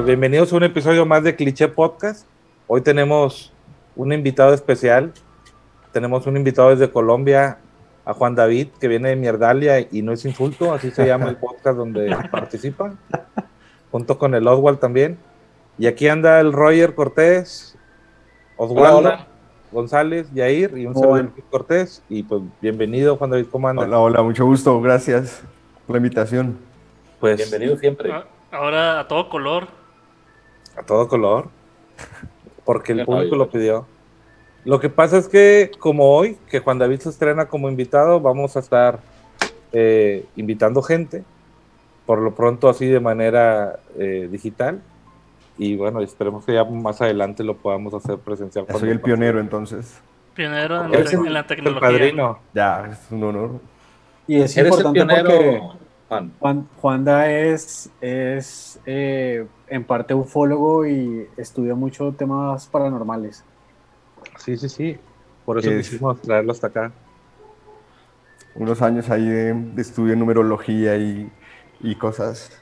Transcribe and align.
Pues 0.00 0.06
bienvenidos 0.06 0.50
a 0.50 0.56
un 0.56 0.62
episodio 0.62 1.04
más 1.04 1.22
de 1.24 1.36
Cliché 1.36 1.68
Podcast. 1.68 2.26
Hoy 2.66 2.80
tenemos 2.80 3.52
un 3.94 4.14
invitado 4.14 4.54
especial. 4.54 5.12
Tenemos 5.92 6.26
un 6.26 6.38
invitado 6.38 6.70
desde 6.70 6.90
Colombia, 6.90 7.58
a 8.06 8.14
Juan 8.14 8.34
David, 8.34 8.68
que 8.80 8.88
viene 8.88 9.10
de 9.10 9.16
Mierdalia 9.16 9.78
y 9.78 10.00
no 10.00 10.12
es 10.12 10.24
insulto, 10.24 10.72
así 10.72 10.90
se 10.90 11.06
llama 11.06 11.28
el 11.28 11.36
podcast 11.36 11.76
donde 11.76 12.16
participa, 12.30 12.94
junto 13.92 14.16
con 14.16 14.34
el 14.34 14.48
Oswald 14.48 14.78
también. 14.78 15.18
Y 15.78 15.86
aquí 15.86 16.08
anda 16.08 16.40
el 16.40 16.54
Roger 16.54 16.94
Cortés, 16.94 17.76
Oswaldo, 18.56 19.18
González, 19.70 20.32
Yair 20.32 20.78
y 20.78 20.86
un 20.86 20.94
servidor 20.94 21.30
Cortés. 21.50 22.02
Y 22.08 22.22
pues 22.22 22.40
bienvenido, 22.62 23.18
Juan 23.18 23.32
David, 23.32 23.48
¿cómo 23.52 23.68
anda? 23.68 23.82
Hola, 23.82 23.98
hola, 23.98 24.22
mucho 24.22 24.46
gusto, 24.46 24.80
gracias 24.80 25.42
por 25.86 25.96
la 25.96 25.98
invitación. 25.98 26.56
Pues, 27.20 27.36
bienvenido 27.36 27.76
siempre. 27.76 28.10
Ahora 28.50 29.00
a 29.00 29.06
todo 29.06 29.28
color. 29.28 29.79
A 30.80 30.82
todo 30.82 31.08
color. 31.08 31.48
Porque 32.64 32.92
el 32.92 33.04
público 33.04 33.36
lo 33.36 33.50
pidió. 33.50 33.86
Lo 34.64 34.80
que 34.80 34.88
pasa 34.88 35.18
es 35.18 35.28
que, 35.28 35.70
como 35.78 36.14
hoy, 36.16 36.38
que 36.48 36.60
Juan 36.60 36.78
David 36.78 37.00
se 37.00 37.10
estrena 37.10 37.46
como 37.46 37.68
invitado, 37.68 38.20
vamos 38.20 38.56
a 38.56 38.60
estar 38.60 39.00
eh, 39.72 40.24
invitando 40.36 40.82
gente, 40.82 41.22
por 42.06 42.18
lo 42.20 42.34
pronto 42.34 42.68
así 42.68 42.86
de 42.86 43.00
manera 43.00 43.80
eh, 43.98 44.28
digital. 44.30 44.80
Y 45.58 45.76
bueno, 45.76 46.00
esperemos 46.00 46.44
que 46.44 46.54
ya 46.54 46.64
más 46.64 47.00
adelante 47.02 47.44
lo 47.44 47.56
podamos 47.56 47.92
hacer 47.92 48.18
presencial. 48.18 48.66
Soy 48.78 48.88
el 48.88 49.00
pionero 49.00 49.40
entonces. 49.40 50.00
Pionero 50.34 50.84
en, 50.84 50.92
la, 50.92 51.10
en 51.10 51.34
la 51.34 51.46
tecnología. 51.46 51.88
El 51.88 51.94
padrino. 51.94 52.38
Ya, 52.54 52.88
es 52.92 53.10
un 53.10 53.24
honor. 53.24 53.50
Y 54.26 54.40
es 54.40 54.56
Eres 54.56 54.78
el 54.78 54.86
importante 54.86 55.22
pionero, 55.22 55.60
porque 55.60 55.79
Juan. 56.10 56.32
Juan, 56.40 56.68
Juanda 56.80 57.30
es, 57.30 57.88
es 58.00 58.80
eh, 58.84 59.46
en 59.68 59.84
parte 59.84 60.12
ufólogo 60.12 60.84
y 60.84 61.28
estudia 61.36 61.74
mucho 61.76 62.12
temas 62.12 62.66
paranormales. 62.66 63.44
Sí, 64.36 64.56
sí, 64.56 64.68
sí. 64.68 64.98
Por 65.44 65.58
eso 65.58 65.70
¿Qué 65.70 65.78
es? 65.78 65.88
quisimos 65.88 66.20
traerlo 66.20 66.50
hasta 66.50 66.66
acá. 66.66 66.90
Unos 68.56 68.82
años 68.82 69.08
ahí 69.08 69.24
de, 69.24 69.54
de 69.54 69.80
estudio 69.82 70.12
en 70.14 70.18
numerología 70.18 70.96
y, 70.96 71.30
y 71.80 71.94
cosas 71.94 72.60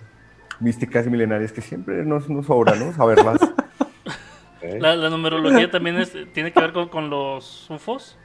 místicas 0.61 1.07
y 1.07 1.11
milenarias 1.11 1.51
que 1.51 1.63
siempre 1.63 2.05
nos, 2.05 2.29
nos 2.29 2.45
sobra, 2.47 2.75
¿no? 2.77 2.93
Saberlas. 2.93 3.39
¿eh? 4.61 4.79
La, 4.79 4.95
la 4.95 5.09
numerología 5.09 5.71
también 5.71 5.97
es- 5.97 6.13
tiene 6.35 6.53
que 6.53 6.61
ver 6.61 6.73
con, 6.75 6.89
con 6.91 7.09
los 7.09 7.69
UFOs. 7.71 8.19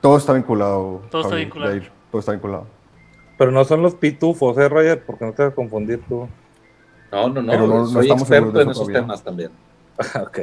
Todo 0.00 0.16
está 0.16 0.32
vinculado. 0.34 1.02
Todo 1.10 1.22
está 1.22 1.34
vinculado. 1.34 1.80
Todo 2.12 2.20
está 2.20 2.32
vinculado. 2.32 2.66
Pero 3.40 3.52
no 3.52 3.64
son 3.64 3.80
los 3.80 3.94
pitufos, 3.94 4.58
¿eh, 4.58 4.68
Roger? 4.68 5.02
Porque 5.02 5.24
no 5.24 5.32
te 5.32 5.42
vas 5.44 5.52
a 5.52 5.54
confundir 5.54 5.98
tú. 6.06 6.28
No, 7.10 7.26
no, 7.30 7.40
no, 7.40 7.50
Pero 7.50 7.66
no- 7.66 7.74
no 7.78 7.86
soy 7.86 8.02
estamos 8.02 8.22
experto 8.24 8.48
en 8.50 8.56
eso 8.60 8.70
esos 8.72 8.74
todavía. 8.82 9.00
temas 9.00 9.24
también. 9.24 9.50
ok. 10.20 10.38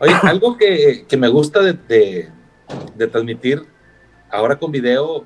Oye, 0.00 0.12
algo 0.24 0.56
que, 0.56 1.06
que 1.08 1.16
me 1.16 1.28
gusta 1.28 1.60
de, 1.62 1.74
de- 1.74 2.28
de 2.96 3.06
transmitir 3.06 3.62
ahora 4.28 4.58
con 4.58 4.72
video, 4.72 5.24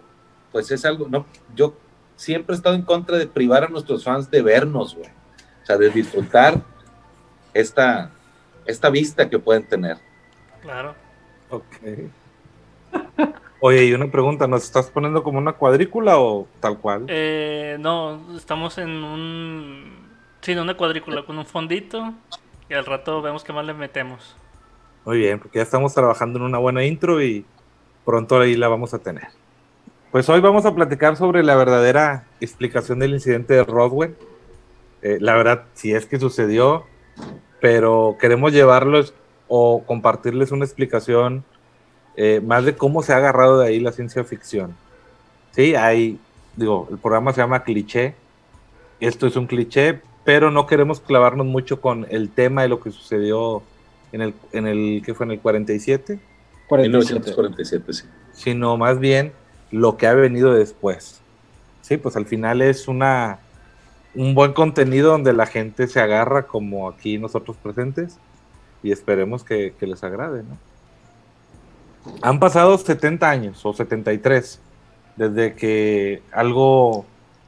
pues 0.52 0.70
es 0.70 0.84
algo, 0.84 1.08
no, 1.08 1.24
yo 1.56 1.74
siempre 2.16 2.54
he 2.54 2.56
estado 2.58 2.74
en 2.74 2.82
contra 2.82 3.16
de 3.16 3.26
privar 3.26 3.64
a 3.64 3.68
nuestros 3.68 4.04
fans 4.04 4.30
de 4.30 4.42
vernos, 4.42 4.94
güey. 4.94 5.08
O 5.62 5.66
sea, 5.66 5.78
de 5.78 5.88
disfrutar 5.88 6.60
esta, 7.54 8.10
esta 8.66 8.90
vista 8.90 9.30
que 9.30 9.38
pueden 9.38 9.64
tener. 9.66 9.96
Claro. 10.60 10.94
Ok. 11.48 11.64
Oye, 13.62 13.84
y 13.84 13.92
una 13.92 14.10
pregunta, 14.10 14.46
¿nos 14.46 14.64
estás 14.64 14.90
poniendo 14.90 15.22
como 15.22 15.38
una 15.38 15.52
cuadrícula 15.52 16.18
o 16.18 16.48
tal 16.60 16.78
cual? 16.78 17.04
Eh, 17.08 17.76
no, 17.78 18.34
estamos 18.34 18.78
en 18.78 18.88
un. 19.04 20.08
Sí, 20.40 20.52
en 20.52 20.60
una 20.60 20.76
cuadrícula 20.78 21.24
con 21.26 21.36
un 21.38 21.44
fondito. 21.44 22.14
Y 22.70 22.74
al 22.74 22.86
rato 22.86 23.20
vemos 23.20 23.44
qué 23.44 23.52
más 23.52 23.66
le 23.66 23.74
metemos. 23.74 24.34
Muy 25.04 25.18
bien, 25.18 25.38
porque 25.38 25.58
ya 25.58 25.62
estamos 25.62 25.92
trabajando 25.92 26.38
en 26.38 26.46
una 26.46 26.56
buena 26.56 26.84
intro 26.84 27.22
y 27.22 27.44
pronto 28.06 28.40
ahí 28.40 28.56
la 28.56 28.68
vamos 28.68 28.94
a 28.94 28.98
tener. 28.98 29.28
Pues 30.10 30.28
hoy 30.30 30.40
vamos 30.40 30.64
a 30.64 30.74
platicar 30.74 31.16
sobre 31.16 31.42
la 31.42 31.54
verdadera 31.54 32.26
explicación 32.40 32.98
del 32.98 33.12
incidente 33.12 33.54
de 33.54 33.64
Roswell. 33.64 34.16
Eh, 35.02 35.18
la 35.20 35.34
verdad, 35.34 35.64
si 35.74 35.92
es 35.92 36.06
que 36.06 36.18
sucedió, 36.18 36.86
pero 37.60 38.16
queremos 38.18 38.52
llevarlos 38.52 39.14
o 39.48 39.84
compartirles 39.84 40.50
una 40.50 40.64
explicación 40.64 41.44
eh, 42.22 42.42
más 42.42 42.66
de 42.66 42.76
cómo 42.76 43.02
se 43.02 43.14
ha 43.14 43.16
agarrado 43.16 43.60
de 43.60 43.68
ahí 43.68 43.80
la 43.80 43.92
ciencia 43.92 44.22
ficción. 44.24 44.76
Sí, 45.52 45.74
hay, 45.74 46.18
digo, 46.54 46.86
el 46.90 46.98
programa 46.98 47.32
se 47.32 47.40
llama 47.40 47.64
Cliché. 47.64 48.14
Esto 49.00 49.26
es 49.26 49.36
un 49.36 49.46
cliché, 49.46 50.02
pero 50.22 50.50
no 50.50 50.66
queremos 50.66 51.00
clavarnos 51.00 51.46
mucho 51.46 51.80
con 51.80 52.06
el 52.10 52.28
tema 52.28 52.60
de 52.60 52.68
lo 52.68 52.78
que 52.78 52.90
sucedió 52.90 53.62
en 54.12 54.20
el, 54.20 54.34
en 54.52 54.66
el 54.66 55.02
que 55.02 55.14
fue 55.14 55.24
en 55.24 55.32
el 55.32 55.40
47, 55.40 56.20
47. 56.68 56.98
1947, 56.98 57.92
sí. 57.94 58.04
sino 58.34 58.76
más 58.76 58.98
bien 58.98 59.32
lo 59.70 59.96
que 59.96 60.06
ha 60.06 60.12
venido 60.12 60.52
después. 60.52 61.22
Sí, 61.80 61.96
pues 61.96 62.16
al 62.16 62.26
final 62.26 62.60
es 62.60 62.86
una 62.86 63.38
un 64.14 64.34
buen 64.34 64.52
contenido 64.52 65.12
donde 65.12 65.32
la 65.32 65.46
gente 65.46 65.86
se 65.86 66.00
agarra 66.00 66.46
como 66.46 66.86
aquí 66.86 67.16
nosotros 67.16 67.56
presentes 67.56 68.18
y 68.82 68.92
esperemos 68.92 69.42
que, 69.42 69.72
que 69.80 69.86
les 69.86 70.04
agrade, 70.04 70.42
¿no? 70.42 70.58
Han 72.22 72.40
pasado 72.40 72.76
70 72.78 73.28
años 73.28 73.64
o 73.64 73.72
73 73.72 74.60
desde 75.16 75.54
que 75.54 76.22
algo 76.32 77.04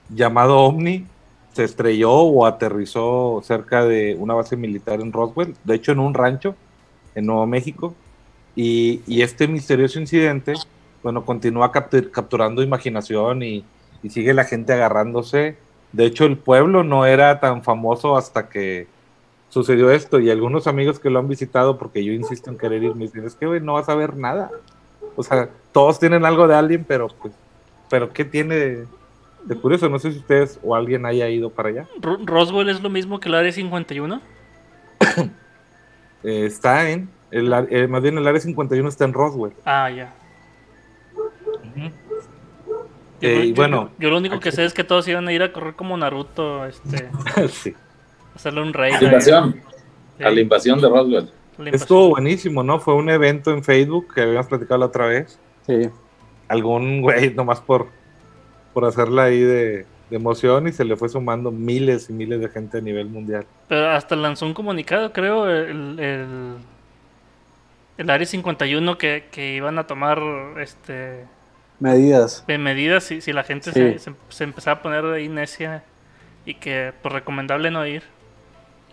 llamado 0.09 0.59
OVNI 0.59 1.07
se 1.53 1.65
estrelló 1.65 2.13
o 2.13 2.47
aterrizó 2.47 3.41
cerca 3.45 3.85
de 3.85 4.17
una 4.19 4.35
base 4.35 4.57
militar 4.57 5.01
en 5.01 5.13
Roswell, 5.13 5.55
de 5.65 5.75
hecho 5.75 5.93
en 5.93 6.01
un 6.01 6.15
rancho 6.15 6.55
en 7.15 7.27
Nuevo 7.27 7.47
México, 7.47 7.95
y, 8.55 9.23
este 9.23 9.49
misterioso 9.49 9.99
incidente, 9.99 10.55
bueno, 11.03 11.25
continúa 11.25 11.73
captur- 11.73 12.11
capturando 12.11 12.63
imaginación 12.63 13.43
y 13.43 13.65
sigue 14.11 14.35
la 14.35 14.45
gente 14.45 14.73
agarrándose. 14.75 15.57
De 15.93 16.05
hecho, 16.05 16.25
el 16.27 16.37
pueblo 16.37 16.85
no 16.85 17.07
era 17.07 17.41
tan 17.41 17.63
famoso 17.63 18.17
hasta 18.17 18.49
que 18.49 18.87
sucedió 19.53 19.91
esto, 19.91 20.19
y 20.19 20.31
algunos 20.31 20.67
amigos 20.67 20.99
que 20.99 21.11
lo 21.11 21.19
han 21.19 21.29
visitado, 21.29 21.77
porque 21.77 22.03
yo 22.03 22.13
insisto 22.15 22.49
en 22.51 22.57
querer 22.57 22.83
ir, 22.85 22.95
me 22.95 23.03
dicen, 23.05 23.27
es 23.27 23.35
que 23.35 23.45
güey, 23.47 23.61
no 23.61 23.75
vas 23.75 23.87
a 23.91 23.95
ver 23.95 24.17
nada. 24.17 24.51
O 25.15 25.23
sea, 25.23 25.51
todos 25.73 25.99
tienen 26.01 26.25
algo 26.25 26.49
de 26.49 26.55
alguien, 26.55 26.87
pero 26.89 27.09
pues, 27.09 27.35
pero 27.91 28.11
¿qué 28.15 28.25
tiene 28.25 28.55
de, 28.55 28.87
de 29.45 29.55
curioso? 29.57 29.91
No 29.91 29.99
sé 29.99 30.11
si 30.13 30.19
ustedes 30.21 30.59
o 30.63 30.75
alguien 30.75 31.05
haya 31.05 31.29
ido 31.29 31.51
para 31.51 31.69
allá. 31.69 31.87
Ro- 32.01 32.19
¿Roswell 32.25 32.71
es 32.71 32.81
lo 32.81 32.89
mismo 32.89 33.21
que 33.21 33.29
el 33.29 33.35
Área 33.35 33.53
51? 33.53 34.23
Eh, 36.25 36.47
está 36.47 36.89
en, 36.89 37.11
el, 37.33 37.53
eh, 37.69 37.89
más 37.89 38.01
bien 38.01 38.17
el 38.17 38.25
área 38.25 38.41
51 38.41 38.89
está 38.89 39.05
en 39.05 39.13
Roswell. 39.13 39.53
Ah, 39.65 39.91
ya. 39.91 40.15
Yo, 43.21 43.29
Eh, 43.29 43.45
y 43.47 43.49
yo- 43.51 43.55
bueno, 43.57 43.91
yo 43.99 44.09
lo 44.09 44.19
único 44.19 44.39
que 44.41 44.53
sé 44.53 44.65
es 44.65 44.73
que 44.73 44.85
todos 44.85 45.07
iban 45.09 45.27
a 45.29 45.33
ir 45.33 45.43
a 45.43 45.53
correr 45.53 45.75
como 45.75 45.97
Naruto, 45.97 46.65
este, 46.65 47.11
sí. 47.49 47.75
Hacerle 48.35 48.63
un 48.63 48.73
raid. 48.73 48.95
A 48.95 49.01
la 49.01 49.05
invasión, 49.07 49.61
Sí, 50.19 50.25
a 50.25 50.31
la 50.31 50.41
invasión 50.41 50.81
de 50.81 50.89
Roswell. 50.89 51.31
invasión. 51.59 51.75
Estuvo 51.75 52.09
buenísimo, 52.11 52.63
¿no? 52.63 52.79
Fue 52.81 52.95
un 52.95 53.09
evento 53.11 53.51
en 53.53 53.63
Facebook 53.65 54.15
que 54.15 54.23
habíamos 54.23 54.47
platicado 54.47 54.79
la 54.81 54.87
otra 54.87 55.07
vez. 55.07 55.39
Sí. 55.67 55.89
Algún 56.49 57.01
güey 57.03 57.33
nomás 57.35 57.61
por, 57.61 57.89
por 58.75 58.85
hacerla 58.85 59.25
ahí 59.25 59.41
de, 59.41 59.87
de 60.11 60.17
emoción 60.17 60.69
y 60.69 60.73
se 60.73 60.85
le 60.85 60.97
fue 60.97 61.09
sumando 61.09 61.51
miles 61.51 62.11
y 62.11 62.13
miles 62.13 62.41
de 62.41 62.49
gente 62.49 62.79
a 62.79 62.81
nivel 62.81 63.07
mundial. 63.07 63.47
Pero 63.69 63.91
hasta 63.91 64.17
lanzó 64.17 64.45
un 64.47 64.55
comunicado, 64.55 65.13
creo, 65.13 65.49
el, 65.49 65.99
el, 65.99 66.57
el 67.99 68.11
Área 68.11 68.27
51 68.27 68.99
que, 68.99 69.25
que 69.31 69.55
iban 69.55 69.79
a 69.79 69.87
tomar 69.87 70.21
este 70.61 71.25
Medidas. 71.81 72.45
de 72.47 72.59
medidas 72.59 73.03
si, 73.05 73.21
si 73.21 73.33
la 73.33 73.43
gente 73.45 73.73
Sí. 73.73 73.81
se, 73.81 73.99
se, 73.99 74.13
se 74.29 74.45
empezaba 74.45 74.79
a 74.79 74.83
poner 74.83 75.05
ahí 75.07 75.29
necia 75.29 75.83
y 76.45 76.55
que 76.55 76.93
pues 77.03 77.13
recomendable 77.15 77.71
no 77.71 77.87
ir. 77.87 78.03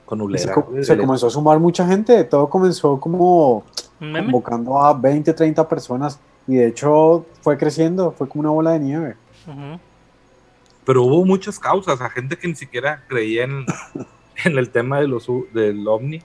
Con 0.10 0.18
Se, 0.18 0.26
Ulera. 0.26 0.84
se 0.84 0.98
comenzó 0.98 1.28
a 1.28 1.30
sumar 1.30 1.60
mucha 1.60 1.86
gente. 1.86 2.24
Todo 2.24 2.50
comenzó 2.50 3.00
como 3.00 3.64
convocando 4.00 4.80
a 4.80 4.92
20, 4.92 5.34
30 5.34 5.68
personas. 5.68 6.20
Y 6.48 6.56
de 6.56 6.66
hecho 6.66 7.28
fue 7.42 7.60
creciendo. 7.60 8.12
Fue 8.12 8.28
como 8.28 8.42
una 8.42 8.50
bola 8.50 8.72
de 8.72 8.80
nieve. 8.80 9.16
Pero 10.84 11.04
hubo 11.04 11.24
muchas 11.26 11.60
causas, 11.60 12.02
a 12.02 12.10
gente 12.10 12.36
que 12.36 12.48
ni 12.48 12.56
siquiera 12.56 13.04
creía 13.08 13.44
en, 13.44 13.68
en 14.46 14.58
el 14.58 14.72
tema 14.72 15.00
de 15.00 15.08
los, 15.08 15.28
del 15.54 15.88
ovni. 15.88 16.24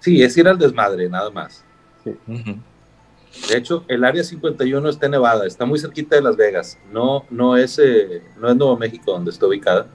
Sí, 0.00 0.20
es 0.24 0.36
ir 0.36 0.48
al 0.48 0.58
desmadre, 0.58 1.08
nada 1.08 1.30
más. 1.30 1.64
De 2.04 3.56
hecho, 3.56 3.84
el 3.86 4.02
área 4.02 4.24
51 4.24 4.88
está 4.88 5.06
en 5.06 5.12
Nevada, 5.12 5.46
está 5.46 5.64
muy 5.66 5.78
cerquita 5.78 6.16
de 6.16 6.22
Las 6.22 6.36
Vegas. 6.36 6.80
No, 6.90 7.24
no, 7.30 7.56
es, 7.56 7.78
eh, 7.78 8.24
no 8.40 8.48
es 8.48 8.56
Nuevo 8.56 8.76
México 8.76 9.12
donde 9.12 9.30
está 9.30 9.46
ubicada. 9.46 9.86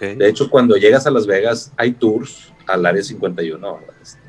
De 0.00 0.28
hecho, 0.28 0.50
cuando 0.50 0.76
llegas 0.76 1.06
a 1.06 1.12
Las 1.12 1.26
Vegas, 1.26 1.72
hay 1.76 1.92
tours 1.92 2.51
al 2.66 2.84
área 2.86 3.02
51. 3.02 3.74
¿verdad? 3.78 3.94
Este, 4.02 4.20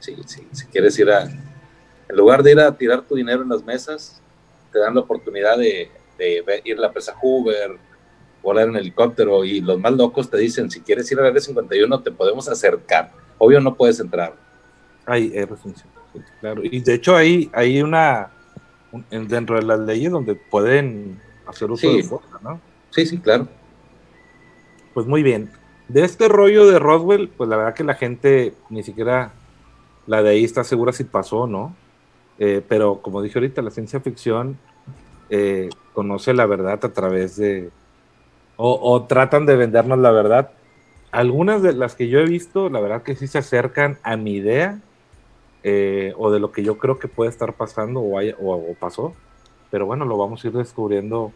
Sí, 0.00 0.16
sí, 0.26 0.46
si 0.52 0.66
quieres 0.66 0.98
ir 0.98 1.10
a. 1.10 1.22
En 1.22 2.16
lugar 2.16 2.42
de 2.42 2.52
ir 2.52 2.60
a 2.60 2.76
tirar 2.76 3.00
tu 3.02 3.14
dinero 3.14 3.42
en 3.42 3.48
las 3.48 3.64
mesas, 3.64 4.20
te 4.70 4.78
dan 4.78 4.94
la 4.94 5.00
oportunidad 5.00 5.56
de, 5.56 5.90
ir 6.64 6.76
a 6.76 6.80
la 6.82 6.92
presa 6.92 7.14
Hoover, 7.22 7.78
volar 8.42 8.68
en 8.68 8.76
helicóptero 8.76 9.42
y 9.46 9.62
los 9.62 9.80
más 9.80 9.92
locos 9.94 10.28
te 10.28 10.36
dicen, 10.36 10.70
si 10.70 10.80
quieres 10.82 11.10
ir 11.10 11.18
al 11.18 11.26
área 11.26 11.40
51 11.40 12.02
te 12.02 12.10
podemos 12.10 12.46
acercar. 12.50 13.12
Obvio 13.38 13.60
no 13.60 13.74
puedes 13.74 13.98
entrar. 13.98 14.34
Hay 15.06 15.32
eh, 15.34 15.46
restricciones, 15.46 15.94
sí, 16.12 16.20
claro. 16.40 16.60
Y 16.62 16.80
de 16.80 16.94
hecho 16.94 17.16
hay, 17.16 17.50
hay 17.54 17.80
una, 17.80 18.30
un- 18.92 19.06
en- 19.10 19.26
dentro 19.26 19.56
de 19.56 19.62
las 19.62 19.80
leyes 19.80 20.12
donde 20.12 20.34
pueden 20.34 21.18
hacer 21.46 21.70
uso 21.70 21.90
Sí. 21.90 21.96
de 21.96 22.02
fuerza, 22.02 22.38
¿no? 22.42 22.60
Sí, 22.90 23.06
sí, 23.06 23.16
claro. 23.18 23.48
Pues 24.92 25.06
muy 25.06 25.22
bien. 25.22 25.50
De 25.88 26.02
este 26.04 26.28
rollo 26.28 26.66
de 26.66 26.78
Roswell, 26.78 27.28
pues 27.28 27.48
la 27.50 27.56
verdad 27.56 27.74
que 27.74 27.84
la 27.84 27.94
gente 27.94 28.54
ni 28.70 28.82
siquiera 28.82 29.32
la 30.06 30.22
de 30.22 30.30
ahí 30.30 30.44
está 30.44 30.64
segura 30.64 30.92
si 30.92 31.04
pasó 31.04 31.40
o 31.42 31.46
no. 31.46 31.74
Eh, 32.38 32.62
pero 32.68 33.00
como 33.02 33.22
dije 33.22 33.38
ahorita, 33.38 33.62
la 33.62 33.70
ciencia 33.70 34.00
ficción 34.00 34.58
eh, 35.30 35.68
conoce 35.92 36.34
la 36.34 36.46
verdad 36.46 36.84
a 36.84 36.92
través 36.92 37.36
de... 37.36 37.70
O, 38.56 39.02
tratan 39.08 39.46
de 39.46 39.56
vendernos 39.56 39.98
la 39.98 40.12
verdad. 40.12 40.50
Algunas 41.10 41.60
de 41.62 41.72
las 41.72 41.96
que 41.96 42.08
yo 42.08 42.20
he 42.20 42.24
visto, 42.26 42.68
la 42.70 42.80
verdad 42.80 43.02
que 43.02 43.16
sí 43.16 43.26
se 43.26 43.38
acercan 43.38 43.98
a 44.04 44.16
mi 44.16 44.34
idea 44.34 44.78
eh, 45.64 46.12
o 46.16 46.30
de 46.30 46.38
lo 46.40 46.52
que 46.52 46.62
yo 46.62 46.78
creo 46.78 46.98
que 46.98 47.08
puede 47.08 47.30
estar 47.30 47.54
pasando 47.54 48.00
o, 48.00 48.20
o- 48.20 48.70
o 48.70 48.74
pasó. 48.74 49.12
Pero 49.70 49.86
bueno, 49.86 50.04
lo 50.04 50.16
vamos 50.16 50.44
a 50.44 50.48
ir 50.48 50.52
descubriendo 50.54 51.32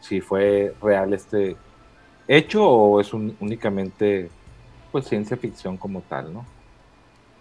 si 0.00 0.20
fue 0.20 0.74
real 0.82 1.14
este, 1.14 1.56
hecho 2.28 2.64
o 2.68 3.00
es 3.00 3.12
un- 3.12 3.36
únicamente 3.40 4.30
pues 4.92 5.06
ciencia 5.06 5.36
ficción 5.36 5.76
como 5.76 6.02
tal, 6.02 6.32
¿no? 6.32 6.44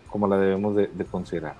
Como 0.10 0.28
la 0.28 0.38
debemos 0.38 0.76
de, 0.76 0.88
de 0.88 1.06
considerar. 1.06 1.56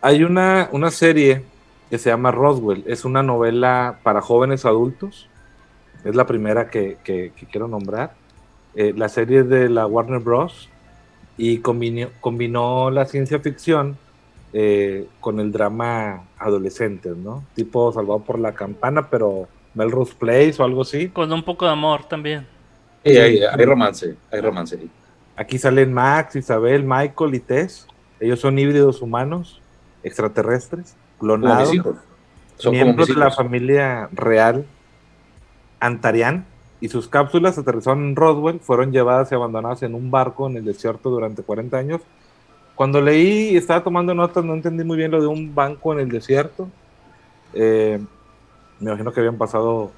Hay 0.00 0.22
una, 0.24 0.68
una 0.72 0.90
serie 0.90 1.42
que 1.90 1.98
se 1.98 2.10
llama 2.10 2.30
Roswell, 2.30 2.84
es 2.86 3.04
una 3.04 3.22
novela 3.22 3.98
para 4.02 4.20
jóvenes 4.20 4.64
adultos, 4.64 5.28
es 6.04 6.14
la 6.14 6.26
primera 6.26 6.70
que, 6.70 6.98
que- 7.02 7.32
que 7.34 7.46
quiero 7.46 7.66
nombrar. 7.68 8.14
Eh, 8.74 8.92
la 8.96 9.08
serie 9.08 9.42
de 9.42 9.68
la 9.68 9.86
Warner 9.86 10.20
Bros. 10.20 10.68
y 11.36 11.58
combinó, 11.58 12.08
combinó 12.20 12.90
la 12.90 13.06
ciencia 13.06 13.38
ficción 13.40 13.96
eh, 14.52 15.06
con 15.20 15.40
el 15.40 15.52
drama 15.52 16.24
adolescente, 16.38 17.10
¿no? 17.16 17.44
Tipo 17.54 17.92
Salvado 17.92 18.20
por 18.20 18.38
la 18.38 18.54
Campana, 18.54 19.08
pero 19.10 19.48
Melrose 19.74 20.14
Place 20.14 20.54
o 20.58 20.64
algo 20.64 20.82
así. 20.82 21.08
Con 21.08 21.32
un 21.32 21.42
poco 21.42 21.64
de 21.64 21.72
amor 21.72 22.04
también. 22.04 22.46
Sí, 23.04 23.16
hay, 23.16 23.40
hay 23.42 23.64
romance, 23.64 24.16
hay 24.30 24.40
romance. 24.40 24.76
ahí. 24.76 24.90
Aquí 25.36 25.56
salen 25.56 25.92
Max, 25.94 26.34
Isabel, 26.36 26.82
Michael 26.84 27.34
y 27.34 27.40
Tess. 27.40 27.86
Ellos 28.18 28.40
son 28.40 28.58
híbridos 28.58 29.00
humanos, 29.00 29.60
extraterrestres, 30.02 30.96
Como 31.16 31.36
mis 31.36 31.46
clonados, 31.46 31.74
hijos. 31.74 31.96
Son 32.56 32.72
como 32.72 32.84
miembros 32.84 33.08
de 33.08 33.14
la 33.14 33.30
familia 33.30 34.08
real 34.12 34.66
Antarian. 35.78 36.44
Y 36.80 36.88
sus 36.88 37.08
cápsulas 37.08 37.58
aterrizaron 37.58 38.04
en 38.04 38.16
Roswell, 38.16 38.60
fueron 38.60 38.92
llevadas 38.92 39.32
y 39.32 39.34
abandonadas 39.34 39.82
en 39.82 39.94
un 39.94 40.10
barco 40.10 40.48
en 40.48 40.56
el 40.56 40.64
desierto 40.64 41.10
durante 41.10 41.42
40 41.42 41.76
años. 41.76 42.00
Cuando 42.76 43.00
leí 43.00 43.50
y 43.50 43.56
estaba 43.56 43.82
tomando 43.82 44.14
notas, 44.14 44.44
no 44.44 44.54
entendí 44.54 44.84
muy 44.84 44.96
bien 44.96 45.10
lo 45.10 45.20
de 45.20 45.26
un 45.26 45.54
banco 45.54 45.92
en 45.92 45.98
el 45.98 46.08
desierto. 46.08 46.68
Eh, 47.52 48.00
me 48.80 48.90
imagino 48.90 49.12
que 49.12 49.20
habían 49.20 49.38
pasado 49.38 49.90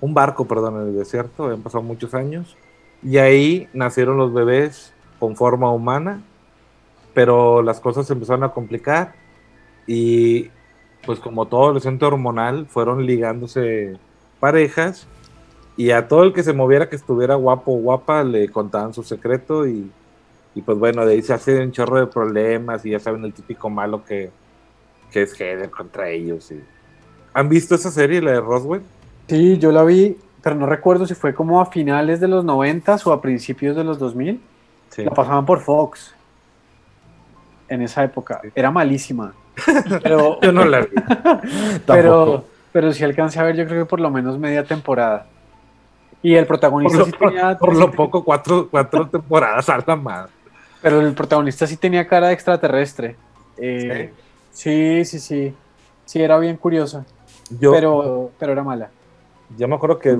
un 0.00 0.14
barco, 0.14 0.46
perdón, 0.46 0.82
en 0.82 0.88
el 0.88 0.96
desierto, 0.96 1.44
habían 1.44 1.62
pasado 1.62 1.82
muchos 1.82 2.14
años. 2.14 2.56
Y 3.02 3.18
ahí 3.18 3.68
nacieron 3.72 4.16
los 4.16 4.32
bebés 4.32 4.92
con 5.18 5.36
forma 5.36 5.70
humana, 5.72 6.22
pero 7.12 7.62
las 7.62 7.80
cosas 7.80 8.06
se 8.06 8.12
empezaron 8.12 8.44
a 8.44 8.50
complicar 8.50 9.14
y 9.86 10.50
pues 11.06 11.20
como 11.20 11.46
todo 11.46 11.64
adolescente 11.64 12.04
hormonal 12.04 12.66
fueron 12.66 13.04
ligándose 13.04 13.98
parejas 14.40 15.06
y 15.76 15.90
a 15.90 16.08
todo 16.08 16.24
el 16.24 16.32
que 16.32 16.42
se 16.42 16.52
moviera 16.52 16.88
que 16.88 16.96
estuviera 16.96 17.34
guapo 17.34 17.72
o 17.72 17.78
guapa 17.78 18.24
le 18.24 18.48
contaban 18.48 18.94
su 18.94 19.02
secreto 19.02 19.66
y, 19.66 19.90
y 20.54 20.62
pues 20.62 20.78
bueno, 20.78 21.04
de 21.04 21.14
ahí 21.14 21.22
se 21.22 21.34
hace 21.34 21.60
un 21.60 21.72
chorro 21.72 22.00
de 22.00 22.06
problemas 22.06 22.84
y 22.86 22.90
ya 22.90 23.00
saben 23.00 23.24
el 23.24 23.34
típico 23.34 23.68
malo 23.68 24.04
que, 24.04 24.30
que 25.10 25.22
es 25.22 25.38
Heather 25.38 25.70
contra 25.70 26.08
ellos. 26.08 26.50
Y... 26.50 26.62
¿Han 27.34 27.48
visto 27.48 27.74
esa 27.74 27.90
serie, 27.90 28.22
la 28.22 28.32
de 28.32 28.40
Roswell? 28.40 28.82
Sí, 29.28 29.58
yo 29.58 29.72
la 29.72 29.82
vi, 29.84 30.16
pero 30.42 30.54
no 30.56 30.66
recuerdo 30.66 31.06
si 31.06 31.14
fue 31.14 31.34
como 31.34 31.60
a 31.60 31.66
finales 31.66 32.20
de 32.20 32.28
los 32.28 32.44
90 32.44 32.96
o 33.04 33.12
a 33.12 33.20
principios 33.20 33.74
de 33.76 33.84
los 33.84 33.98
2000. 33.98 34.40
Sí. 34.90 35.04
La 35.04 35.10
pasaban 35.10 35.44
por 35.44 35.60
Fox 35.60 36.14
en 37.68 37.82
esa 37.82 38.04
época. 38.04 38.40
Era 38.54 38.70
malísima. 38.70 39.34
Pero, 40.02 40.40
Yo 40.40 40.52
no 40.52 40.64
la 40.64 40.80
vi. 40.80 40.88
pero, 41.86 42.44
pero 42.72 42.92
sí 42.92 43.04
alcancé 43.04 43.38
a 43.38 43.44
ver, 43.44 43.54
yo 43.54 43.66
creo 43.66 43.84
que 43.84 43.88
por 43.88 44.00
lo 44.00 44.10
menos 44.10 44.36
media 44.36 44.64
temporada. 44.64 45.26
Y 46.22 46.34
el 46.34 46.44
Por 46.44 46.58
protagonista 46.58 46.98
lo, 46.98 47.04
sí 47.04 47.12
tenía. 47.12 47.56
por 47.58 47.76
lo 47.76 47.90
poco, 47.92 48.24
cuatro, 48.24 48.68
cuatro 48.70 49.08
temporadas 49.12 49.68
a 49.68 49.78
la 49.86 49.94
madre. 49.94 50.32
Pero 50.82 51.00
el 51.00 51.14
protagonista 51.14 51.66
sí 51.66 51.76
tenía 51.76 52.06
cara 52.06 52.28
de 52.28 52.34
extraterrestre. 52.34 53.16
Eh, 53.56 54.12
sí, 54.50 55.04
sí, 55.04 55.18
sí. 55.20 55.54
Sí, 56.04 56.20
era 56.20 56.38
bien 56.38 56.56
curiosa. 56.56 57.04
Yo, 57.50 57.72
Pero, 57.72 58.30
pero 58.38 58.52
era 58.52 58.62
mala. 58.62 58.90
yo 59.56 59.68
me 59.68 59.74
acuerdo 59.76 59.98
que 59.98 60.18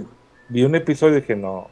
vi 0.49 0.65
un 0.65 0.75
episodio 0.75 1.17
y 1.17 1.21
dije, 1.21 1.35
no, 1.37 1.69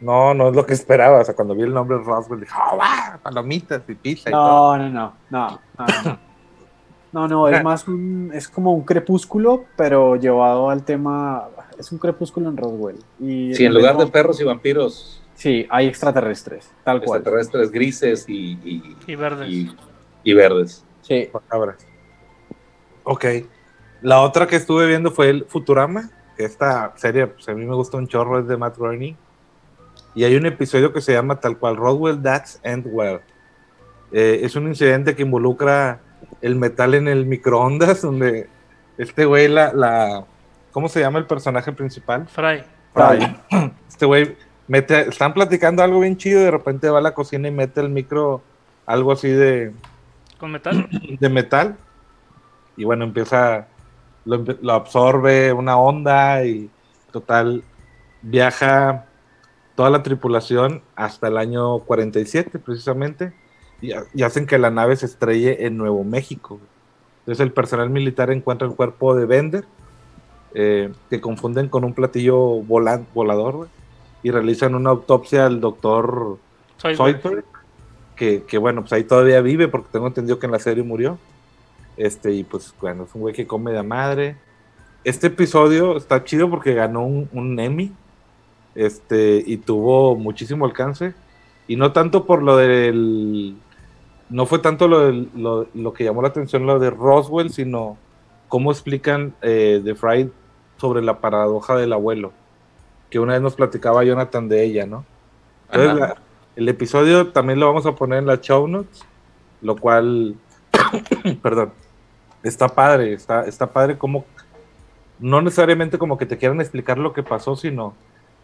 no, 0.00 0.34
no 0.34 0.48
es 0.48 0.56
lo 0.56 0.64
que 0.66 0.74
esperaba. 0.74 1.18
O 1.20 1.24
sea, 1.24 1.34
cuando 1.34 1.54
vi 1.54 1.62
el 1.62 1.72
nombre 1.74 1.98
Roswell, 1.98 2.40
dije, 2.40 2.52
oh, 2.72 2.76
va, 2.76 3.18
palomitas 3.22 3.82
y 3.88 3.94
pizza 3.94 4.30
y 4.30 4.32
todo. 4.32 4.76
No, 4.78 4.88
no, 4.88 4.90
no, 4.90 5.12
no, 5.30 5.58
no, 5.78 5.86
no. 6.04 6.18
No, 7.12 7.26
no, 7.28 7.48
es 7.48 7.62
más 7.64 7.88
un, 7.88 8.30
es 8.32 8.48
como 8.48 8.72
un 8.72 8.82
crepúsculo, 8.84 9.64
pero 9.76 10.16
llevado 10.16 10.70
al 10.70 10.84
tema, 10.84 11.48
es 11.78 11.90
un 11.90 11.98
crepúsculo 11.98 12.48
en 12.50 12.56
Roswell. 12.56 12.98
Y 13.18 13.54
Sí, 13.54 13.64
en 13.64 13.74
lugar 13.74 13.96
de 13.96 14.04
no- 14.04 14.10
perros 14.12 14.40
y 14.40 14.44
vampiros, 14.44 15.16
Sí, 15.34 15.66
hay 15.70 15.86
extraterrestres, 15.86 16.70
tal 16.84 17.02
cual. 17.02 17.18
extraterrestres 17.20 17.70
grises 17.72 18.26
y, 18.28 18.52
y, 18.62 18.96
Y 19.06 19.14
verdes. 19.16 19.48
y- 19.48 19.74
y 20.22 20.32
verdes. 20.34 20.84
Sí, 21.00 21.30
Cabras. 21.48 21.78
Ok. 23.04 23.24
La 24.02 24.20
otra 24.20 24.46
que 24.46 24.56
estuve 24.56 24.86
viendo 24.86 25.10
fue 25.10 25.30
el 25.30 25.44
Futurama, 25.44 26.10
que 26.36 26.44
esta 26.44 26.92
serie, 26.96 27.26
pues 27.26 27.48
a 27.48 27.54
mí 27.54 27.64
me 27.64 27.74
gusta 27.74 27.96
un 27.96 28.08
chorro, 28.08 28.38
es 28.38 28.48
de 28.48 28.56
Matt 28.56 28.78
Groening. 28.78 29.16
Y 30.14 30.24
hay 30.24 30.36
un 30.36 30.46
episodio 30.46 30.92
que 30.92 31.00
se 31.00 31.12
llama 31.12 31.38
tal 31.38 31.58
cual 31.58 31.76
Roswell 31.76 32.20
That's 32.22 32.60
End 32.62 32.86
Well. 32.90 33.20
Eh, 34.12 34.40
es 34.42 34.56
un 34.56 34.66
incidente 34.66 35.14
que 35.14 35.22
involucra 35.22 36.00
el 36.40 36.56
metal 36.56 36.94
en 36.94 37.08
el 37.08 37.26
microondas, 37.26 38.02
donde 38.02 38.48
este 38.98 39.24
güey, 39.24 39.48
la, 39.48 39.72
la. 39.72 40.24
¿Cómo 40.72 40.88
se 40.88 41.00
llama 41.00 41.18
el 41.18 41.26
personaje 41.26 41.72
principal? 41.72 42.26
Fry. 42.28 42.62
Fry. 42.94 43.36
Este 43.88 44.06
güey 44.06 44.34
mete, 44.66 45.08
están 45.10 45.34
platicando 45.34 45.82
algo 45.82 46.00
bien 46.00 46.16
chido, 46.16 46.40
y 46.40 46.44
de 46.44 46.50
repente 46.50 46.88
va 46.88 47.00
a 47.00 47.02
la 47.02 47.12
cocina 47.12 47.48
y 47.48 47.50
mete 47.50 47.80
el 47.80 47.90
micro, 47.90 48.40
algo 48.86 49.12
así 49.12 49.28
de, 49.28 49.72
Con 50.38 50.52
metal. 50.52 50.88
de 51.20 51.28
metal 51.28 51.76
y 52.80 52.84
bueno, 52.84 53.04
empieza, 53.04 53.66
lo, 54.24 54.72
absorbe 54.72 55.52
una 55.52 55.76
onda 55.78 56.44
y 56.44 56.70
total, 57.12 57.62
viaja 58.22 59.06
toda 59.74 59.90
la 59.90 60.02
tripulación 60.02 60.82
hasta 60.94 61.28
el 61.28 61.36
año 61.38 61.78
47 61.80 62.58
precisamente 62.58 63.32
y, 63.80 63.92
ha- 63.92 64.04
y 64.14 64.22
hacen 64.22 64.46
que 64.46 64.58
la 64.58 64.70
nave 64.70 64.96
se 64.96 65.06
estrelle 65.06 65.66
en 65.66 65.76
Nuevo 65.76 66.04
México. 66.04 66.58
Entonces 67.20 67.40
el 67.44 67.52
personal 67.52 67.90
militar 67.90 68.30
encuentra 68.30 68.66
el 68.68 68.74
cuerpo 68.74 69.14
de 69.14 69.24
Bender, 69.26 69.64
eh, 70.54 70.92
que 71.08 71.20
confunden 71.20 71.68
con 71.68 71.84
un 71.84 71.94
platillo 71.94 72.36
volador 72.38 73.68
y 74.22 74.30
realizan 74.30 74.74
una 74.74 74.90
autopsia 74.90 75.46
al 75.46 75.60
doctor 75.60 76.38
Zoidberg, 76.96 77.44
que, 78.16 78.42
que 78.42 78.58
bueno, 78.58 78.82
pues 78.82 78.92
ahí 78.92 79.04
todavía 79.04 79.40
vive 79.40 79.68
porque 79.68 79.88
tengo 79.92 80.08
entendido 80.08 80.38
que 80.38 80.46
en 80.46 80.52
la 80.52 80.58
serie 80.58 80.82
murió. 80.82 81.18
Este, 82.00 82.32
y 82.32 82.44
pues 82.44 82.74
bueno, 82.80 83.04
es 83.04 83.14
un 83.14 83.20
güey 83.20 83.34
que 83.34 83.46
come 83.46 83.72
de 83.72 83.82
madre. 83.82 84.36
Este 85.04 85.26
episodio 85.26 85.98
está 85.98 86.24
chido 86.24 86.48
porque 86.48 86.72
ganó 86.72 87.04
un, 87.04 87.28
un 87.32 87.60
Emmy. 87.60 87.92
Este, 88.74 89.42
y 89.46 89.58
tuvo 89.58 90.16
muchísimo 90.16 90.64
alcance. 90.64 91.12
Y 91.68 91.76
no 91.76 91.92
tanto 91.92 92.24
por 92.24 92.42
lo 92.42 92.56
del. 92.56 93.54
No 94.30 94.46
fue 94.46 94.60
tanto 94.60 94.88
lo, 94.88 95.00
del- 95.00 95.28
lo, 95.36 95.66
lo 95.74 95.92
que 95.92 96.04
llamó 96.04 96.22
la 96.22 96.28
atención 96.28 96.64
lo 96.66 96.78
de 96.78 96.88
Roswell, 96.88 97.50
sino 97.50 97.98
cómo 98.48 98.70
explican 98.72 99.34
eh, 99.42 99.82
The 99.84 99.94
Fry 99.94 100.30
sobre 100.78 101.02
la 101.02 101.20
paradoja 101.20 101.76
del 101.76 101.92
abuelo. 101.92 102.32
Que 103.10 103.18
una 103.18 103.34
vez 103.34 103.42
nos 103.42 103.56
platicaba 103.56 104.04
Jonathan 104.04 104.48
de 104.48 104.64
ella, 104.64 104.86
¿no? 104.86 105.04
Entonces, 105.70 105.98
la- 106.00 106.16
el 106.56 106.66
episodio 106.68 107.28
también 107.28 107.60
lo 107.60 107.66
vamos 107.66 107.84
a 107.84 107.94
poner 107.94 108.20
en 108.20 108.26
las 108.26 108.40
show 108.40 108.66
notes, 108.66 109.04
lo 109.60 109.76
cual, 109.76 110.34
perdón, 111.42 111.72
está 112.42 112.68
padre, 112.68 113.12
está, 113.14 113.44
está 113.44 113.66
padre 113.66 113.98
como, 113.98 114.24
no 115.18 115.40
necesariamente 115.42 115.98
como 115.98 116.16
que 116.18 116.26
te 116.26 116.36
quieran 116.38 116.60
explicar 116.60 116.98
lo 116.98 117.12
que 117.12 117.22
pasó, 117.22 117.56
sino 117.56 117.94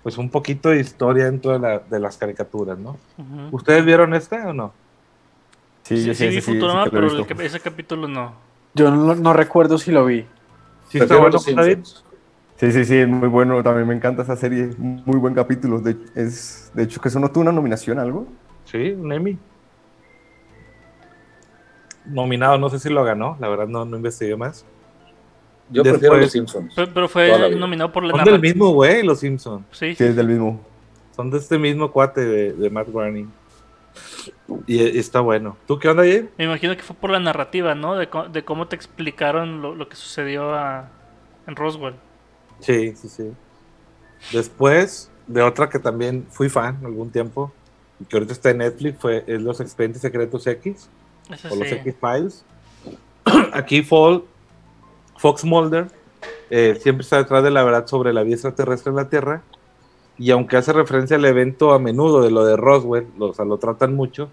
pues 0.03 0.19
un 0.19 0.31
poquito 0.31 0.69
de 0.69 0.81
historia 0.81 1.25
dentro 1.25 1.53
de, 1.53 1.59
la- 1.59 1.79
de 1.81 1.99
las 1.99 2.17
caricaturas, 2.17 2.79
¿no? 2.79 2.97
Ujú. 3.19 3.57
¿Ustedes 3.57 3.85
vieron 3.85 4.15
esta 4.15 4.49
o 4.49 4.53
no? 4.53 4.73
Sí, 5.83 5.97
Sí, 5.97 6.03
sí, 6.03 6.15
sí, 6.15 6.15
sí, 6.15 6.27
vi 6.27 6.35
sí, 6.35 6.41
sí, 6.43 6.53
Futurama, 6.53 6.85
he 6.85 6.91
pero 6.91 7.07
el 7.07 7.41
ese 7.41 7.61
capítulo 7.61 8.09
no. 8.09 8.33
yo 8.75 8.91
no, 8.91 9.15
no 9.15 9.33
recuerdo 9.33 9.79
si 9.79 9.91
lo 9.91 10.05
vi. 10.05 10.27
Sí, 10.89 10.99
está 10.99 11.17
Prefiero 11.19 11.23
bueno. 11.23 11.39
Sí, 12.59 12.73
sí, 12.73 12.85
sí, 12.85 12.97
es 12.97 13.09
muy 13.09 13.29
bueno. 13.29 13.63
También 13.63 13.87
me 13.87 13.95
encanta 13.95 14.23
esa 14.23 14.37
serie. 14.37 14.71
Muy 14.79 15.19
buen 15.19 15.35
capítulo. 15.35 15.79
De, 15.81 15.97
es, 16.15 16.71
de 16.75 16.85
hecho, 16.85 17.01
que 17.01 17.09
eso 17.09 17.21
no 17.21 17.31
tuvo 17.31 17.43
una 17.43 17.53
nominación, 17.53 17.99
algo. 17.99 18.27
Sí, 18.65 18.93
un 18.93 19.13
Emmy. 19.13 19.39
Nominado, 22.09 22.59
no 22.59 22.69
sé 22.71 22.79
si 22.79 22.89
lo 22.91 23.05
ganó, 23.05 23.37
la 23.41 23.49
verdad 23.49 23.67
no, 23.67 23.85
no 23.85 23.97
investigué 23.97 24.37
más. 24.37 24.65
Yo 25.71 25.83
Después- 25.83 25.99
prefiero 26.01 26.17
los 26.23 26.31
Simpsons. 26.33 26.73
Pero, 26.95 27.09
fue 27.09 27.51
nominado 27.57 27.91
por 27.93 28.05
la 28.05 28.15
Son 28.15 28.25
del 28.25 28.41
mismo 28.41 28.71
güey, 28.71 29.03
los 29.03 29.19
Simpsons. 29.21 29.65
Sí, 29.73 29.95
Sí, 29.97 30.05
es 30.05 30.15
del 30.17 30.29
mismo. 30.29 30.61
Son 31.17 31.31
de 31.31 31.39
este 31.39 31.59
mismo 31.59 31.91
cuate 31.91 32.25
de, 32.25 32.53
de 32.53 32.71
Matt 32.71 32.89
Groening. 32.89 33.29
Y, 34.67 34.77
y 34.83 34.99
está 34.99 35.21
bueno. 35.21 35.57
¿Tú 35.67 35.79
qué 35.79 35.89
onda, 35.89 36.03
Jay? 36.05 36.29
Me 36.39 36.45
imagino 36.45 36.77
que 36.77 36.83
fue 36.83 36.95
por 36.95 37.11
la 37.11 37.19
narrativa, 37.19 37.75
¿no? 37.75 37.97
De, 37.97 38.09
co- 38.09 38.29
de 38.29 38.45
cómo 38.45 38.69
te 38.69 38.77
explicaron 38.77 39.61
lo, 39.63 39.75
lo 39.75 39.89
que 39.89 39.97
sucedió 39.97 40.55
a- 40.55 40.89
en 41.47 41.57
Roswell. 41.57 41.95
Sí, 42.61 42.95
sí, 42.95 43.09
sí. 43.09 43.33
Después 44.33 45.11
de 45.27 45.43
otra 45.43 45.69
que 45.69 45.79
también 45.79 46.27
fui 46.31 46.49
fan 46.49 46.79
algún 46.85 47.11
tiempo, 47.11 47.53
y 47.99 48.05
que 48.05 48.17
ahorita 48.17 48.33
está 48.33 48.51
en 48.51 48.59
Netflix, 48.59 48.99
fue 48.99 49.25
es 49.27 49.41
Los 49.43 49.61
Expedientes 49.61 50.03
Secretos 50.03 50.47
X, 50.47 50.89
Ese 51.31 51.49
o 51.49 51.57
los 51.57 51.69
sí. 51.69 51.75
X-Files. 51.85 52.45
Aquí 53.53 53.83
Fall, 53.83 54.23
Fox 55.19 55.45
Mulder 55.45 55.87
eh, 56.51 56.79
siempre 56.81 57.03
está 57.03 57.19
detrás 57.19 57.43
de 57.43 57.51
la 57.51 57.65
verdad 57.65 57.87
sobre 57.87 58.13
la 58.13 58.23
vida 58.23 58.35
extraterrestre 58.35 58.91
en 58.91 58.97
la 58.97 59.09
Tierra. 59.09 59.43
Y 60.19 60.31
aunque 60.31 60.57
hace 60.57 60.73
referencia 60.73 61.17
al 61.17 61.25
evento 61.25 61.73
a 61.73 61.79
menudo 61.79 62.23
de 62.23 62.31
lo 62.31 62.45
de 62.45 62.57
Roswell, 62.57 63.07
lo, 63.19 63.27
o 63.27 63.35
sea, 63.35 63.45
lo 63.45 63.59
tratan 63.59 63.95
mucho, 63.95 64.31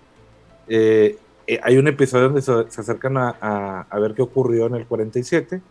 eh, 0.67 1.17
eh, 1.47 1.59
hay 1.61 1.77
un 1.77 1.87
episodio 1.89 2.25
donde 2.25 2.41
se, 2.41 2.53
se 2.71 2.81
acercan 2.81 3.17
a, 3.17 3.35
a- 3.41 3.85
a 3.89 3.99
ver 3.99 4.13
qué 4.13 4.21
ocurrió 4.21 4.67
en 4.67 4.75
el 4.75 4.85
47. 4.85 5.61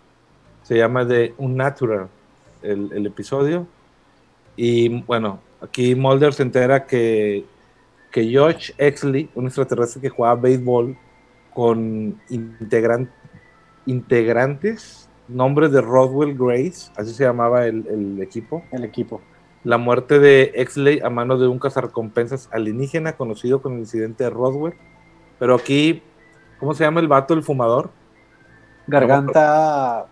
Se 0.64 0.76
llama 0.76 1.06
The 1.08 1.34
Unnatural 1.38 2.08
el, 2.62 2.90
el 2.92 3.06
episodio. 3.06 3.66
Y 4.54 5.00
bueno, 5.02 5.40
aquí 5.62 5.94
Mulder 5.94 6.34
se 6.34 6.42
entera 6.42 6.86
que, 6.86 7.44
que 8.10 8.36
Josh 8.36 8.72
Exley, 8.76 9.30
un 9.34 9.46
extraterrestre 9.46 10.02
que 10.02 10.10
jugaba 10.10 10.34
béisbol 10.40 10.94
con 11.54 12.20
integran- 12.28 13.10
integrantes, 13.86 15.08
nombres 15.28 15.72
de 15.72 15.80
Roswell 15.80 16.36
Grace, 16.36 16.90
así 16.96 17.12
se 17.14 17.24
llamaba 17.24 17.66
el, 17.66 17.86
el 17.88 18.22
equipo. 18.22 18.62
El 18.72 18.84
equipo. 18.84 19.20
La 19.64 19.78
muerte 19.78 20.18
de 20.18 20.52
Exley 20.56 21.00
a 21.00 21.10
manos 21.10 21.40
de 21.40 21.46
un 21.46 21.58
cazarrecompensas 21.58 22.48
alienígena 22.52 23.12
conocido 23.12 23.62
con 23.62 23.74
el 23.74 23.78
incidente 23.80 24.24
de 24.24 24.30
Roswell. 24.30 24.74
Pero 25.38 25.54
aquí, 25.54 26.02
¿cómo 26.58 26.74
se 26.74 26.84
llama 26.84 27.00
el 27.00 27.08
vato, 27.08 27.34
el 27.34 27.42
fumador? 27.42 27.90
Garganta. 28.86 30.06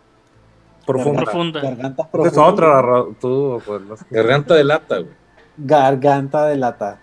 Profundo. 0.86 1.22
Profunda. 1.22 1.60
Garganta 1.60 2.02
Esa 2.02 2.02
es 2.02 2.10
profunda. 2.10 2.42
otra, 2.46 3.04
tú, 3.20 3.60
pues, 3.66 3.80
no 3.82 3.96
sé. 3.96 4.04
Garganta 4.10 4.54
de 4.54 4.64
lata, 4.64 4.98
güey. 4.98 5.12
Garganta 5.56 6.46
de 6.46 6.56
lata. 6.56 7.00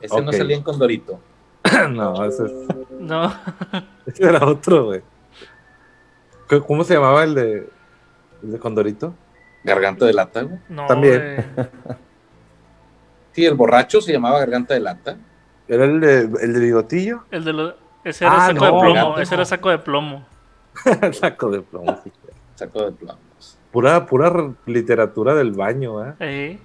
Ese 0.00 0.20
no 0.22 0.32
salía 0.32 0.56
en 0.56 0.62
Condorito. 0.62 1.18
No, 1.90 2.24
ese, 2.24 2.44
es- 2.46 2.52
No, 2.98 3.32
ese 4.06 4.24
era 4.24 4.44
otro, 4.46 4.86
güey. 4.86 5.02
¿Qué- 6.48 6.60
¿Cómo 6.60 6.84
se 6.84 6.94
llamaba 6.94 7.24
el 7.24 7.34
de, 7.34 7.68
el 8.42 8.52
de 8.52 8.58
Condorito? 8.58 9.14
Garganta 9.64 10.06
de 10.06 10.12
lata, 10.12 10.42
güey. 10.42 10.58
no. 10.68 10.86
También. 10.86 11.44
güey. 11.54 11.68
Sí, 13.32 13.46
el 13.46 13.54
borracho 13.54 14.00
se 14.00 14.12
llamaba 14.12 14.40
Garganta 14.40 14.74
de 14.74 14.80
lata. 14.80 15.16
¿Era 15.68 15.84
el 15.84 16.00
de, 16.00 16.20
el 16.22 16.52
de 16.54 16.58
bigotillo? 16.60 17.22
El 17.30 17.44
de 17.44 17.52
lo- 17.52 17.74
ese 18.02 18.24
era 18.24 18.34
Ah, 18.34 18.46
saco 18.48 18.64
no, 18.64 18.64
de 18.64 18.80
plomo. 18.92 19.18
Ese 19.18 19.34
era 19.34 19.44
saco 19.44 19.70
de 19.70 19.78
plomo. 19.78 20.26
Saco 21.12 21.50
de 21.50 21.60
plomo. 21.62 22.00
sí. 22.02 22.12
Saco 22.56 22.82
de 22.84 22.92
plomos. 22.92 23.58
Pura, 23.70 24.06
pura 24.06 24.32
literatura 24.66 25.34
del 25.34 25.52
baño, 25.52 26.04
¿eh? 26.04 26.14
Eh, 26.20 26.58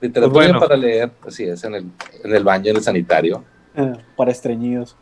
Literatura 0.00 0.32
Pues 0.32 0.48
bueno. 0.48 0.60
para 0.60 0.76
leer, 0.76 1.10
así 1.26 1.44
es, 1.44 1.62
en 1.64 1.74
el, 1.74 1.90
en 2.24 2.34
el 2.34 2.42
baño, 2.42 2.70
en 2.70 2.76
el 2.76 2.82
sanitario. 2.82 3.44
Para 4.16 4.30
estreñidos. 4.30 4.96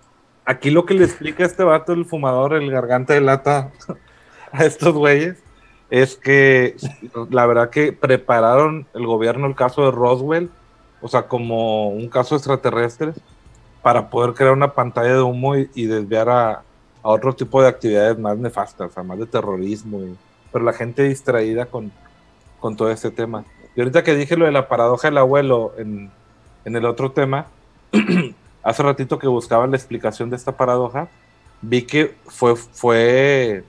Aquí 0.44 0.70
lo 0.70 0.84
que 0.86 0.94
le 0.94 1.04
explica 1.04 1.44
este 1.44 1.62
vato, 1.62 1.92
el 1.92 2.04
fumador, 2.04 2.54
el 2.54 2.70
garganta 2.70 3.14
de 3.14 3.20
lata, 3.20 3.70
a 4.52 4.64
estos 4.64 4.94
güeyes, 4.94 5.42
es 5.90 6.16
que 6.16 6.76
la 7.30 7.46
verdad 7.46 7.70
que 7.70 7.92
prepararon 7.92 8.86
el 8.94 9.06
gobierno 9.06 9.46
el 9.46 9.54
caso 9.54 9.84
de 9.84 9.90
Roswell, 9.90 10.50
o 11.00 11.08
sea, 11.08 11.28
como 11.28 11.88
un 11.90 12.08
caso 12.08 12.34
extraterrestre, 12.34 13.12
para 13.82 14.08
poder 14.10 14.34
crear 14.34 14.52
una 14.52 14.72
pantalla 14.72 15.14
de 15.14 15.22
humo 15.22 15.56
y, 15.56 15.86
desviar 15.86 16.28
a, 16.28 16.50
a 16.52 16.62
otro 17.08 17.34
tipo 17.34 17.60
de 17.60 17.68
actividades 17.68 18.18
más 18.18 18.38
nefastas, 18.38 18.92
sea, 18.92 19.02
más 19.02 19.18
de 19.18 19.26
terrorismo. 19.26 20.00
y- 20.02 20.16
pero 20.52 20.64
la 20.64 20.72
gente 20.74 21.02
distraída 21.04 21.66
con, 21.66 21.90
con 22.60 22.76
todo 22.76 22.90
este 22.90 23.10
tema. 23.10 23.44
Y 23.74 23.80
ahorita 23.80 24.04
que 24.04 24.14
dije 24.14 24.36
lo 24.36 24.44
de 24.44 24.52
la 24.52 24.68
paradoja 24.68 25.08
del 25.08 25.18
abuelo 25.18 25.72
en, 25.78 26.10
en 26.64 26.76
el 26.76 26.84
otro 26.84 27.10
tema, 27.12 27.46
hace 28.62 28.82
ratito 28.82 29.18
que 29.18 29.26
buscaba 29.28 29.66
la 29.66 29.76
explicación 29.76 30.30
de 30.30 30.36
esta 30.36 30.56
paradoja, 30.56 31.08
vi 31.60 31.82
que 31.82 32.14
fue, 32.26 32.56
fue 32.56 33.64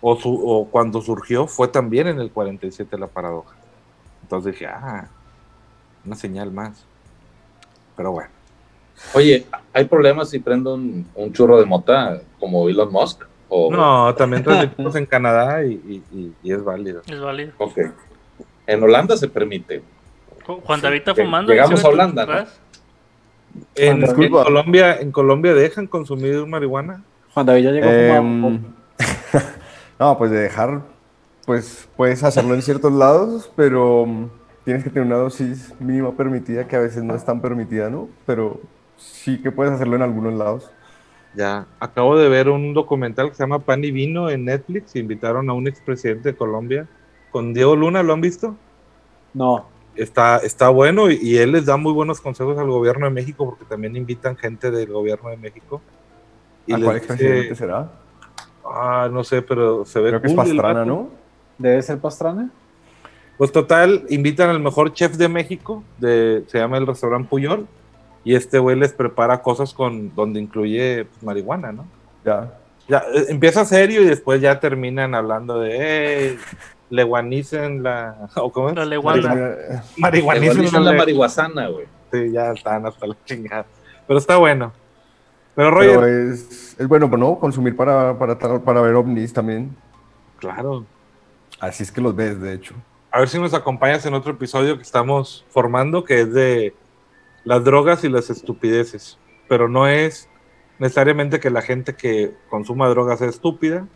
o, 0.00 0.16
su- 0.16 0.42
o 0.44 0.66
cuando 0.68 1.00
surgió, 1.00 1.46
fue 1.46 1.68
también 1.68 2.08
en 2.08 2.18
el 2.20 2.30
47 2.30 2.98
la 2.98 3.06
paradoja. 3.06 3.54
Entonces 4.22 4.52
dije, 4.52 4.66
ah, 4.66 5.08
una 6.04 6.16
señal 6.16 6.50
más. 6.50 6.84
Pero 7.96 8.12
bueno, 8.12 8.30
Oye, 9.14 9.46
¿hay 9.72 9.84
problemas 9.86 10.30
si 10.30 10.38
prendo 10.38 10.74
un, 10.74 11.08
un 11.14 11.32
churro 11.32 11.58
de 11.58 11.64
mota 11.64 12.20
como 12.38 12.68
Elon 12.68 12.92
Musk? 12.92 13.24
O, 13.48 13.70
no, 13.74 14.14
también 14.14 14.42
transmitimos 14.42 14.94
en 14.96 15.06
Canadá 15.06 15.64
y, 15.64 15.72
y- 15.72 16.16
y- 16.18 16.32
y 16.42 16.52
es 16.52 16.62
válido. 16.62 17.02
es 17.06 17.20
válido. 17.20 17.52
Ok. 17.58 17.78
En 18.66 18.82
Holanda 18.82 19.16
se 19.16 19.28
permite. 19.28 19.82
Ju- 20.46 20.60
Juan 20.62 20.80
David 20.80 20.98
está 20.98 21.14
fumando. 21.14 21.50
llegamos 21.52 21.70
¿sí 21.70 21.74
ves 21.76 21.84
a 21.84 21.88
Holanda, 21.88 22.26
¿no? 22.26 22.32
En, 23.74 24.30
Colombia, 24.30 25.00
en 25.00 25.12
Colombia 25.12 25.54
dejan 25.54 25.86
consumir 25.86 26.46
marihuana. 26.46 27.02
Juan 27.34 27.46
David 27.46 27.64
ya 27.64 27.70
llegó 27.70 27.86
Em, 27.88 28.60
no, 29.98 30.18
pues 30.18 30.30
de 30.30 30.38
dejar, 30.38 30.82
pues 31.46 31.88
puedes 31.96 32.22
hacerlo 32.24 32.54
en 32.54 32.62
ciertos 32.62 32.92
lados, 32.92 33.50
pero 33.56 34.06
mm, 34.06 34.30
tienes 34.64 34.84
que 34.84 34.90
tener 34.90 35.06
una 35.06 35.16
dosis 35.16 35.74
mínima 35.80 36.12
permitida 36.12 36.66
que 36.66 36.76
a 36.76 36.80
veces 36.80 37.02
no 37.02 37.14
es 37.14 37.24
tan 37.24 37.40
permitida, 37.40 37.90
¿no? 37.90 38.08
Pero 38.26 38.60
sí 38.96 39.40
que 39.40 39.50
puedes 39.50 39.72
hacerlo 39.72 39.96
en 39.96 40.02
algunos 40.02 40.34
lados. 40.34 40.70
Ya, 41.34 41.66
acabo 41.80 42.18
de 42.18 42.28
ver 42.28 42.50
un 42.50 42.74
documental 42.74 43.30
que 43.30 43.34
se 43.34 43.42
llama 43.42 43.60
Pan 43.60 43.82
y 43.84 43.90
Vino 43.90 44.28
en 44.28 44.44
Netflix. 44.44 44.96
Invitaron 44.96 45.48
a 45.48 45.54
un 45.54 45.66
expresidente 45.66 46.32
de 46.32 46.36
Colombia 46.36 46.86
con 47.30 47.54
Diego 47.54 47.74
Luna, 47.74 48.02
¿lo 48.02 48.12
han 48.12 48.20
visto? 48.20 48.54
No. 49.32 49.71
Está, 49.94 50.38
está 50.38 50.70
bueno 50.70 51.10
y, 51.10 51.18
y 51.22 51.36
él 51.36 51.52
les 51.52 51.66
da 51.66 51.76
muy 51.76 51.92
buenos 51.92 52.20
consejos 52.20 52.56
al 52.58 52.68
gobierno 52.68 53.06
de 53.06 53.12
México 53.12 53.44
porque 53.44 53.64
también 53.66 53.94
invitan 53.96 54.36
gente 54.36 54.70
del 54.70 54.90
gobierno 54.90 55.28
de 55.30 55.36
México. 55.36 55.82
Y 56.66 56.72
¿A 56.74 56.80
cuál 56.80 57.00
dice- 57.00 57.54
será? 57.54 57.90
ah, 58.64 59.08
no 59.12 59.22
sé, 59.24 59.42
pero 59.42 59.84
se 59.84 60.00
ve 60.00 60.08
Creo 60.10 60.20
que 60.22 60.28
es 60.28 60.34
cool 60.34 60.44
Pastrana. 60.44 60.84
¿no? 60.84 61.10
¿Debe 61.58 61.82
ser 61.82 61.98
Pastrana? 61.98 62.50
Pues 63.36 63.50
total, 63.52 64.04
invitan 64.08 64.50
al 64.50 64.60
mejor 64.60 64.92
chef 64.92 65.16
de 65.16 65.28
México, 65.28 65.82
de, 65.98 66.44
se 66.46 66.58
llama 66.58 66.78
el 66.78 66.86
restaurante 66.86 67.28
Puyol, 67.28 67.66
y 68.24 68.34
este 68.34 68.58
güey 68.58 68.78
les 68.78 68.92
prepara 68.92 69.42
cosas 69.42 69.74
con 69.74 70.14
donde 70.14 70.40
incluye 70.40 71.06
pues, 71.06 71.22
marihuana, 71.22 71.72
¿no? 71.72 71.84
Ya. 72.24 72.56
Ya, 72.92 72.98
eh, 73.14 73.24
empieza 73.30 73.64
serio 73.64 74.02
y 74.02 74.04
después 74.04 74.42
ya 74.42 74.60
terminan 74.60 75.14
hablando 75.14 75.58
de, 75.58 75.78
hey, 75.80 76.38
leguanicen 76.90 77.82
la... 77.82 78.28
¿O 78.36 78.52
cómo 78.52 78.68
es? 78.68 78.76
La 78.76 78.84
leguana. 78.84 79.56
Marihuanicen 79.96 80.70
la 80.84 80.92
le- 80.92 80.98
marihuasana, 80.98 81.68
güey. 81.68 81.86
Sí, 82.12 82.30
ya 82.30 82.52
están 82.52 82.84
hasta 82.84 83.06
la 83.06 83.16
chingada. 83.24 83.64
Pero 84.06 84.18
está 84.18 84.36
bueno. 84.36 84.72
Pero 85.54 85.74
Pero 85.78 86.00
Roger, 86.00 86.32
es, 86.32 86.76
es 86.78 86.86
bueno, 86.86 87.08
¿no? 87.08 87.38
Consumir 87.38 87.74
para, 87.74 88.18
para, 88.18 88.38
para 88.38 88.80
ver 88.82 88.94
ovnis 88.94 89.32
también. 89.32 89.74
claro. 90.38 90.84
Así 91.60 91.84
es 91.84 91.92
que 91.92 92.00
los 92.00 92.14
ves, 92.14 92.40
de 92.40 92.54
hecho. 92.54 92.74
A 93.10 93.20
ver 93.20 93.28
si 93.28 93.38
nos 93.38 93.54
acompañas 93.54 94.04
en 94.04 94.14
otro 94.14 94.32
episodio 94.32 94.76
que 94.76 94.82
estamos 94.82 95.44
formando, 95.48 96.02
que 96.04 96.22
es 96.22 96.32
de 96.34 96.74
las 97.44 97.62
drogas 97.64 98.02
y 98.04 98.08
las 98.08 98.28
estupideces. 98.30 99.16
Pero 99.48 99.68
no 99.68 99.86
es 99.86 100.28
necesariamente 100.82 101.38
que 101.40 101.48
la 101.48 101.62
gente 101.62 101.94
que 101.94 102.32
consuma 102.50 102.88
drogas 102.88 103.20
sea 103.20 103.28
estúpida, 103.28 103.86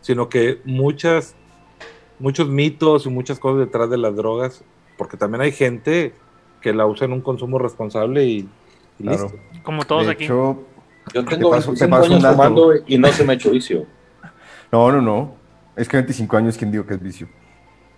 sino 0.00 0.28
que 0.28 0.60
muchas, 0.64 1.34
muchos 2.20 2.48
mitos 2.48 3.06
y 3.06 3.10
muchas 3.10 3.38
cosas 3.40 3.58
detrás 3.58 3.90
de 3.90 3.98
las 3.98 4.14
drogas, 4.14 4.64
porque 4.96 5.16
también 5.16 5.42
hay 5.42 5.50
gente 5.52 6.14
que 6.60 6.72
la 6.72 6.86
usa 6.86 7.06
en 7.06 7.12
un 7.12 7.20
consumo 7.20 7.58
responsable 7.58 8.24
y, 8.24 8.48
y 8.98 9.02
Claro. 9.02 9.24
listo. 9.24 9.38
Como 9.64 9.84
todos 9.84 10.06
de 10.06 10.12
aquí. 10.12 10.24
hecho, 10.24 10.62
Yo 11.12 11.24
tengo 11.24 11.50
paso- 11.50 11.72
te 11.74 11.86
25 11.86 11.90
paso 11.90 12.06
un 12.06 12.12
años 12.12 12.22
dato. 12.22 12.34
fumando 12.36 12.72
y 12.86 12.98
no 12.98 13.08
se 13.08 13.24
me 13.24 13.32
ha 13.32 13.36
hecho 13.36 13.50
vicio. 13.50 13.84
no, 14.70 14.92
no, 14.92 15.02
no. 15.02 15.34
Es 15.76 15.88
que 15.88 15.96
25 15.96 16.36
años, 16.36 16.56
¿quién 16.56 16.70
dijo 16.70 16.86
que 16.86 16.94
es 16.94 17.02
vicio? 17.02 17.28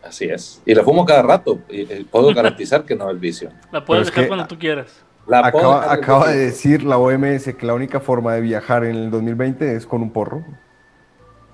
Así 0.03 0.25
es. 0.25 0.63
Y 0.65 0.75
la 0.75 0.83
fumo 0.83 1.05
cada 1.05 1.23
rato. 1.23 1.59
Y, 1.69 1.81
y 1.83 2.05
puedo 2.05 2.33
garantizar 2.35 2.85
que 2.87 2.95
no 2.97 3.11
es 3.11 3.21
vicio. 3.21 3.51
La 3.71 3.85
puedes 3.85 3.87
Pero 3.87 4.01
es 4.03 4.07
dejar 4.09 4.25
que- 4.25 4.29
cuando 4.29 4.47
tú 4.47 4.59
quieras. 4.59 5.05
La 5.31 5.47
Acaba, 5.47 6.27
de 6.29 6.37
decir 6.39 6.83
la 6.83 6.99
OMS 6.99 7.55
que 7.55 7.65
la 7.65 7.75
única 7.75 8.01
forma 8.01 8.35
de 8.35 8.41
viajar 8.41 8.83
en 8.85 8.97
el 8.97 9.11
2020 9.13 9.77
es 9.77 9.87
con 9.87 10.03
un 10.03 10.11
porro. 10.11 10.45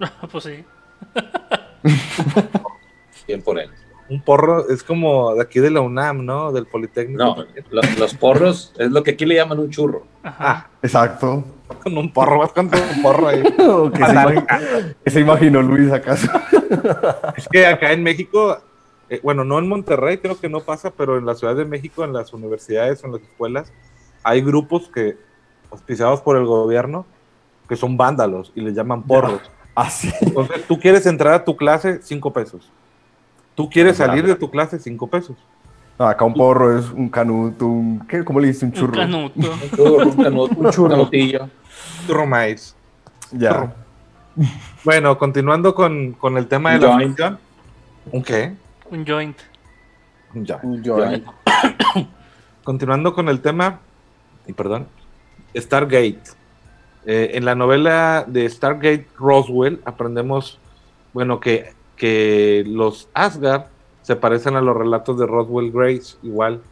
pues 0.32 0.44
sí. 0.44 0.64
bien 3.26 3.42
por 3.42 3.58
él. 3.58 3.68
Un 4.08 4.22
porro 4.22 4.68
es 4.70 4.82
como 4.82 5.34
de 5.34 5.42
aquí 5.42 5.58
de 5.60 5.70
la 5.70 5.80
UNAM, 5.80 6.24
¿no? 6.24 6.52
Del 6.52 6.64
Politécnico. 6.66 7.22
No, 7.22 7.36
lo- 7.70 7.82
los 7.98 8.14
porros 8.14 8.72
es 8.78 8.90
lo 8.90 9.02
que 9.02 9.10
aquí 9.10 9.26
le 9.26 9.34
llaman 9.34 9.58
un 9.58 9.68
churro. 9.70 10.06
Ajá. 10.22 10.36
Ah, 10.38 10.66
Exacto. 10.80 11.44
con 11.82 11.98
un 11.98 12.10
porro, 12.12 12.38
vas 12.38 12.52
con 12.52 12.70
tu 12.70 12.78
porro 13.02 13.28
ahí. 13.28 13.42
¿Qué 13.42 13.52
se, 13.58 14.12
imagi- 14.12 14.94
qué 15.04 15.10
se 15.10 15.20
imaginó 15.20 15.60
Luis 15.60 15.92
acaso? 15.92 16.28
Es 17.36 17.46
que 17.48 17.66
acá 17.66 17.92
en 17.92 18.02
México, 18.04 18.56
eh, 19.08 19.20
bueno, 19.22 19.44
no 19.44 19.58
en 19.58 19.68
Monterrey, 19.68 20.18
creo 20.18 20.38
que 20.38 20.48
no 20.48 20.60
pasa, 20.60 20.90
pero 20.90 21.18
en 21.18 21.26
la 21.26 21.34
Ciudad 21.34 21.54
de 21.54 21.64
México, 21.64 22.04
en 22.04 22.12
las 22.12 22.32
universidades, 22.32 23.04
en 23.04 23.12
las 23.12 23.22
escuelas, 23.22 23.72
hay 24.22 24.42
grupos 24.42 24.88
que, 24.88 25.16
auspiciados 25.70 26.20
por 26.20 26.36
el 26.36 26.44
gobierno, 26.44 27.06
que 27.68 27.76
son 27.76 27.96
vándalos 27.96 28.52
y 28.54 28.60
les 28.60 28.74
llaman 28.74 29.02
porros. 29.02 29.40
Así. 29.74 30.10
Entonces, 30.20 30.64
tú 30.66 30.78
quieres 30.80 31.04
entrar 31.06 31.34
a 31.34 31.44
tu 31.44 31.56
clase, 31.56 32.00
cinco 32.02 32.32
pesos. 32.32 32.70
Tú 33.54 33.68
quieres 33.68 33.96
salir 33.98 34.26
de 34.26 34.34
tu 34.34 34.50
clase, 34.50 34.78
cinco 34.78 35.06
pesos. 35.06 35.36
No, 35.98 36.06
acá 36.06 36.24
un 36.24 36.34
porro 36.34 36.78
es 36.78 36.90
un 36.90 37.08
canuto, 37.08 37.66
un. 37.66 38.06
¿qué? 38.06 38.22
¿Cómo 38.24 38.40
le 38.40 38.48
dice? 38.48 38.66
Un 38.66 38.72
Un 38.72 38.76
churro. 38.76 38.92
canuto. 38.94 39.40
Un 39.40 39.70
churro, 39.76 40.08
un 40.08 40.16
canuto, 40.16 40.54
Un 40.58 40.70
churro. 40.70 42.26
maíz. 42.26 42.74
Ya. 43.32 43.74
Bueno, 44.84 45.16
continuando 45.18 45.74
con, 45.74 46.12
con 46.12 46.36
el 46.36 46.46
tema 46.48 46.72
de 46.72 46.76
Un 46.76 46.82
la 46.84 46.98
ficción. 46.98 47.38
¿Un 48.12 48.22
qué? 48.22 48.54
Un 48.90 49.04
joint. 49.04 49.36
Un 50.34 50.46
joint. 50.46 50.64
Un 50.64 50.84
joint. 50.84 51.24
Continuando 52.62 53.14
con 53.14 53.28
el 53.28 53.40
tema, 53.40 53.80
y 54.46 54.52
perdón, 54.52 54.86
Stargate. 55.56 56.22
Eh, 57.04 57.32
en 57.34 57.44
la 57.44 57.54
novela 57.54 58.24
de 58.26 58.48
Stargate 58.48 59.06
Roswell 59.16 59.80
aprendemos, 59.84 60.58
bueno, 61.12 61.40
que, 61.40 61.72
que 61.96 62.64
los 62.66 63.08
Asgard 63.14 63.66
se 64.02 64.16
parecen 64.16 64.56
a 64.56 64.60
los 64.60 64.76
relatos 64.76 65.18
de 65.18 65.26
Roswell 65.26 65.72
Grace, 65.72 66.16
igual. 66.22 66.62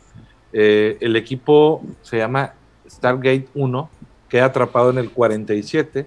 Eh, 0.52 0.98
el 1.00 1.16
equipo 1.16 1.82
se 2.02 2.18
llama 2.18 2.54
Stargate 2.88 3.48
1, 3.54 3.90
queda 4.28 4.46
atrapado 4.46 4.90
en 4.90 4.98
el 4.98 5.10
47, 5.10 6.06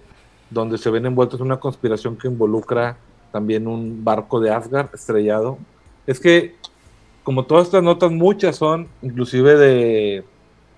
donde 0.49 0.77
se 0.77 0.89
ven 0.89 1.05
envueltos 1.05 1.39
en 1.41 1.47
una 1.47 1.59
conspiración 1.59 2.17
que 2.17 2.29
involucra 2.29 2.97
también 3.31 3.67
un 3.67 4.05
barco 4.05 4.39
de 4.39 4.51
Asgard 4.51 4.93
estrellado. 4.93 5.57
Es 6.07 6.19
que 6.19 6.55
como 7.23 7.45
todas 7.45 7.65
estas 7.67 7.83
notas, 7.83 8.09
muchas 8.11 8.55
son 8.55 8.87
inclusive 9.01 9.55
de 9.57 10.23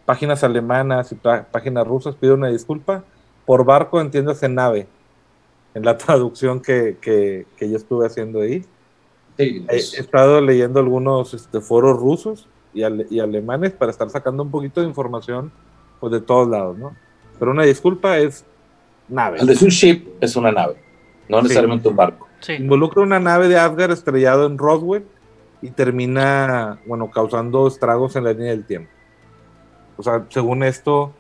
páginas 0.05 0.43
alemanas 0.43 1.12
y 1.12 1.15
pá- 1.15 1.45
páginas 1.51 1.88
rusas, 1.88 2.15
pido 2.15 2.33
una 2.33 2.48
disculpa. 2.48 3.03
Por 3.45 3.63
barco 3.65 4.01
entiéndase 4.01 4.50
nave, 4.50 4.88
en 5.75 5.86
la 5.86 5.98
traducción 5.98 6.59
que, 6.59 6.98
que, 7.00 7.45
que 7.55 7.69
yo 7.69 7.77
estuve 7.77 8.05
haciendo 8.07 8.41
ahí. 8.41 8.65
Sí, 9.38 9.65
He, 9.69 9.75
he 9.75 9.77
estado 9.77 10.41
leyendo 10.41 10.79
algunos 10.79 11.33
este, 11.33 11.62
foros 11.62 11.98
rusos 12.00 12.48
y, 12.74 12.83
ale- 12.83 13.05
y 13.09 13.19
alemanes 13.19 13.71
para 13.71 13.91
estar 13.91 14.09
sacando 14.09 14.41
un 14.43 14.51
poquito 14.51 14.81
de 14.81 14.88
información 14.88 15.51
pues, 16.00 16.12
de 16.12 16.19
todos 16.21 16.48
lados, 16.50 16.77
¿no? 16.77 16.95
Pero 17.38 17.51
una 17.51 17.63
disculpa 17.63 18.17
es 18.17 18.43
nave. 19.07 19.39
el 19.39 19.48
de 19.48 19.55
su 19.55 19.67
ship 19.69 20.07
es 20.19 20.36
una 20.36 20.51
nave, 20.51 20.75
no 21.29 21.38
Sí. 21.38 21.43
necesariamente 21.43 21.88
un 21.88 21.95
barco. 21.95 22.27
Sí. 22.41 22.53
Involucra 22.53 23.01
una 23.03 23.19
nave 23.19 23.48
de 23.48 23.57
Asgard 23.57 23.91
estrellado 23.91 24.45
en 24.48 24.57
Roswell 24.57 25.05
y 25.62 25.72
termina, 25.72 26.80
bueno, 26.86 27.10
causando 27.12 27.68
estragos 27.68 28.16
en 28.16 28.24
la 28.24 28.34
línea 28.34 28.51
del 28.51 28.66
tiempo. 28.66 28.89
O 29.98 30.04
sea, 30.04 30.25
según 30.30 30.63
esto, 30.63 31.13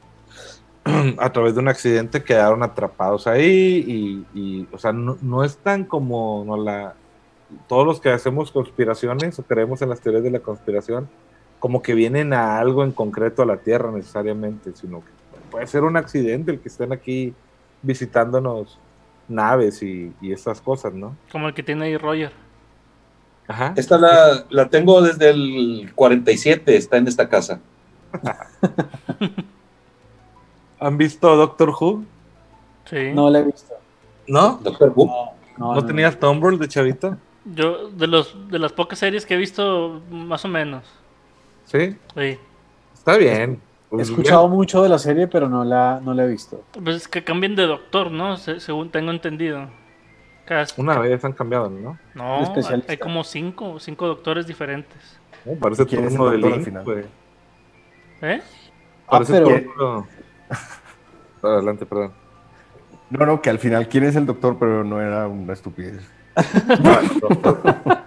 a 1.17 1.31
través 1.31 1.55
de 1.55 1.59
un 1.59 1.67
accidente 1.67 2.23
quedaron 2.23 2.63
atrapados 2.63 3.27
ahí 3.27 4.25
y, 4.33 4.67
o 4.71 4.77
sea, 4.77 4.93
no, 4.93 5.17
no 5.21 5.43
es 5.43 5.57
tan 5.57 5.83
como 5.83 6.43
no 6.45 6.57
la, 6.57 6.95
todos 7.67 7.85
los 7.85 7.99
que 7.99 8.09
hacemos 8.09 8.51
conspiraciones 8.51 9.37
o 9.39 9.43
creemos 9.43 9.81
en 9.81 9.89
las 9.89 9.99
teorías 9.99 10.23
de 10.23 10.31
la 10.31 10.39
conspiración, 10.39 11.09
como 11.59 11.81
que 11.81 11.93
vienen 11.93 12.33
a 12.33 12.57
algo 12.59 12.83
en 12.83 12.91
concreto 12.91 13.41
a 13.41 13.45
la 13.45 13.57
Tierra 13.57 13.91
necesariamente, 13.91 14.71
sino 14.75 15.01
que 15.01 15.11
puede 15.51 15.67
ser 15.67 15.83
un 15.83 15.97
accidente 15.97 16.51
el 16.51 16.59
que 16.59 16.69
estén 16.69 16.93
aquí 16.93 17.33
visitándonos 17.81 18.79
naves 19.27 19.83
y, 19.83 20.13
y 20.21 20.31
esas 20.31 20.61
cosas, 20.61 20.93
¿no? 20.93 21.15
Como 21.31 21.47
el 21.47 21.53
que 21.53 21.63
tiene 21.63 21.85
ahí 21.85 21.97
Roger. 21.97 22.31
Ajá. 23.49 23.73
Esta 23.75 23.97
la, 23.97 24.45
la 24.49 24.69
tengo 24.69 25.01
desde 25.01 25.31
el 25.31 25.91
47, 25.95 26.77
está 26.77 26.95
en 26.97 27.07
esta 27.09 27.27
casa. 27.27 27.59
¿Han 30.79 30.97
visto 30.97 31.35
Doctor 31.35 31.69
Who? 31.71 32.03
Sí. 32.85 33.11
No 33.13 33.29
la 33.29 33.39
he 33.39 33.43
visto. 33.43 33.73
¿No? 34.27 34.59
Doctor 34.63 34.93
Who. 34.95 35.05
No, 35.05 35.31
¿No, 35.57 35.73
no, 35.75 35.81
no. 35.81 35.85
tenías 35.85 36.17
Tumblr 36.19 36.57
de 36.57 36.67
chavito? 36.67 37.17
Yo, 37.45 37.89
de, 37.89 38.07
los, 38.07 38.35
de 38.49 38.59
las 38.59 38.71
pocas 38.71 38.99
series 38.99 39.25
que 39.25 39.33
he 39.33 39.37
visto, 39.37 40.01
más 40.09 40.45
o 40.45 40.47
menos. 40.47 40.83
Sí, 41.65 41.95
Sí. 42.15 42.37
está 42.93 43.17
bien. 43.17 43.61
He 43.87 43.89
Pues, 43.89 44.09
escuchado 44.09 44.47
mucho 44.47 44.83
de 44.83 44.89
la 44.89 44.99
serie, 44.99 45.27
pero 45.27 45.49
no 45.49 45.63
la, 45.63 45.99
no 46.03 46.13
la 46.13 46.23
he 46.23 46.27
visto. 46.27 46.63
Pues 46.83 46.95
es 46.95 47.07
que 47.07 47.23
cambien 47.23 47.55
de 47.55 47.65
doctor, 47.65 48.11
¿no? 48.11 48.37
Se- 48.37 48.59
según 48.59 48.89
tengo 48.91 49.11
entendido. 49.11 49.67
Una 50.77 50.99
vez 50.99 51.23
han 51.23 51.33
cambiado, 51.33 51.69
¿no? 51.69 51.97
no, 52.15 52.53
hay 52.87 52.97
como 52.97 53.23
cinco, 53.23 53.79
cinco 53.79 54.07
doctores 54.07 54.47
diferentes. 54.47 55.17
Oh, 55.45 55.55
parece 55.55 55.85
¿Quién 55.85 56.05
es 56.05 56.11
el 56.11 56.17
turno 56.17 56.31
de 56.31 56.37
Link, 56.37 56.63
final? 56.65 56.83
güey. 56.83 57.03
¿Eh? 58.21 58.41
Parece 59.09 59.33
pero- 59.33 59.47
turno- 59.47 60.07
Adelante, 61.43 61.85
perdón. 61.85 62.11
No, 63.09 63.25
no, 63.25 63.41
que 63.41 63.49
al 63.49 63.59
final 63.59 63.87
quién 63.87 64.03
es 64.03 64.15
el 64.15 64.25
doctor, 64.25 64.57
pero 64.59 64.83
no 64.83 65.01
era 65.01 65.27
una 65.27 65.53
estupidez. 65.53 66.01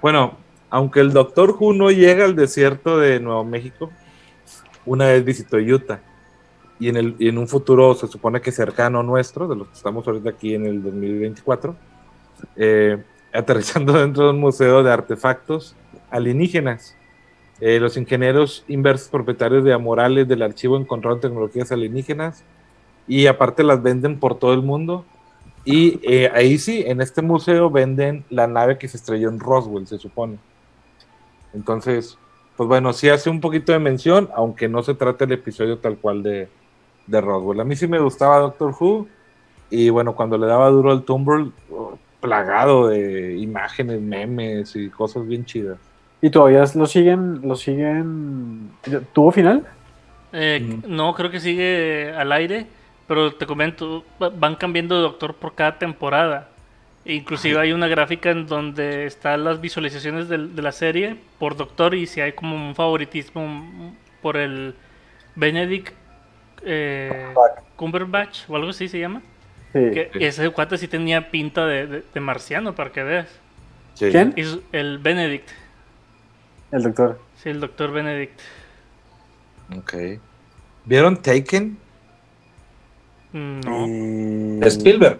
Bueno, 0.00 0.36
aunque 0.70 1.00
el 1.00 1.12
Doctor 1.12 1.56
Who 1.58 1.72
no 1.72 1.90
llega 1.90 2.24
al 2.24 2.36
desierto 2.36 2.98
de 2.98 3.20
Nuevo 3.20 3.44
México, 3.44 3.90
una 4.84 5.06
vez 5.06 5.24
visitó 5.24 5.56
Utah. 5.56 6.00
Y 6.80 6.88
en, 6.88 6.96
el, 6.96 7.16
y 7.18 7.28
en 7.28 7.38
un 7.38 7.46
futuro 7.46 7.94
se 7.94 8.08
supone 8.08 8.40
que 8.40 8.50
cercano 8.50 9.02
nuestro, 9.02 9.46
de 9.46 9.56
los 9.56 9.68
que 9.68 9.74
estamos 9.74 10.06
ahorita 10.06 10.30
aquí 10.30 10.54
en 10.54 10.66
el 10.66 10.82
2024, 10.82 11.76
eh, 12.56 13.02
aterrizando 13.32 13.92
dentro 14.00 14.24
de 14.24 14.30
un 14.30 14.40
museo 14.40 14.82
de 14.82 14.92
artefactos 14.92 15.76
alienígenas. 16.10 16.96
Eh, 17.60 17.78
los 17.78 17.96
ingenieros 17.96 18.64
inversos 18.66 19.08
propietarios 19.08 19.64
de 19.64 19.72
Amorales 19.72 20.26
del 20.26 20.42
archivo 20.42 20.76
encontraron 20.76 21.20
tecnologías 21.20 21.70
alienígenas 21.70 22.42
y 23.06 23.26
aparte 23.26 23.62
las 23.62 23.82
venden 23.82 24.18
por 24.18 24.38
todo 24.38 24.54
el 24.54 24.62
mundo. 24.62 25.04
Y 25.64 26.00
eh, 26.02 26.30
ahí 26.34 26.58
sí, 26.58 26.84
en 26.86 27.00
este 27.00 27.22
museo 27.22 27.70
venden 27.70 28.24
la 28.28 28.46
nave 28.46 28.76
que 28.76 28.88
se 28.88 28.96
estrelló 28.96 29.28
en 29.28 29.40
Roswell, 29.40 29.86
se 29.86 29.98
supone. 29.98 30.38
Entonces, 31.54 32.18
pues 32.56 32.68
bueno, 32.68 32.92
sí 32.92 33.08
hace 33.08 33.30
un 33.30 33.40
poquito 33.40 33.72
de 33.72 33.78
mención, 33.78 34.28
aunque 34.34 34.68
no 34.68 34.82
se 34.82 34.94
trate 34.94 35.24
el 35.24 35.32
episodio 35.32 35.78
tal 35.78 35.96
cual 35.96 36.22
de, 36.22 36.48
de 37.06 37.20
Roswell. 37.20 37.60
A 37.60 37.64
mí 37.64 37.76
sí 37.76 37.86
me 37.86 37.98
gustaba 37.98 38.38
Doctor 38.38 38.74
Who, 38.78 39.06
y 39.70 39.90
bueno, 39.90 40.14
cuando 40.14 40.38
le 40.38 40.46
daba 40.46 40.68
duro 40.70 40.90
al 40.92 41.02
Tumblr, 41.04 41.50
oh, 41.70 41.98
plagado 42.20 42.88
de 42.88 43.36
imágenes, 43.36 44.00
memes 44.00 44.74
y 44.76 44.88
cosas 44.88 45.26
bien 45.26 45.44
chidas. 45.44 45.78
¿Y 46.22 46.30
todavía 46.30 46.64
lo 46.74 46.86
siguen? 46.86 47.40
¿Lo 47.42 47.54
siguen? 47.56 48.70
¿Tuvo 49.12 49.30
final? 49.30 49.66
Eh, 50.32 50.60
Mm. 50.60 50.94
No, 50.96 51.12
creo 51.14 51.30
que 51.30 51.38
sigue 51.40 52.12
al 52.16 52.32
aire, 52.32 52.66
pero 53.06 53.34
te 53.34 53.46
comento, 53.46 54.04
va- 54.22 54.30
van 54.30 54.56
cambiando 54.56 54.96
de 54.96 55.02
doctor 55.02 55.34
por 55.34 55.54
cada 55.54 55.78
temporada. 55.78 56.48
E 57.04 57.14
inclusive 57.14 57.58
hay 57.60 57.72
una 57.72 57.86
gráfica 57.88 58.30
en 58.30 58.46
donde 58.46 59.04
están 59.04 59.44
las 59.44 59.60
visualizaciones 59.60 60.28
del- 60.30 60.56
de, 60.56 60.62
la 60.62 60.72
serie 60.72 61.16
por 61.38 61.54
doctor 61.56 61.94
y 61.94 62.06
si 62.06 62.22
hay 62.22 62.32
como 62.32 62.56
un 62.56 62.74
favoritismo 62.74 63.94
por 64.22 64.38
el 64.38 64.74
Benedict 65.36 65.92
eh, 66.64 67.34
Cumberbatch 67.76 68.48
o 68.48 68.56
algo 68.56 68.70
así 68.70 68.88
se 68.88 68.98
llama. 68.98 69.22
Sí. 69.72 69.80
Que 69.92 70.10
ese 70.14 70.48
cuate 70.50 70.78
sí 70.78 70.86
tenía 70.88 71.30
pinta 71.30 71.66
de, 71.66 71.86
de- 71.86 72.04
de 72.14 72.20
marciano, 72.20 72.74
para 72.74 72.92
que 72.92 73.02
veas. 73.02 73.28
Sí. 73.94 74.10
¿Quién? 74.10 74.34
El 74.72 74.98
Benedict, 74.98 75.48
El 76.72 76.82
doctor. 76.84 77.20
sí, 77.42 77.48
el 77.50 77.60
doctor 77.60 77.90
Benedict. 77.92 78.40
Ok. 79.76 79.94
¿Vieron 80.84 81.16
Taken? 81.20 81.76
Mm, 83.32 83.60
No. 83.64 83.86
Y- 83.86 84.60
De 84.60 84.68
Spielberg. 84.68 85.18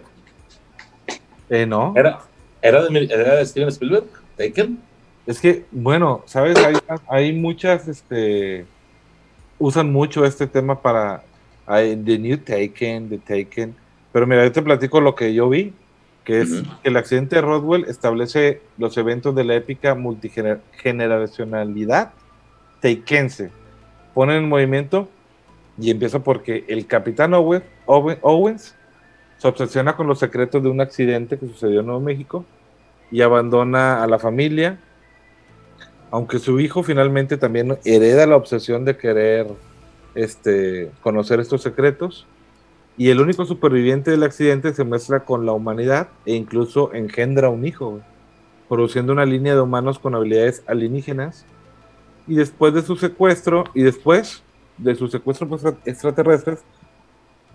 Eh, 1.49 1.65
no. 1.65 1.93
¿Era, 1.95 2.19
era, 2.61 2.83
de, 2.83 2.89
mi- 2.89 3.11
era 3.11 3.35
de 3.35 3.45
Steven 3.45 3.69
Spielberg? 3.69 4.05
¿Taken? 4.37 4.79
Es 5.27 5.39
que, 5.39 5.65
bueno, 5.71 6.23
¿sabes? 6.27 6.55
Hay, 6.57 6.75
hay 7.07 7.33
muchas, 7.33 7.87
este, 7.87 8.65
usan 9.59 9.91
mucho 9.91 10.23
este 10.25 10.47
tema 10.47 10.81
para 10.81 11.23
hay 11.67 11.95
The 11.95 12.19
New 12.19 12.37
Taken, 12.37 13.09
The 13.09 13.17
Taken, 13.19 13.75
pero 14.11 14.27
mira, 14.27 14.43
yo 14.45 14.51
te 14.51 14.61
platico 14.61 15.01
lo 15.01 15.15
que 15.15 15.33
yo 15.33 15.49
vi, 15.49 15.73
que 16.23 16.41
es 16.41 16.51
Ujú. 16.51 16.63
que 16.81 16.89
el 16.89 16.97
accidente 16.97 17.35
de 17.35 17.41
Roswell 17.41 17.85
establece 17.87 18.61
los 18.77 18.97
eventos 18.97 19.35
de 19.35 19.43
la 19.43 19.55
épica 19.55 19.95
multigeneracionalidad 19.95 22.11
takense. 22.81 23.51
Ponen 24.13 24.37
en 24.43 24.49
movimiento 24.49 25.09
y 25.79 25.91
empieza 25.91 26.19
porque 26.23 26.63
el 26.67 26.85
capitán 26.87 27.33
Owen- 27.33 27.63
Owen- 27.85 28.17
Owens 28.21 28.75
se 29.37 29.47
obsesiona 29.47 29.95
con 29.95 30.07
los 30.07 30.19
secretos 30.19 30.63
de 30.63 30.69
un 30.69 30.81
accidente 30.81 31.37
que 31.37 31.47
sucedió 31.47 31.81
en 31.81 31.85
Nuevo 31.87 32.01
México 32.01 32.45
y 33.11 33.21
abandona 33.21 34.03
a 34.03 34.07
la 34.07 34.17
familia, 34.17 34.79
aunque 36.11 36.39
su 36.39 36.59
hijo 36.59 36.81
finalmente 36.83 37.37
también 37.37 37.77
hereda 37.83 38.25
la 38.25 38.37
obsesión 38.37 38.85
de 38.85 38.95
querer 38.97 39.47
este, 40.15 40.91
conocer 41.01 41.39
estos 41.39 41.61
secretos, 41.61 42.25
y 42.97 43.09
el 43.09 43.19
único 43.19 43.45
superviviente 43.45 44.11
del 44.11 44.23
accidente 44.23 44.73
se 44.73 44.85
muestra 44.85 45.25
con 45.25 45.45
la 45.45 45.51
humanidad 45.51 46.07
e 46.25 46.33
incluso 46.33 46.93
engendra 46.93 47.49
un 47.49 47.65
hijo, 47.65 47.99
produciendo 48.69 49.11
una 49.11 49.25
línea 49.25 49.53
de 49.53 49.61
humanos 49.61 49.99
con 49.99 50.15
habilidades 50.15 50.63
alienígenas. 50.65 51.45
Y 52.25 52.35
después 52.35 52.73
de 52.73 52.81
su 52.81 52.95
secuestro, 52.95 53.65
y 53.73 53.83
después 53.83 54.41
de 54.77 54.95
su 54.95 55.07
secuestro 55.09 55.47
por 55.47 55.59
extra- 55.59 55.77
extraterrestres, 55.85 56.63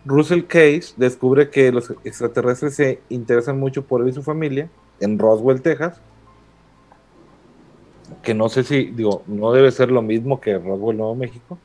Russell 0.05 0.45
Case 0.45 0.93
descubre 0.97 1.51
que 1.51 1.73
los 1.73 1.91
extraterrestres 2.05 2.75
se 2.75 3.01
interesan 3.09 3.59
mucho 3.59 3.85
por 3.85 4.03
él 4.03 4.09
y 4.09 4.13
su 4.13 4.23
familia 4.23 4.71
en 5.01 5.19
Roswell, 5.19 5.63
Texas. 5.63 6.01
Que 8.23 8.35
no 8.35 8.49
sé 8.49 8.63
si, 8.65 8.91
digo, 8.91 9.23
no 9.27 9.53
debe 9.53 9.71
ser 9.71 9.91
lo 9.91 10.03
mismo 10.03 10.41
que 10.41 10.59
Roswell, 10.59 10.99
Nuevo 10.99 11.15
México. 11.15 11.59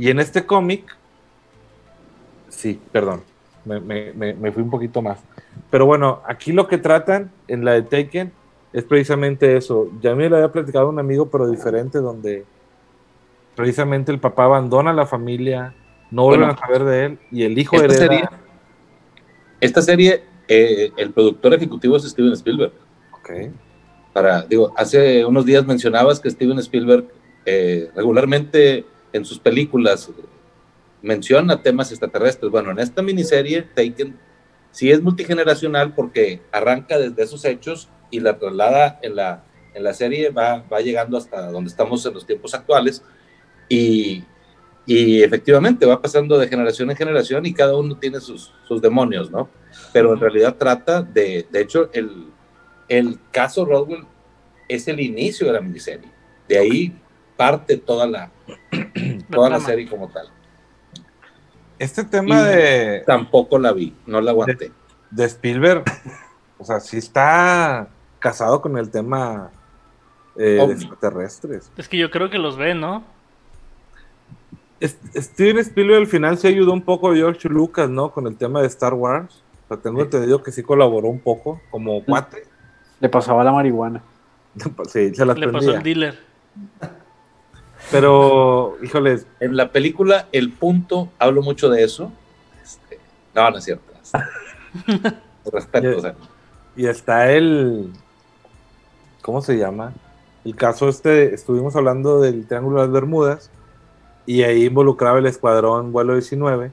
Y 0.00 0.08
en 0.08 0.18
este 0.18 0.46
cómic, 0.46 0.96
sí, 2.48 2.80
perdón, 2.90 3.22
me, 3.66 3.80
me- 3.80 4.14
me- 4.14 4.32
me 4.32 4.50
fui 4.50 4.62
un 4.62 4.70
poquito 4.70 5.02
más. 5.02 5.20
Pero 5.70 5.84
bueno, 5.84 6.22
aquí 6.26 6.52
lo 6.52 6.66
que 6.66 6.78
tratan 6.78 7.30
en 7.48 7.66
la 7.66 7.72
de 7.72 7.82
Taken 7.82 8.32
es 8.72 8.84
precisamente 8.84 9.58
eso. 9.58 9.90
Ya 10.00 10.14
me 10.14 10.30
lo 10.30 10.36
había 10.36 10.50
platicado 10.50 10.88
un 10.88 10.98
amigo, 10.98 11.28
pero 11.28 11.46
diferente, 11.50 11.98
donde 11.98 12.46
precisamente 13.54 14.10
el 14.10 14.18
papá 14.20 14.44
abandona 14.44 14.90
a 14.92 14.94
la 14.94 15.04
familia, 15.04 15.74
no 16.10 16.22
vuelven 16.24 16.48
Bueno, 16.48 16.60
a 16.62 16.66
saber 16.66 16.84
de 16.84 17.04
él, 17.04 17.18
y 17.30 17.42
el 17.42 17.58
hijo 17.58 17.76
esta 17.76 17.86
hereda. 17.92 17.98
serie- 17.98 18.28
Esta 19.60 19.82
serie, 19.82 20.24
eh, 20.48 20.92
el 20.96 21.10
productor 21.12 21.52
ejecutivo 21.52 21.94
es 21.98 22.04
Steven 22.04 22.32
Spielberg. 22.32 22.72
Ok. 23.12 23.30
Para, 24.14 24.40
digo, 24.42 24.72
hace 24.78 25.26
unos 25.26 25.44
días 25.44 25.66
mencionabas 25.66 26.18
que 26.18 26.30
Steven 26.30 26.58
Spielberg 26.60 27.04
eh, 27.44 27.90
regularmente 27.94 28.86
en 29.12 29.24
sus 29.24 29.38
películas 29.38 30.08
eh, 30.08 30.22
menciona 31.02 31.62
temas 31.62 31.90
extraterrestres. 31.90 32.50
Bueno, 32.50 32.70
en 32.70 32.78
esta 32.78 33.02
miniserie, 33.02 33.62
Taken, 33.62 34.18
sí 34.70 34.90
es 34.90 35.02
multigeneracional 35.02 35.94
porque 35.94 36.42
arranca 36.52 36.98
desde 36.98 37.22
esos 37.22 37.44
hechos 37.44 37.88
y 38.10 38.20
la 38.20 38.38
traslada 38.38 38.98
en 39.02 39.16
la, 39.16 39.44
en 39.74 39.84
la 39.84 39.94
serie, 39.94 40.30
va, 40.30 40.64
va 40.72 40.80
llegando 40.80 41.16
hasta 41.16 41.50
donde 41.50 41.70
estamos 41.70 42.04
en 42.06 42.14
los 42.14 42.26
tiempos 42.26 42.54
actuales. 42.54 43.02
Y, 43.68 44.24
y 44.86 45.22
efectivamente 45.22 45.86
va 45.86 46.02
pasando 46.02 46.36
de 46.38 46.48
generación 46.48 46.90
en 46.90 46.96
generación 46.96 47.46
y 47.46 47.54
cada 47.54 47.76
uno 47.76 47.96
tiene 47.96 48.20
sus, 48.20 48.52
sus 48.66 48.82
demonios, 48.82 49.30
¿no? 49.30 49.48
Pero 49.92 50.12
en 50.12 50.20
realidad 50.20 50.56
trata 50.56 51.02
de, 51.02 51.46
de 51.48 51.60
hecho, 51.60 51.90
el, 51.92 52.26
el 52.88 53.18
caso 53.30 53.64
Rodwell 53.64 54.04
es 54.68 54.88
el 54.88 54.98
inicio 54.98 55.46
de 55.46 55.52
la 55.52 55.60
miniserie. 55.60 56.10
De 56.48 56.58
ahí 56.58 57.00
parte 57.40 57.76
toda 57.78 58.06
la, 58.06 58.30
toda 59.30 59.48
la 59.50 59.60
serie 59.60 59.88
como 59.88 60.08
tal. 60.08 60.28
Este 61.78 62.04
tema 62.04 62.40
Y- 62.40 62.44
de, 62.44 63.02
Tampoco 63.06 63.58
la 63.58 63.72
vi, 63.72 63.94
no 64.06 64.20
la 64.20 64.30
aguanté. 64.32 64.70
de 65.10 65.24
Spielberg, 65.24 65.84
o 66.58 66.64
sea, 66.64 66.78
sí 66.80 66.98
está 66.98 67.88
casado 68.18 68.60
con 68.60 68.76
el 68.76 68.90
tema 68.90 69.50
eh, 70.36 70.62
de 70.66 70.72
extraterrestres. 70.72 71.70
Es 71.76 71.88
que 71.88 71.96
yo 71.96 72.10
creo 72.10 72.28
que 72.30 72.38
los 72.38 72.56
ve, 72.58 72.74
¿no? 72.74 73.02
Steven 74.82 75.58
Spielberg 75.58 75.98
al 76.00 76.06
final 76.06 76.38
se 76.38 76.48
ayudó 76.48 76.72
un 76.72 76.82
poco 76.82 77.10
a 77.10 77.14
George 77.14 77.48
Lucas, 77.48 77.88
¿no? 77.90 78.10
Con 78.12 78.26
el 78.26 78.36
tema 78.36 78.60
de 78.62 78.66
Star 78.66 78.94
Wars. 78.94 79.42
O 79.64 79.68
sea, 79.68 79.76
tengo 79.76 80.02
entendido 80.02 80.42
que 80.42 80.52
sí 80.52 80.62
colaboró 80.62 81.08
un 81.08 81.20
poco 81.20 81.60
como 81.70 82.02
cuate. 82.04 82.44
Le 83.00 83.08
pasaba 83.08 83.42
la 83.44 83.52
marihuana. 83.52 84.02
Sí, 84.88 85.14
se 85.14 85.24
las 85.24 85.38
Le 85.38 85.48
pasó 85.48 85.74
el 85.74 85.82
dealer. 85.82 86.18
Pero, 87.90 88.76
híjoles, 88.82 89.26
En 89.40 89.56
la 89.56 89.72
película 89.72 90.26
El 90.32 90.52
Punto 90.52 91.10
hablo 91.18 91.42
mucho 91.42 91.68
de 91.70 91.82
eso. 91.82 92.12
Este, 92.62 92.98
no, 93.34 93.50
no 93.50 93.58
es 93.58 93.64
cierto. 93.64 93.84
Respeto, 95.52 95.98
o 95.98 96.00
sea, 96.00 96.14
y 96.76 96.86
está 96.86 97.32
el. 97.32 97.90
¿Cómo 99.22 99.42
se 99.42 99.56
llama? 99.56 99.92
El 100.44 100.54
caso 100.56 100.88
este, 100.88 101.34
estuvimos 101.34 101.76
hablando 101.76 102.20
del 102.20 102.46
Triángulo 102.46 102.80
de 102.80 102.86
las 102.86 102.92
Bermudas. 102.92 103.50
Y 104.26 104.42
ahí 104.42 104.66
involucraba 104.66 105.18
el 105.18 105.26
escuadrón 105.26 105.92
vuelo 105.92 106.12
19. 106.14 106.70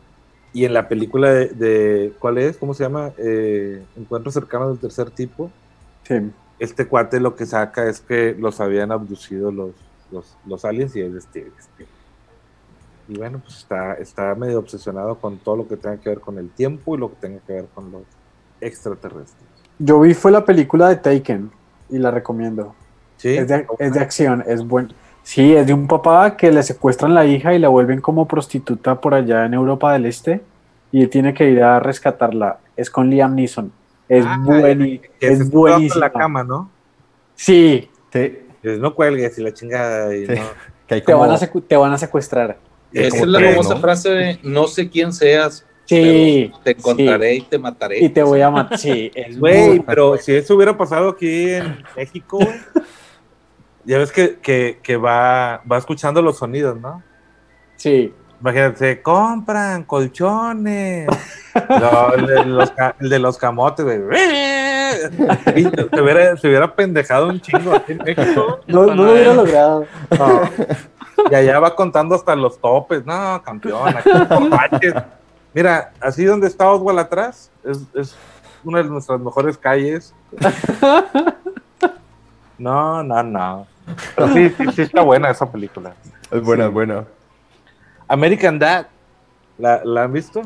Y 0.53 0.65
en 0.65 0.73
la 0.73 0.87
película 0.87 1.31
de. 1.33 1.47
de- 1.49 2.13
¿Cuál 2.19 2.37
es? 2.37 2.57
¿Cómo 2.57 2.73
se 2.73 2.83
llama? 2.83 3.11
Eh, 3.17 3.81
Encuentros 3.97 4.33
cercanos 4.33 4.69
del 4.69 4.79
tercer 4.79 5.09
tipo. 5.09 5.49
Sí. 6.03 6.15
este 6.59 6.87
cuate 6.87 7.19
lo 7.19 7.35
que 7.35 7.45
saca 7.45 7.87
es 7.89 7.99
que 7.99 8.33
los 8.39 8.61
habían 8.61 8.91
abducido 8.93 9.51
los, 9.51 9.71
los, 10.11 10.35
los 10.45 10.63
aliens 10.65 10.95
y 10.95 11.01
es 11.01 11.23
Steven 11.23 11.51
Spielberg. 11.57 11.97
Y 13.09 13.17
bueno, 13.17 13.39
pues 13.39 13.57
está, 13.59 13.93
está 13.93 14.35
medio 14.35 14.59
obsesionado 14.59 15.15
con 15.15 15.37
todo 15.37 15.55
lo 15.57 15.67
que 15.67 15.77
tenga 15.77 15.97
que 15.97 16.09
ver 16.09 16.19
con 16.19 16.37
el 16.37 16.49
tiempo 16.49 16.95
y 16.95 16.99
lo 16.99 17.09
que 17.09 17.15
tenga 17.15 17.39
que 17.47 17.53
ver 17.53 17.65
con 17.73 17.91
los 17.91 18.01
extraterrestres. 18.59 19.47
Yo 19.79 19.99
vi 19.99 20.13
fue 20.13 20.31
la 20.31 20.43
película 20.43 20.89
de 20.89 20.97
Taken 20.97 21.51
y 21.89 21.97
la 21.99 22.11
recomiendo. 22.11 22.75
Sí, 23.17 23.35
Es 23.37 23.47
de, 23.47 23.65
es 23.79 23.93
de 23.93 23.99
acción, 23.99 24.43
es 24.45 24.65
buen. 24.67 24.91
Sí, 25.23 25.53
es 25.53 25.67
de 25.67 25.73
un 25.73 25.87
papá 25.87 26.35
que 26.37 26.51
le 26.51 26.63
secuestran 26.63 27.13
la 27.13 27.25
hija 27.25 27.53
y 27.53 27.59
la 27.59 27.67
vuelven 27.69 28.01
como 28.01 28.27
prostituta 28.27 28.99
por 28.99 29.13
allá 29.13 29.45
en 29.45 29.53
Europa 29.53 29.93
del 29.93 30.05
Este 30.05 30.41
y 30.91 31.07
tiene 31.07 31.33
que 31.33 31.49
ir 31.49 31.61
a 31.63 31.79
rescatarla. 31.79 32.59
Es 32.75 32.89
con 32.89 33.09
Liam 33.09 33.35
Neeson. 33.35 33.71
Es 34.09 34.25
Ah, 34.27 34.37
se 34.47 35.01
es 35.19 35.39
estuvo 35.41 35.67
en 35.67 35.73
buenísima. 35.73 36.05
la 36.05 36.11
cama, 36.11 36.43
¿no? 36.43 36.69
Sí, 37.35 37.89
Sí, 38.11 38.39
Dices, 38.63 38.79
no 38.79 38.93
cuelgues 38.95 39.37
y 39.37 39.43
la 39.43 39.53
chingada 39.53 40.15
y 40.15 40.25
Sí. 40.25 40.33
no. 40.35 40.41
que 40.87 40.95
hay 40.95 41.01
te 41.01 41.13
van, 41.13 41.31
a 41.31 41.37
te 41.37 41.75
van 41.77 41.93
a 41.93 41.97
secuestrar. 41.97 42.57
esa 42.93 43.17
es 43.17 43.27
la 43.27 43.39
famosa 43.39 43.75
¿no? 43.75 43.81
frase 43.81 44.09
de 44.09 44.39
no 44.43 44.67
sé 44.67 44.89
quién 44.89 45.11
seas, 45.13 45.65
Sí, 45.85 46.47
pero 46.51 46.63
te 46.63 46.71
encontraré 46.71 47.35
y 47.35 47.41
te 47.41 47.57
mataré. 47.57 47.99
y 48.03 48.09
te 48.09 48.21
voy 48.23 48.41
a 48.41 48.49
matar. 48.49 48.77
Sí, 48.77 49.09
Güey, 49.37 49.79
pero 49.81 50.17
si 50.17 50.33
eso 50.35 50.55
hubiera 50.55 50.77
pasado 50.77 51.09
aquí 51.09 51.51
en 51.51 51.83
México, 51.95 52.39
ya 53.85 53.97
ves 53.97 54.11
que, 54.11 54.37
que, 54.41 54.79
que 54.83 54.97
va, 54.97 55.61
va 55.69 55.77
escuchando 55.77 56.21
los 56.21 56.37
sonidos, 56.37 56.79
¿no? 56.79 57.01
Sí, 57.77 58.13
Imagínate, 58.39 59.01
compran 59.01 59.83
colchones. 59.83 61.07
No, 61.69 62.13
el, 62.13 62.27
de 62.27 62.45
los, 62.45 62.71
el 62.99 63.09
de 63.09 63.17
los 63.17 63.35
camotes, 63.39 63.83
güey. 63.83 63.99
Se, 64.93 66.02
hubiera, 66.02 66.38
se 66.38 66.47
hubiera 66.47 66.76
pendejado 66.76 67.28
un 67.30 67.39
chingo 67.41 67.73
aquí 67.73 67.93
en 67.93 68.00
México. 68.00 68.60
no, 68.67 68.86
no 68.88 69.04
lo 69.04 69.12
hubiera 69.13 69.34
logrado. 69.34 69.86
No. 70.17 70.41
Y 71.32 71.36
allá 71.36 71.60
va 71.60 71.76
contando 71.76 72.15
hasta 72.15 72.36
los 72.36 72.60
topes. 72.60 73.06
No, 73.06 73.41
campeón, 73.43 73.95
aquí. 73.97 74.88
Mira, 75.54 75.91
así 76.00 76.23
donde 76.26 76.47
está 76.47 76.69
Oswald 76.71 77.00
atrás, 77.00 77.50
es, 77.63 77.80
es 77.95 78.15
una 78.63 78.84
de 78.84 78.89
nuestras 78.89 79.19
mejores 79.19 79.58
calles. 79.58 80.13
No, 82.58 83.04
no, 83.04 83.23
no. 83.23 83.67
Pero 84.15 84.34
sí, 84.34 84.50
sí, 84.50 84.65
sí 84.76 84.82
está 84.82 85.02
buena 85.02 85.30
esa 85.30 85.50
película. 85.52 85.93
Es 86.32 86.41
buena, 86.41 86.65
es 86.65 86.71
buena. 86.71 87.06
American 88.08 88.60
Dad, 88.60 88.88
¿la, 89.58 89.82
¿la 89.84 90.04
han 90.04 90.13
visto? 90.13 90.41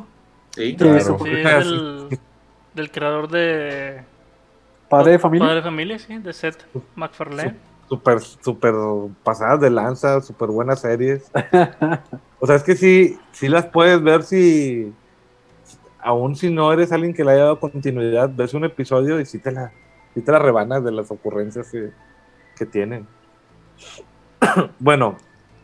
Sí, 0.51 0.75
Claro. 0.75 1.17
Sí, 1.23 1.31
es 1.31 1.65
del, 1.65 2.19
del 2.73 2.91
creador 2.91 3.29
de 3.29 4.03
Padre 4.91 5.13
de 5.13 5.19
familia. 5.19 5.47
Padre 5.47 5.61
de 5.61 5.63
Familia, 5.63 5.99
sí, 5.99 6.17
de 6.17 6.33
Seth 6.33 6.65
MacFarlane. 6.95 7.55
Súper, 7.87 8.19
súper 8.19 8.75
pasadas 9.23 9.61
de 9.61 9.69
lanza, 9.69 10.19
súper 10.19 10.49
buenas 10.49 10.81
series. 10.81 11.31
O 12.39 12.45
sea, 12.45 12.57
es 12.57 12.63
que 12.63 12.75
sí, 12.75 13.17
sí 13.31 13.47
las 13.47 13.67
puedes 13.67 14.03
ver 14.03 14.23
si, 14.23 14.91
aún 15.99 16.35
si 16.35 16.49
no 16.49 16.73
eres 16.73 16.91
alguien 16.91 17.13
que 17.13 17.23
le 17.23 17.31
haya 17.31 17.43
dado 17.43 17.59
continuidad, 17.59 18.29
ves 18.35 18.53
un 18.53 18.65
episodio 18.65 19.19
y 19.21 19.25
sí 19.25 19.39
te 19.39 19.51
la, 19.51 19.71
sí 20.13 20.21
te 20.21 20.31
la 20.31 20.39
rebanas 20.39 20.83
de 20.83 20.91
las 20.91 21.09
ocurrencias 21.09 21.69
que, 21.71 21.91
que 22.57 22.65
tienen. 22.65 23.07
bueno, 24.79 25.15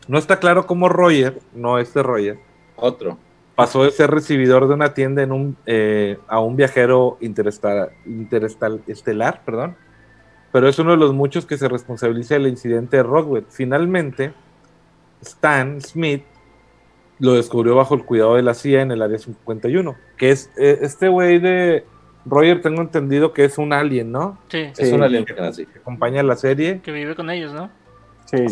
no 0.07 0.17
está 0.17 0.39
claro 0.39 0.65
cómo 0.65 0.87
Roger, 0.87 1.41
no 1.53 1.79
este 1.79 2.01
Roger, 2.01 2.39
otro. 2.77 3.17
Pasó 3.57 3.83
de 3.83 3.89
ser 3.89 4.11
recibidor 4.11 4.67
de 4.67 4.75
una 4.75 4.93
tienda 4.93 5.23
en 5.23 5.31
un, 5.31 5.57
eh, 5.65 6.19
a 6.27 6.39
un 6.39 6.55
viajero 6.55 7.17
interestar, 7.21 7.91
interestal, 8.05 8.81
estelar, 8.85 9.41
perdón, 9.43 9.75
pero 10.51 10.67
es 10.69 10.77
uno 10.77 10.91
de 10.91 10.97
los 10.97 11.11
muchos 11.11 11.47
que 11.47 11.57
se 11.57 11.67
responsabiliza 11.67 12.35
del 12.35 12.47
incidente 12.47 12.97
de 12.97 13.03
Rockwell. 13.03 13.45
Finalmente, 13.49 14.31
Stan 15.21 15.81
Smith 15.81 16.23
lo 17.17 17.33
descubrió 17.33 17.73
bajo 17.75 17.95
el 17.95 18.05
cuidado 18.05 18.35
de 18.35 18.43
la 18.43 18.53
CIA 18.53 18.83
en 18.83 18.91
el 18.91 19.01
área 19.01 19.17
51, 19.17 19.95
que 20.17 20.29
es 20.29 20.51
eh, 20.55 20.77
este 20.83 21.07
güey 21.07 21.39
de 21.39 21.83
Roger, 22.25 22.61
tengo 22.61 22.81
entendido 22.83 23.33
que 23.33 23.45
es 23.45 23.57
un 23.57 23.73
alien, 23.73 24.11
¿no? 24.11 24.37
Sí, 24.49 24.69
Es 24.77 24.89
Sí. 24.89 24.93
alienígena, 24.93 25.51
sí. 25.51 25.65
Que 25.65 25.79
acompaña 25.79 26.21
la 26.21 26.35
serie. 26.35 26.79
que 26.83 26.91
vive 26.91 27.15
con 27.15 27.31
ellos, 27.31 27.53
¿no? 27.53 27.71
Sí. 28.25 28.45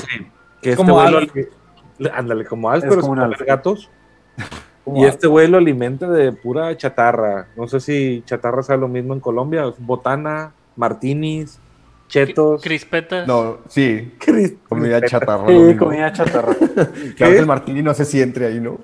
Que 0.64 0.72
este 0.72 0.76
Como 0.78 1.00
ándale, 1.00 2.46
como 2.46 2.72
Alf, 2.72 2.86
Es 2.86 2.90
pero 2.90 3.02
como 3.02 3.22
un 3.22 3.32
gatos. 3.46 3.92
Y 4.94 5.04
este 5.06 5.28
güey 5.28 5.48
lo 5.48 5.58
alimenta 5.58 6.08
de 6.10 6.32
pura 6.32 6.76
chatarra. 6.78 7.48
No 7.58 7.68
sé 7.68 7.80
si 7.80 8.24
chatarra 8.26 8.62
sea 8.62 8.78
lo 8.78 8.88
mismo 8.88 9.14
en 9.14 9.20
Colombia. 9.20 9.64
Botana, 9.80 10.54
martinis, 10.76 11.60
chetos. 12.08 12.62
Crispetas. 12.62 13.28
No, 13.28 13.58
sí, 13.68 14.14
Cris- 14.20 14.58
comida 14.70 15.02
chatarra. 15.02 15.48
Sí, 15.48 15.76
comida 15.76 16.12
chatarra. 16.14 16.54
Claro 17.16 17.34
que 17.34 17.40
el 17.40 17.46
martini 17.46 17.82
no 17.82 17.94
sé 17.94 18.06
si 18.06 18.22
entre 18.22 18.48
ahí, 18.48 18.60
¿no? 18.60 18.78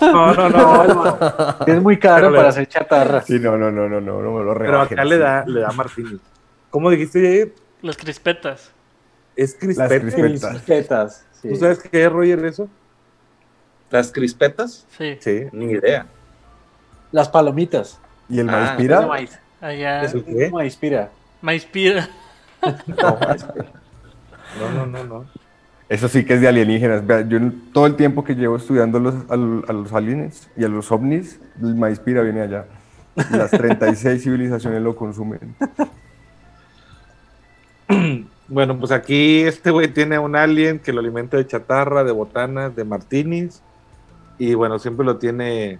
No, 0.00 0.34
no, 0.34 0.48
No, 0.48 1.66
es 1.66 1.82
muy 1.82 1.98
caro 1.98 2.26
Pero 2.28 2.36
para 2.36 2.48
hacer 2.50 2.66
chatarra. 2.66 3.22
Sí, 3.22 3.38
no, 3.38 3.56
no, 3.56 3.70
no, 3.70 3.88
no, 3.88 4.00
no, 4.00 4.22
no 4.22 4.32
me 4.32 4.44
lo 4.44 4.58
Pero 4.58 4.80
acá 4.80 5.04
le 5.04 5.18
da, 5.18 5.44
le 5.46 5.60
da 5.60 5.72
martini. 5.72 6.18
¿Cómo 6.70 6.90
dijiste, 6.90 7.20
Jair? 7.20 7.54
Las 7.82 7.96
crispetas. 7.96 8.72
Es 9.36 9.56
Las 9.76 9.88
crispetas. 9.90 10.50
Crispetas, 10.52 11.26
sí. 11.40 11.48
¿Tú 11.50 11.56
sabes 11.56 11.80
qué 11.80 12.04
es, 12.04 12.12
Roger, 12.12 12.44
eso? 12.44 12.68
Las 13.94 14.10
crispetas, 14.10 14.84
Sí. 14.98 15.16
Sí. 15.20 15.44
ni 15.52 15.66
idea. 15.66 16.06
Las 17.12 17.28
palomitas. 17.28 18.00
¿Y 18.28 18.40
el 18.40 18.48
Ah, 18.48 18.52
maíz 18.52 18.64
Es 18.70 18.76
de 18.76 18.82
pira? 18.82 19.06
maíz. 19.06 19.38
Allá. 19.60 20.02
¿Es 20.02 20.14
el 20.14 20.18
Es 20.18 20.24
qué? 20.26 20.32
de 20.34 20.50
maíz 20.50 20.76
pira. 20.76 21.10
Maíz 21.40 21.64
pira. 21.64 22.08
No, 22.88 23.18
no, 24.58 24.74
no, 24.74 24.86
no, 24.86 25.04
no. 25.04 25.24
Eso 25.88 26.08
sí 26.08 26.24
que 26.24 26.34
es 26.34 26.40
de 26.40 26.48
alienígenas. 26.48 27.06
Vea, 27.06 27.20
Yo 27.28 27.38
todo 27.72 27.86
el 27.86 27.94
tiempo 27.94 28.24
que 28.24 28.34
llevo 28.34 28.56
estudiando 28.56 28.98
los, 28.98 29.14
al- 29.30 29.64
a, 29.68 29.72
los 29.72 29.92
aliens 29.92 30.50
y 30.56 30.64
a 30.64 30.68
los 30.68 30.90
ovnis, 30.90 31.38
el 31.62 31.76
maíz 31.76 32.00
pira 32.00 32.22
viene 32.22 32.40
allá. 32.40 32.64
Las 33.30 33.52
36 33.52 34.24
civilizaciones 34.24 34.82
lo 34.82 34.96
consumen. 34.96 35.54
Bueno, 38.46 38.78
pues 38.78 38.92
aquí 38.92 39.40
este 39.40 39.70
güey 39.70 39.88
tiene 39.88 40.18
un 40.18 40.36
alien 40.36 40.78
que 40.78 40.92
lo 40.92 41.00
alimenta 41.00 41.38
de 41.38 41.46
chatarra, 41.46 42.04
de 42.04 42.12
botanas, 42.12 42.76
de 42.76 42.84
martinis. 42.84 43.62
Y 44.38 44.54
bueno, 44.54 44.78
siempre 44.78 45.04
lo 45.06 45.16
tiene 45.18 45.78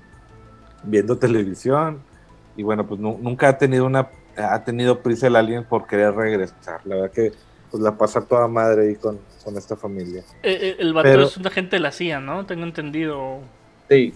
viendo 0.83 1.19
televisión. 1.19 2.01
Y 2.57 2.62
bueno, 2.62 2.87
pues 2.87 3.01
nu- 3.01 3.19
nunca 3.21 3.49
ha 3.49 3.59
tenido 3.59 3.85
una 3.87 4.09
ha 4.37 4.64
tenido 4.64 4.99
prisa 5.01 5.29
el 5.29 5.37
alien 5.37 5.62
por 5.64 5.87
querer 5.87 6.12
regresar. 6.14 6.81
La 6.85 6.97
verdad 6.97 7.11
que 7.12 7.33
pues 7.71 7.83
la 7.83 7.97
pasa 7.97 8.21
toda 8.21 8.49
madre 8.49 8.88
ahí 8.88 8.95
con, 8.97 9.19
con 9.45 9.57
esta 9.57 9.77
familia. 9.77 10.23
Eh, 10.43 10.59
eh, 10.61 10.77
el 10.79 10.93
vato 10.93 11.09
Pero- 11.09 11.23
es 11.25 11.37
un 11.37 11.47
agente 11.47 11.77
de 11.77 11.81
la 11.81 11.93
CIA, 11.93 12.21
¿no? 12.21 12.45
Tengo 12.47 12.64
entendido. 12.64 13.38
Sí. 13.88 14.12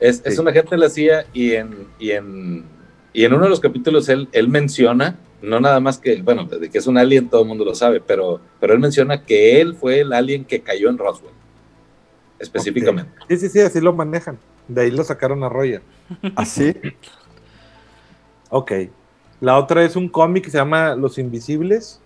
Es, 0.00 0.22
es 0.24 0.34
Sí. 0.34 0.40
un 0.40 0.48
agente 0.48 0.70
de 0.70 0.78
la 0.78 0.88
CIA 0.88 1.26
y 1.32 1.52
en, 1.52 1.86
y 1.98 2.10
en, 2.12 2.64
y 3.12 3.24
en 3.24 3.34
uno 3.34 3.44
de 3.44 3.50
los 3.50 3.60
capítulos 3.60 4.08
él, 4.08 4.28
él 4.32 4.48
menciona, 4.48 5.16
no 5.42 5.60
nada 5.60 5.78
más 5.80 5.98
que, 5.98 6.22
bueno, 6.22 6.44
de 6.44 6.68
que 6.70 6.78
es 6.78 6.86
un 6.86 6.96
alien 6.98 7.28
todo 7.28 7.42
el 7.42 7.48
mundo 7.48 7.64
lo 7.64 7.74
sabe, 7.74 8.00
pero, 8.00 8.40
pero 8.60 8.72
él 8.72 8.78
menciona 8.80 9.24
que 9.24 9.60
él 9.60 9.74
fue 9.74 10.00
el 10.00 10.12
alien 10.12 10.44
que 10.44 10.60
cayó 10.60 10.88
en 10.88 10.96
Roswell, 10.98 11.34
específicamente. 12.40 13.12
Sí, 13.28 13.36
sí, 13.36 13.48
sí, 13.48 13.60
así 13.60 13.80
lo 13.80 13.92
manejan. 13.92 14.38
De 14.66 14.82
ahí 14.82 14.90
lo 14.90 15.04
sacaron 15.04 15.44
a 15.44 15.48
Roger. 15.48 15.82
¿Así? 16.34 16.74
Ok. 18.52 18.72
La 19.40 19.56
otra 19.58 19.84
es 19.84 19.94
un 19.94 20.08
cómic 20.08 20.42
que 20.42 20.50
se 20.50 20.58
llama 20.58 20.96
Los 20.96 21.18
Invisibles. 21.18 22.00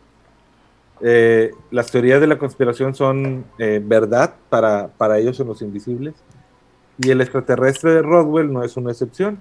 Eh, 1.01 1.53
las 1.70 1.90
teorías 1.90 2.20
de 2.20 2.27
la 2.27 2.37
conspiración 2.37 2.94
son 2.94 3.47
eh, 3.59 3.81
verdad 3.83 4.35
para, 4.51 4.88
para 4.88 5.18
ellos 5.18 5.40
en 5.40 5.47
Los 5.47 5.62
Invisibles. 5.62 6.14
Y 6.99 7.11
el 7.11 7.23
extraterrestre 7.23 7.92
de 7.92 8.03
Roswell 8.03 8.53
no 8.53 8.62
es 8.62 8.77
una 8.77 8.90
excepción. 8.90 9.38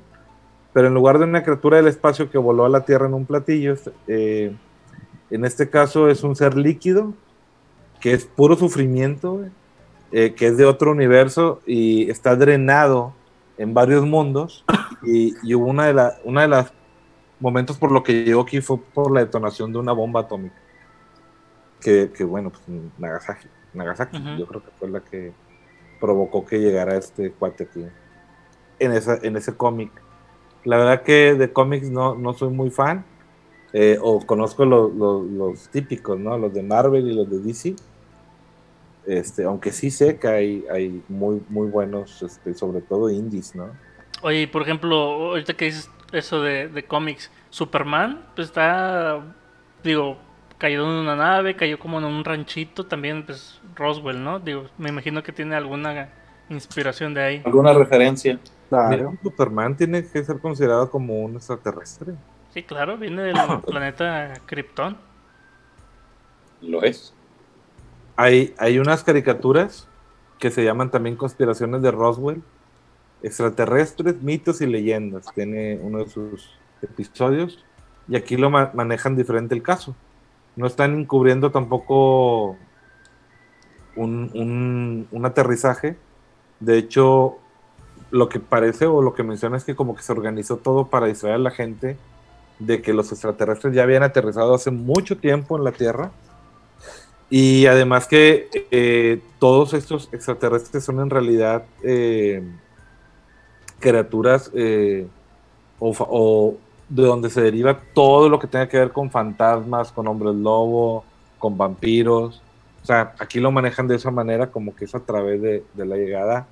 Pero 0.71 0.87
en 0.87 0.93
lugar 0.93 1.19
de 1.19 1.25
una 1.25 1.43
criatura 1.43 1.75
del 1.75 1.87
espacio 1.87 2.31
que 2.31 2.37
voló 2.37 2.63
a 2.63 2.69
la 2.69 2.85
Tierra 2.85 3.07
en 3.07 3.13
un 3.13 3.25
platillo, 3.25 3.75
eh, 4.07 4.55
en 5.29 5.45
este 5.45 5.69
caso 5.69 6.09
es 6.09 6.23
un 6.23 6.37
ser 6.37 6.55
líquido 6.55 7.13
que 7.99 8.13
es 8.13 8.25
puro 8.25 8.55
sufrimiento, 8.55 9.45
eh, 10.13 10.33
que 10.35 10.47
es 10.47 10.55
de 10.57 10.63
otro 10.65 10.91
universo 10.91 11.59
y 11.65 12.09
está 12.09 12.35
drenado 12.37 13.13
en 13.57 13.73
varios 13.73 14.05
mundos. 14.05 14.63
Y, 15.05 15.33
y 15.43 15.53
hubo 15.53 15.65
una 15.65 15.87
de, 15.87 15.93
la, 15.93 16.13
una 16.23 16.43
de 16.43 16.47
las 16.47 16.71
momentos 17.41 17.77
por 17.77 17.91
lo 17.91 18.03
que 18.03 18.23
llegó 18.23 18.39
aquí 18.43 18.61
fue 18.61 18.77
por 18.93 19.11
la 19.11 19.19
detonación 19.19 19.73
de 19.73 19.79
una 19.79 19.91
bomba 19.91 20.21
atómica. 20.21 20.55
Que, 21.81 22.09
que 22.15 22.23
bueno, 22.23 22.51
pues 22.51 22.61
Nagasaki, 22.97 23.47
Nagasaki 23.73 24.17
yo 24.39 24.47
creo 24.47 24.63
que 24.63 24.69
fue 24.79 24.89
la 24.89 25.01
que 25.01 25.33
provocó 25.99 26.45
que 26.45 26.59
llegara 26.59 26.95
este 26.95 27.31
cuate 27.33 27.65
aquí. 27.65 27.85
En, 28.79 28.93
esa, 28.93 29.19
en 29.21 29.35
ese 29.35 29.53
cómic. 29.57 29.91
La 30.63 30.77
verdad 30.77 31.01
que 31.03 31.35
de 31.35 31.51
cómics 31.51 31.89
no, 31.89 32.15
no 32.15 32.33
soy 32.33 32.49
muy 32.53 32.69
fan. 32.69 33.03
eh, 33.73 33.97
o 34.01 34.25
conozco 34.25 34.63
lo- 34.65 34.87
lo- 34.87 35.23
los 35.23 35.67
típicos, 35.67 36.17
¿no? 36.17 36.37
Los 36.37 36.53
de 36.53 36.63
Marvel 36.63 37.09
y 37.09 37.13
los 37.13 37.29
de 37.29 37.39
DC. 37.39 37.75
Este, 39.05 39.43
aunque 39.43 39.71
sí 39.71 39.91
sé 39.91 40.17
que 40.17 40.27
hay, 40.27 40.65
hay 40.71 41.03
muy, 41.09 41.41
muy 41.49 41.67
buenos, 41.67 42.21
este, 42.21 42.53
sobre 42.53 42.81
todo 42.81 43.09
indies, 43.09 43.53
¿no? 43.55 43.69
Oye, 44.21 44.47
por 44.47 44.61
ejemplo, 44.61 44.95
ahorita 44.95 45.53
que 45.55 45.65
dices 45.65 45.89
eso 46.13 46.41
de, 46.41 46.69
de 46.69 46.83
cómics, 46.85 47.29
Superman 47.49 48.25
pues 48.35 48.47
está, 48.47 49.21
digo, 49.83 50.17
cayó 50.57 50.85
en 50.85 50.91
una 50.91 51.15
nave, 51.15 51.55
cayó 51.55 51.77
como 51.77 51.97
en 51.97 52.05
un 52.05 52.23
ranchito, 52.23 52.85
también 52.85 53.25
pues 53.25 53.59
Roswell, 53.75 54.23
¿no? 54.23 54.39
Digo, 54.39 54.67
me 54.77 54.89
imagino 54.89 55.21
que 55.21 55.33
tiene 55.33 55.55
alguna 55.55 56.09
inspiración 56.49 57.13
de 57.13 57.21
ahí. 57.21 57.41
¿Alguna 57.43 57.73
referencia? 57.73 58.39
Claro. 58.69 59.11
Mira, 59.11 59.21
Superman 59.21 59.75
tiene 59.75 60.07
que 60.07 60.23
ser 60.23 60.39
considerado 60.39 60.89
como 60.89 61.19
un 61.21 61.35
extraterrestre. 61.35 62.13
Sí, 62.53 62.63
claro, 62.63 62.97
viene 62.97 63.23
del 63.23 63.35
planeta 63.67 64.33
Krypton. 64.45 64.97
Lo 66.61 66.81
es. 66.81 67.13
Hay, 68.15 68.53
hay 68.57 68.79
unas 68.79 69.03
caricaturas 69.03 69.87
que 70.39 70.51
se 70.51 70.63
llaman 70.63 70.91
también 70.91 71.15
Conspiraciones 71.15 71.81
de 71.81 71.91
Roswell, 71.91 72.43
extraterrestres, 73.23 74.21
mitos 74.21 74.61
y 74.61 74.67
leyendas. 74.67 75.25
Tiene 75.33 75.79
uno 75.81 75.99
de 75.99 76.09
sus 76.09 76.51
episodios 76.81 77.63
y 78.07 78.15
aquí 78.15 78.35
lo 78.37 78.49
ma- 78.49 78.71
manejan 78.73 79.15
diferente 79.15 79.55
el 79.55 79.63
caso. 79.63 79.95
No 80.55 80.67
están 80.67 80.99
encubriendo 80.99 81.51
tampoco 81.51 82.57
un, 83.95 84.29
un- 84.33 85.07
un 85.11 85.25
aterrizaje. 85.25 85.97
De 86.59 86.77
hecho, 86.77 87.37
lo 88.11 88.29
que 88.29 88.39
parece 88.39 88.85
o 88.85 89.01
lo 89.01 89.13
que 89.15 89.23
menciona 89.23 89.57
es 89.57 89.63
que 89.63 89.75
como 89.75 89.95
que 89.95 90.03
se 90.03 90.11
organizó 90.11 90.57
todo 90.57 90.87
para 90.87 91.07
distraer 91.07 91.35
a 91.35 91.39
la 91.39 91.51
gente 91.51 91.97
de 92.59 92.81
que 92.81 92.93
los 92.93 93.11
extraterrestres 93.11 93.73
ya 93.73 93.83
habían 93.83 94.03
aterrizado 94.03 94.53
hace 94.53 94.69
mucho 94.71 95.17
tiempo 95.17 95.57
en 95.57 95.63
la 95.63 95.71
Tierra. 95.71 96.11
Y 97.29 97.65
además 97.65 98.07
que 98.07 98.49
eh, 98.71 99.19
todos 99.39 99.73
estos 99.73 100.09
extraterrestres 100.11 100.83
son 100.83 100.99
en 100.99 101.09
realidad 101.09 101.63
eh, 101.83 102.43
criaturas 103.79 104.51
eh, 104.53 105.07
o, 105.79 106.57
de 106.89 107.03
donde 107.03 107.29
se 107.29 107.41
deriva 107.41 107.79
todo 107.93 108.29
lo 108.29 108.39
que 108.39 108.47
tenga 108.47 108.67
que 108.69 108.77
ver 108.77 108.91
con 108.91 109.09
fantasmas, 109.09 109.91
con 109.91 110.07
hombres 110.07 110.35
lobo, 110.35 111.03
con 111.39 111.57
vampiros. 111.57 112.41
O 112.81 112.85
sea, 112.85 113.13
aquí 113.19 113.39
lo 113.39 113.51
manejan 113.51 113.87
de 113.87 113.95
esa 113.95 114.11
manera 114.11 114.51
como 114.51 114.75
que 114.75 114.85
es 114.85 114.93
a 114.95 114.99
través 114.99 115.41
de, 115.41 115.63
de 115.73 115.85
la 115.85 115.95
llegada 115.95 116.45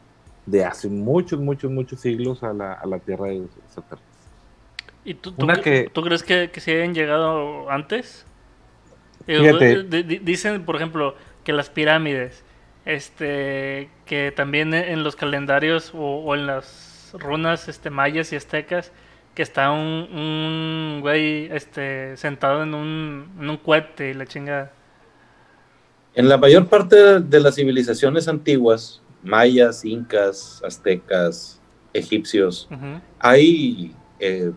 de 0.46 0.66
hace 0.66 0.90
muchos, 0.90 1.40
muchos, 1.40 1.70
muchos 1.70 2.00
siglos 2.00 2.42
a 2.44 2.54
la, 2.54 2.74
a 2.74 2.86
la 2.88 2.98
Tierra 3.00 3.28
de 3.28 3.40
los 3.40 3.50
extraterrestres. 3.66 4.10
¿Y 5.06 5.14
tú, 5.14 5.32
tú, 5.32 5.44
Una 5.46 5.56
cre- 5.56 5.62
que- 5.62 5.90
tú 5.94 6.02
crees 6.02 6.24
que, 6.24 6.50
que 6.52 6.60
se 6.60 6.76
hayan 6.76 6.94
llegado 6.94 7.70
antes? 7.70 8.26
Digo, 8.26 8.86
Fíjate. 8.86 8.96
di- 8.96 9.11
di- 9.11 9.11
dicen, 9.26 10.66
por 10.66 10.76
ejemplo, 10.76 11.16
que 11.44 11.54
las 11.54 11.70
pirámides, 11.70 12.44
este, 12.86 13.90
que 14.06 14.32
también 14.32 14.74
en 14.74 14.90
en 14.90 15.04
los 15.04 15.16
calendarios 15.16 15.92
o, 15.94 16.24
o 16.24 16.36
en 16.36 16.48
las 16.48 17.14
runas 17.14 17.68
este, 17.68 17.90
mayas 17.90 18.32
y 18.34 18.36
aztecas, 18.36 18.92
que 19.36 19.44
está 19.44 19.72
un, 19.72 20.10
un 20.14 21.00
güey 21.02 21.46
este, 21.52 22.18
sentado 22.18 22.64
en 22.64 22.74
un, 22.74 23.32
en 23.40 23.50
un 23.50 23.58
cohete 23.58 24.10
y 24.10 24.14
la 24.14 24.26
chingada. 24.26 24.74
En 26.14 26.28
la 26.28 26.38
mayor 26.38 26.68
parte 26.68 27.22
de 27.22 27.40
las 27.40 27.56
civilizaciones 27.56 28.28
antiguas, 28.28 29.02
mayas, 29.24 29.86
incas, 29.86 30.62
aztecas, 30.66 31.62
egipcios, 31.94 32.68
hay, 33.20 33.96
eh, 34.20 34.52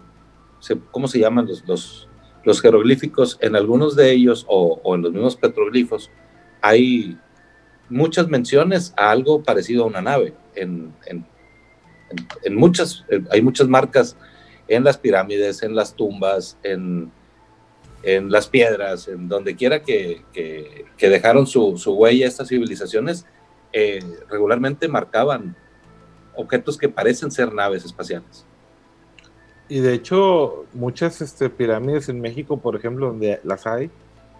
¿cómo 0.91 1.07
se 1.07 1.21
llaman 1.21 1.47
los, 1.47 1.65
los, 1.67 2.09
los 2.45 2.61
jeroglíficos? 2.61 3.39
En 3.41 3.57
algunos 3.57 3.97
de 3.97 4.13
ellos, 4.13 4.45
o, 4.49 4.81
en 4.95 5.03
los 5.03 5.13
mismos 5.13 5.37
petroglifos, 5.37 6.11
hay 6.61 7.19
muchas 7.89 8.29
menciones 8.29 8.93
a 8.97 9.11
algo 9.11 9.43
parecido 9.43 9.85
a 9.85 9.87
una 9.87 10.01
nave. 10.03 10.35
En, 10.55 10.93
muchas, 12.51 13.05
eh, 13.09 13.23
hay 13.31 13.43
muchas 13.43 13.69
marcas 13.69 14.17
en 14.69 14.85
las 14.85 14.97
pirámides, 14.99 15.63
en 15.63 15.75
las 15.75 15.95
tumbas, 15.95 16.59
en, 16.63 17.11
las 18.31 18.49
piedras, 18.49 19.09
en 19.09 19.29
donde 19.29 19.57
quiera 19.57 19.83
que, 19.83 20.23
que- 20.33 20.85
que 20.97 21.09
dejaron 21.09 21.47
su, 21.47 21.77
su 21.79 21.93
huella 21.95 22.27
estas 22.27 22.49
civilizaciones, 22.49 23.27
eh, 23.73 23.99
regularmente 24.29 24.87
marcaban 24.89 25.57
objetos 26.37 26.77
que 26.79 26.89
parecen 26.89 27.31
ser 27.31 27.53
naves 27.53 27.85
espaciales. 27.85 28.47
Y 29.69 29.81
de 29.81 29.95
hecho, 29.95 30.67
muchas 30.75 31.21
este, 31.23 31.49
pirámides 31.51 32.09
en 32.09 32.21
México, 32.21 32.59
por 32.59 32.77
ejemplo, 32.77 33.07
donde 33.09 33.41
las 33.45 33.67
hay, 33.67 33.91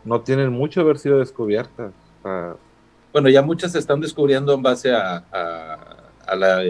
no 0.05 0.21
tienen 0.21 0.51
mucho 0.53 0.83
haber 0.83 0.99
sido 0.99 1.19
descubiertas. 1.19 1.93
Bueno, 3.13 3.29
ya 3.29 3.43
muchas 3.43 3.73
se 3.73 3.79
están 3.79 4.01
descubriendo 4.01 4.53
en 4.55 4.63
base 4.63 4.93
a, 4.93 5.25
a- 5.33 5.97
a 6.27 6.37
la 6.37 6.63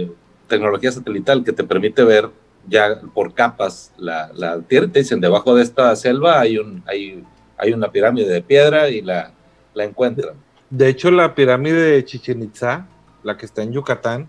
tecnología 0.49 0.93
satelital 0.93 1.43
que 1.45 1.53
te 1.53 1.65
permite 1.65 2.05
ver 2.05 2.29
ya 2.69 3.01
por 3.15 3.33
capas 3.35 3.93
la, 3.97 4.31
la 4.35 4.61
tierra. 4.61 4.89
Te 4.89 4.99
dicen, 5.01 5.21
debajo 5.21 5.55
de 5.55 5.63
esta 5.63 5.95
selva 5.97 6.41
hay, 6.41 6.59
un, 6.59 6.83
hay 6.87 7.25
hay 7.57 7.73
una 7.73 7.91
pirámide 7.91 8.29
de 8.29 8.43
piedra 8.43 8.89
y 8.89 9.01
la, 9.01 9.33
la 9.75 9.85
encuentran. 9.85 10.35
De 10.71 10.89
hecho, 10.89 11.11
la 11.11 11.35
pirámide 11.35 11.81
de 11.93 12.05
Chichen 12.05 12.43
Itza, 12.43 12.87
la 13.23 13.37
que 13.37 13.47
está 13.47 13.63
en 13.63 13.73
Yucatán, 13.73 14.29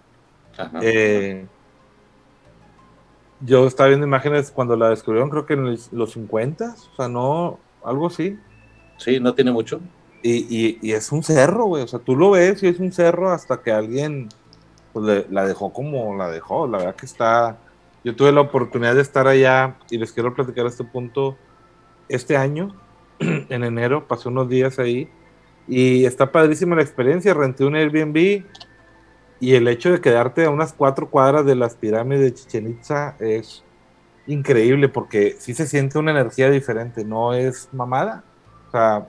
Ajá. 0.58 0.80
eh, 0.82 1.46
yo 3.46 3.68
estaba 3.68 3.90
viendo 3.90 4.08
imágenes 4.08 4.52
cuando 4.52 4.76
la 4.76 4.90
descubrieron, 4.90 5.30
creo 5.30 5.46
que 5.46 5.54
en 5.54 5.68
el- 5.68 5.80
los 5.92 6.12
50, 6.14 6.76
o 6.94 6.96
sea, 6.96 7.08
no, 7.08 7.60
algo 7.84 8.08
así. 8.08 8.38
Sí, 8.98 9.20
no 9.20 9.34
tiene 9.34 9.52
mucho. 9.52 9.80
Y, 10.24 10.48
y- 10.50 10.80
y 10.82 10.94
es 10.94 11.12
un 11.12 11.22
cerro, 11.24 11.66
güey. 11.66 11.84
O 11.84 11.88
sea, 11.88 12.00
tú 12.00 12.16
lo 12.16 12.32
ves 12.32 12.64
y 12.64 12.68
es 12.68 12.80
un 12.80 12.92
cerro 12.92 13.32
hasta 13.32 13.62
que 13.62 13.72
alguien 13.72 14.30
pues, 14.94 15.06
le- 15.06 15.26
la 15.30 15.46
dejó 15.46 15.72
como 15.74 16.16
la 16.18 16.30
dejó. 16.30 16.68
La 16.68 16.78
verdad 16.78 16.96
que 16.96 17.06
está. 17.06 17.58
Yo 18.04 18.16
tuve 18.16 18.32
la 18.32 18.42
oportunidad 18.42 18.96
de 18.96 19.02
estar 19.02 19.28
allá 19.28 19.76
y 19.90 19.98
les 19.98 20.12
quiero 20.14 20.34
platicar 20.34 20.66
este 20.66 20.84
punto. 20.86 21.36
Este 22.08 22.38
año, 22.38 22.74
en 23.20 23.64
enero, 23.64 24.08
pasé 24.08 24.30
unos 24.30 24.48
días 24.48 24.80
ahí 24.80 25.10
y 25.68 26.06
está 26.06 26.32
padrísima 26.32 26.76
la 26.76 26.82
experiencia. 26.84 27.34
Renté 27.34 27.66
un 27.66 27.76
Airbnb 27.76 28.44
y 29.40 29.56
el 29.56 29.68
hecho 29.68 29.92
de 29.92 30.02
quedarte 30.02 30.46
a 30.46 30.50
unas 30.50 30.74
cuatro 30.74 31.10
cuadras 31.10 31.46
de 31.46 31.56
las 31.56 31.76
pirámides 31.76 32.22
de 32.24 32.34
Chichen 32.34 32.68
Itza 32.70 33.16
es 33.20 33.64
increíble 34.28 34.90
porque 34.90 35.36
sí 35.40 35.54
se 35.54 35.68
siente 35.68 36.00
una 36.00 36.12
energía 36.12 36.50
diferente, 36.50 37.06
no 37.06 37.34
es 37.34 37.70
mamada. 37.74 38.24
O 38.68 38.72
sea, 38.72 39.08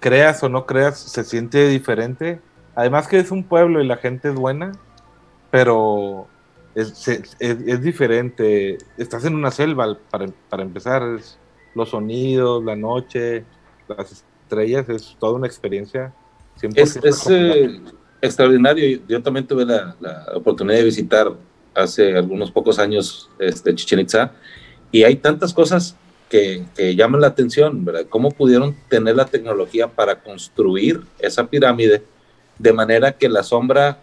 creas 0.00 0.42
o 0.42 0.48
no 0.48 0.66
creas, 0.66 0.98
se 0.98 1.24
siente 1.24 1.68
diferente. 1.68 2.40
Además 2.74 3.08
que 3.08 3.18
es 3.18 3.30
un 3.30 3.44
pueblo 3.44 3.80
y 3.82 3.86
la 3.86 3.96
gente 3.96 4.28
es 4.28 4.34
buena, 4.34 4.72
pero 5.50 6.26
es, 6.74 7.08
es- 7.08 7.80
diferente. 7.82 8.78
Estás 8.98 9.24
en 9.24 9.34
una 9.34 9.50
selva 9.50 9.96
para, 10.10 10.26
para 10.48 10.62
empezar. 10.62 11.02
es 11.16 11.38
los 11.74 11.90
sonidos, 11.90 12.64
la 12.64 12.74
noche, 12.74 13.44
las 13.88 14.10
estrellas, 14.42 14.88
es 14.88 15.16
toda 15.18 15.34
una 15.34 15.46
experiencia. 15.46 16.12
100% 16.58 16.74
Es, 16.76 16.96
es, 16.96 17.26
eh, 17.30 17.80
extraordinario. 18.20 19.00
Yo 19.08 19.22
también 19.22 19.46
tuve 19.46 19.64
la, 19.64 19.96
oportunidad 20.34 20.78
de 20.78 20.84
visitar 20.84 21.32
hace 21.74 22.16
algunos 22.16 22.50
pocos 22.50 22.78
años 22.78 23.28
este, 23.38 23.74
Chichen 23.74 24.00
Itza 24.00 24.32
y 24.90 25.04
hay 25.04 25.16
tantas 25.16 25.52
cosas 25.52 25.96
que, 26.30 26.64
que 26.74 26.96
llaman 26.96 27.20
la 27.20 27.28
atención, 27.28 27.84
¿verdad? 27.84 28.06
¿Cómo 28.08 28.30
pudieron 28.30 28.76
tener 28.88 29.16
la 29.16 29.26
tecnología 29.26 29.88
para 29.88 30.20
construir 30.22 31.02
esa 31.18 31.46
pirámide 31.46 32.02
de 32.58 32.72
manera 32.72 33.12
que 33.12 33.28
la 33.28 33.42
sombra 33.42 33.98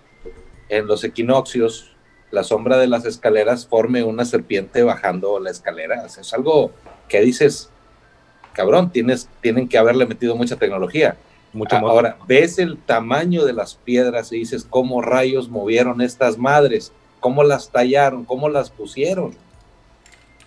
en 0.70 0.88
los 0.88 1.04
equinoccios, 1.04 1.92
la 2.32 2.44
sombra 2.44 2.78
de 2.78 2.88
las 2.88 3.06
escaleras 3.06 3.68
forme 3.68 4.04
una 4.04 4.26
serpiente 4.26 4.84
bajando 4.84 5.40
la 5.40 5.50
escalera? 5.50 6.06
Es 6.06 6.34
algo 6.34 6.72
que 7.10 7.22
dices, 7.22 7.70
cabrón, 8.54 8.92
tienes, 8.92 9.30
tienen 9.42 9.68
que 9.68 9.78
haberle 9.78 10.06
metido 10.06 10.36
mucha 10.36 10.56
tecnología. 10.56 11.18
Mucho 11.54 11.76
Ah. 11.76 11.80
Ahora, 11.82 12.18
ves 12.28 12.58
el 12.60 12.78
tamaño 12.78 13.46
de 13.46 13.54
las 13.54 13.76
piedras 13.76 14.32
y 14.32 14.40
dices, 14.40 14.66
¿cómo 14.70 15.02
rayos 15.02 15.50
movieron 15.50 16.02
estas 16.02 16.38
madres? 16.38 16.92
¿Cómo 17.20 17.44
las 17.44 17.70
tallaron? 17.70 18.26
¿Cómo 18.26 18.50
las 18.50 18.70
pusieron? 18.70 19.36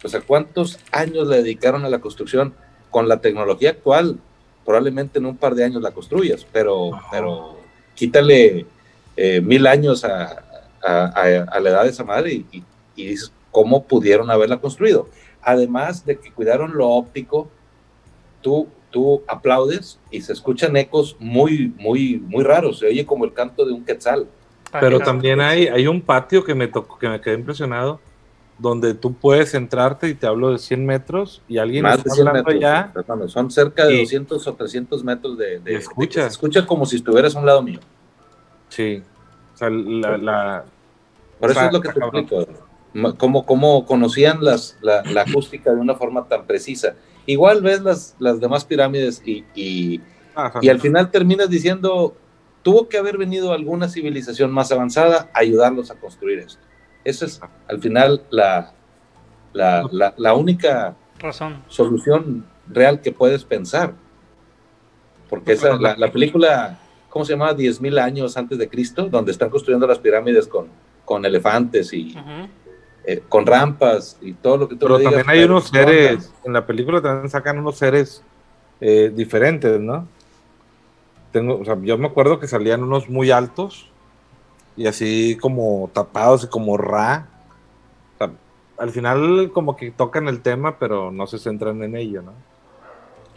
O 0.05 0.09
sea, 0.09 0.21
¿cuántos 0.21 0.79
años 0.93 1.27
le 1.29 1.39
dedicaron 1.43 1.85
a 1.85 1.89
la 1.89 2.01
construcción? 2.01 2.55
Con 2.91 3.09
la 3.09 3.21
tecnología 3.21 3.71
actual, 3.71 4.19
probablemente 4.65 5.19
en 5.19 5.27
un 5.27 5.37
par 5.37 5.55
de 5.55 5.65
años 5.65 5.81
la 5.83 5.93
construyas, 5.93 6.47
pero, 6.53 6.91
pero 7.11 7.57
quítale 7.95 8.67
eh, 9.17 9.41
mil 9.41 9.67
años 9.67 10.05
a, 10.05 10.43
a- 10.83 11.05
a- 11.15 11.45
a 11.51 11.61
la 11.61 11.71
edad 11.71 11.83
de 11.85 11.91
esa 11.91 12.05
madre 12.05 12.33
y, 12.35 12.47
y- 12.53 12.65
y 12.97 13.07
dices, 13.09 13.33
¿cómo 13.51 13.85
pudieron 13.85 14.31
haberla 14.31 14.59
construido? 14.59 15.09
Además 15.43 16.05
de 16.05 16.19
que 16.19 16.31
cuidaron 16.33 16.77
lo 16.77 16.89
óptico, 16.91 17.49
tú, 18.43 18.69
tú 18.91 19.23
aplaudes 19.29 19.99
y 20.11 20.21
se 20.23 20.33
escuchan 20.33 20.77
ecos 20.77 21.17
muy, 21.19 21.73
muy, 21.79 22.19
muy 22.27 22.43
raros. 22.45 22.79
Se 22.81 22.87
oye 22.87 23.05
como 23.07 23.25
el 23.25 23.33
canto 23.33 23.65
de 23.65 23.73
un 23.73 23.85
quetzal. 23.85 24.27
Pero 24.81 25.01
también 25.01 25.41
hay, 25.41 25.69
hay 25.69 25.87
un 25.87 26.01
patio 26.01 26.45
que 26.45 26.55
me 26.55 26.69
tocó, 26.69 26.99
que 26.99 27.09
me 27.09 27.21
quedé 27.21 27.35
impresionado, 27.35 28.01
donde 28.59 28.95
tú 28.95 29.15
puedes 29.15 29.55
entrarte 29.55 30.09
y 30.09 30.15
te 30.15 30.27
hablo 30.27 30.51
de 30.53 30.59
100 30.59 30.85
metros 30.87 31.43
y 31.49 31.59
alguien 31.59 31.83
Más 31.83 31.97
de 31.97 31.99
está 32.03 32.15
100 32.15 32.29
hablando 32.29 32.49
metros. 32.51 32.63
ya. 32.63 32.93
hermano. 32.95 33.29
Son 33.29 33.51
cerca 33.51 33.87
de 33.87 33.95
Y- 33.97 34.01
200 34.01 34.47
o 34.47 34.55
300 34.55 35.05
metros 35.05 35.37
de... 35.39 35.61
de- 35.61 35.75
escucha. 35.77 36.23
de 36.23 36.29
escucha 36.29 36.67
como 36.67 36.85
si 36.87 36.97
estuvieras 36.97 37.37
a 37.37 37.39
un 37.41 37.47
lado 37.47 37.63
mío. 37.63 37.81
Sí. 38.69 39.03
O 39.55 39.57
sea, 39.57 39.71
la, 39.71 40.19
la- 40.19 40.65
Por 41.39 41.49
O 41.49 41.53
eso 41.53 41.61
sea, 41.61 41.69
es 41.69 41.73
lo 41.75 41.81
que 41.81 41.89
te 41.91 42.01
cabrón. 42.01 42.23
explico. 42.25 42.47
Cómo, 43.19 43.45
cómo 43.45 43.85
conocían 43.85 44.43
las, 44.43 44.79
la, 44.81 45.03
la 45.05 45.23
acústica 45.23 45.71
de 45.75 45.81
una 45.81 45.95
forma 45.95 46.27
tan 46.27 46.47
precisa. 46.47 46.95
Igual 47.27 47.61
ves 47.63 47.83
las, 47.83 48.15
las 48.19 48.41
demás 48.41 48.65
pirámides 48.65 49.21
y, 49.25 49.45
y, 49.55 50.01
y 50.63 50.69
al 50.69 50.81
final 50.81 51.11
terminas 51.11 51.51
diciendo, 51.51 52.17
tuvo 52.63 52.89
que 52.89 52.99
haber 52.99 53.19
venido 53.19 53.53
alguna 53.53 53.89
civilización 53.89 54.53
más 54.53 54.71
avanzada 54.73 55.29
a 55.35 55.41
ayudarlos 55.41 55.91
a 55.91 55.97
construir 55.97 56.39
esto. 56.41 56.61
Esa 57.05 57.27
es 57.27 57.41
al 57.69 57.81
final 57.81 58.23
la, 58.31 58.73
la, 59.53 59.89
la, 59.91 60.15
la 60.17 60.35
única 60.35 60.97
Razón. 61.19 61.63
solución 61.69 62.47
real 62.69 63.01
que 63.01 63.13
puedes 63.13 63.45
pensar. 63.45 63.95
Porque 65.29 65.53
esa, 65.53 65.77
la, 65.77 65.97
la 65.97 66.13
película, 66.13 66.79
¿cómo 67.11 67.25
se 67.25 67.33
llamaba? 67.33 67.57
10.000 67.57 68.01
años 68.01 68.37
antes 68.37 68.59
de 68.59 68.69
Cristo, 68.69 69.09
donde 69.09 69.33
están 69.33 69.51
construyendo 69.51 69.87
las 69.87 69.99
pirámides 69.99 70.47
con, 70.47 70.69
con 71.05 71.25
elefantes 71.25 71.93
y. 71.93 72.15
eh, 73.07 73.23
con 73.29 73.47
rampas 73.47 74.19
y 74.21 74.33
todo 74.33 74.57
lo 74.57 74.69
que 74.69 74.75
tú 74.75 74.87
pero 74.87 74.99
digas, 74.99 75.15
también 75.15 75.31
hay 75.31 75.41
pero 75.41 75.53
unos 75.55 75.69
seres, 75.69 76.33
en 76.45 76.53
la 76.53 76.67
película 76.67 77.01
también 77.01 77.31
sacan 77.31 77.59
unos 77.59 77.77
seres 77.77 78.23
eh, 78.81 79.13
diferentes, 79.15 79.81
¿no? 79.81 80.07
Tengo, 81.33 81.59
o 81.61 81.65
sea, 81.65 81.77
yo 81.83 81.99
me 81.99 82.07
acuerdo 82.07 82.39
que 82.41 82.49
salían 82.49 82.83
unos 82.83 83.09
muy 83.09 83.31
altos 83.31 83.87
y 84.77 84.87
así 84.87 85.39
como 85.41 85.91
tapados 85.93 86.45
y 86.45 86.49
como 86.49 86.77
ra. 86.77 87.29
O 88.15 88.19
sea, 88.19 88.31
al 88.79 88.91
final 88.91 89.51
como 89.53 89.77
que 89.77 89.91
tocan 89.91 90.29
el 90.29 90.41
tema, 90.41 90.79
pero 90.79 91.11
no 91.11 91.27
se 91.27 91.39
centran 91.39 91.83
en 91.83 91.97
ello, 91.97 92.23
¿no? 92.23 92.33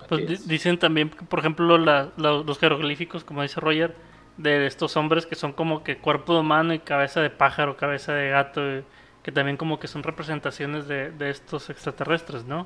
Pues 0.07 0.47
dicen 0.47 0.79
también, 0.79 1.09
por 1.09 1.39
ejemplo, 1.39 1.77
la- 1.77 2.09
la- 2.17 2.43
los 2.43 2.57
jeroglíficos, 2.57 3.23
como 3.23 3.43
dice 3.43 3.59
Roger, 3.59 3.95
de 4.37 4.65
estos 4.65 4.97
hombres 4.97 5.25
que 5.25 5.35
son 5.35 5.51
como 5.53 5.83
que 5.83 5.97
cuerpo 5.97 6.33
de 6.33 6.39
humano 6.39 6.73
y 6.73 6.79
cabeza 6.79 7.21
de 7.21 7.29
pájaro, 7.29 7.77
cabeza 7.77 8.13
de 8.13 8.29
gato, 8.29 8.61
eh, 8.65 8.83
que 9.29 9.33
también 9.35 9.57
como 9.57 9.79
que 9.79 9.87
son 9.87 10.01
representaciones 10.01 10.87
de, 10.87 11.11
de 11.11 11.29
estos 11.29 11.69
extraterrestres, 11.69 12.45
¿no? 12.45 12.65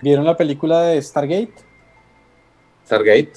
¿Vieron 0.00 0.24
la 0.24 0.38
película 0.38 0.80
de 0.84 1.02
Stargate? 1.02 1.52
Stargate. 2.86 3.32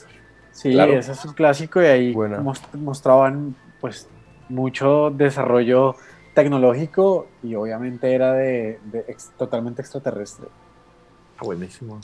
Sí, 0.54 0.72
Claro. 0.72 0.94
ese 0.94 1.12
es 1.12 1.26
un 1.26 1.34
clásico 1.34 1.82
y 1.82 1.86
ahí 1.86 2.14
Buena. 2.14 2.40
mos- 2.40 2.64
mostraban 2.76 3.56
pues 3.82 4.08
mucho 4.48 5.10
desarrollo 5.10 5.96
tecnológico 6.34 7.28
y 7.44 7.56
obviamente 7.56 8.14
era 8.14 8.32
de, 8.32 8.80
de 8.86 9.04
ex- 9.10 9.32
totalmente 9.38 9.82
extraterrestre. 9.82 10.48
Ah, 11.40 11.42
buenísimo. 11.44 12.00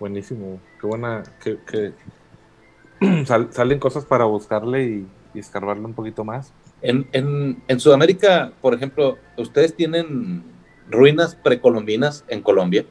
Buenísimo. 0.00 0.58
Qué 0.80 0.86
buena. 0.88 1.22
Que, 1.40 1.58
que 1.64 3.24
sal- 3.24 3.52
salen 3.52 3.78
cosas 3.78 4.04
para 4.04 4.24
buscarle 4.24 4.82
y, 4.82 5.06
y 5.32 5.38
escarbarle 5.38 5.84
un 5.84 5.94
poquito 5.94 6.24
más. 6.24 6.52
En, 6.82 7.06
en, 7.12 7.62
en 7.68 7.80
Sudamérica, 7.80 8.52
por 8.60 8.74
ejemplo, 8.74 9.16
¿ustedes 9.36 9.74
tienen 9.74 10.42
ruinas 10.90 11.36
precolombinas 11.36 12.24
en 12.28 12.42
Colombia? 12.42 12.84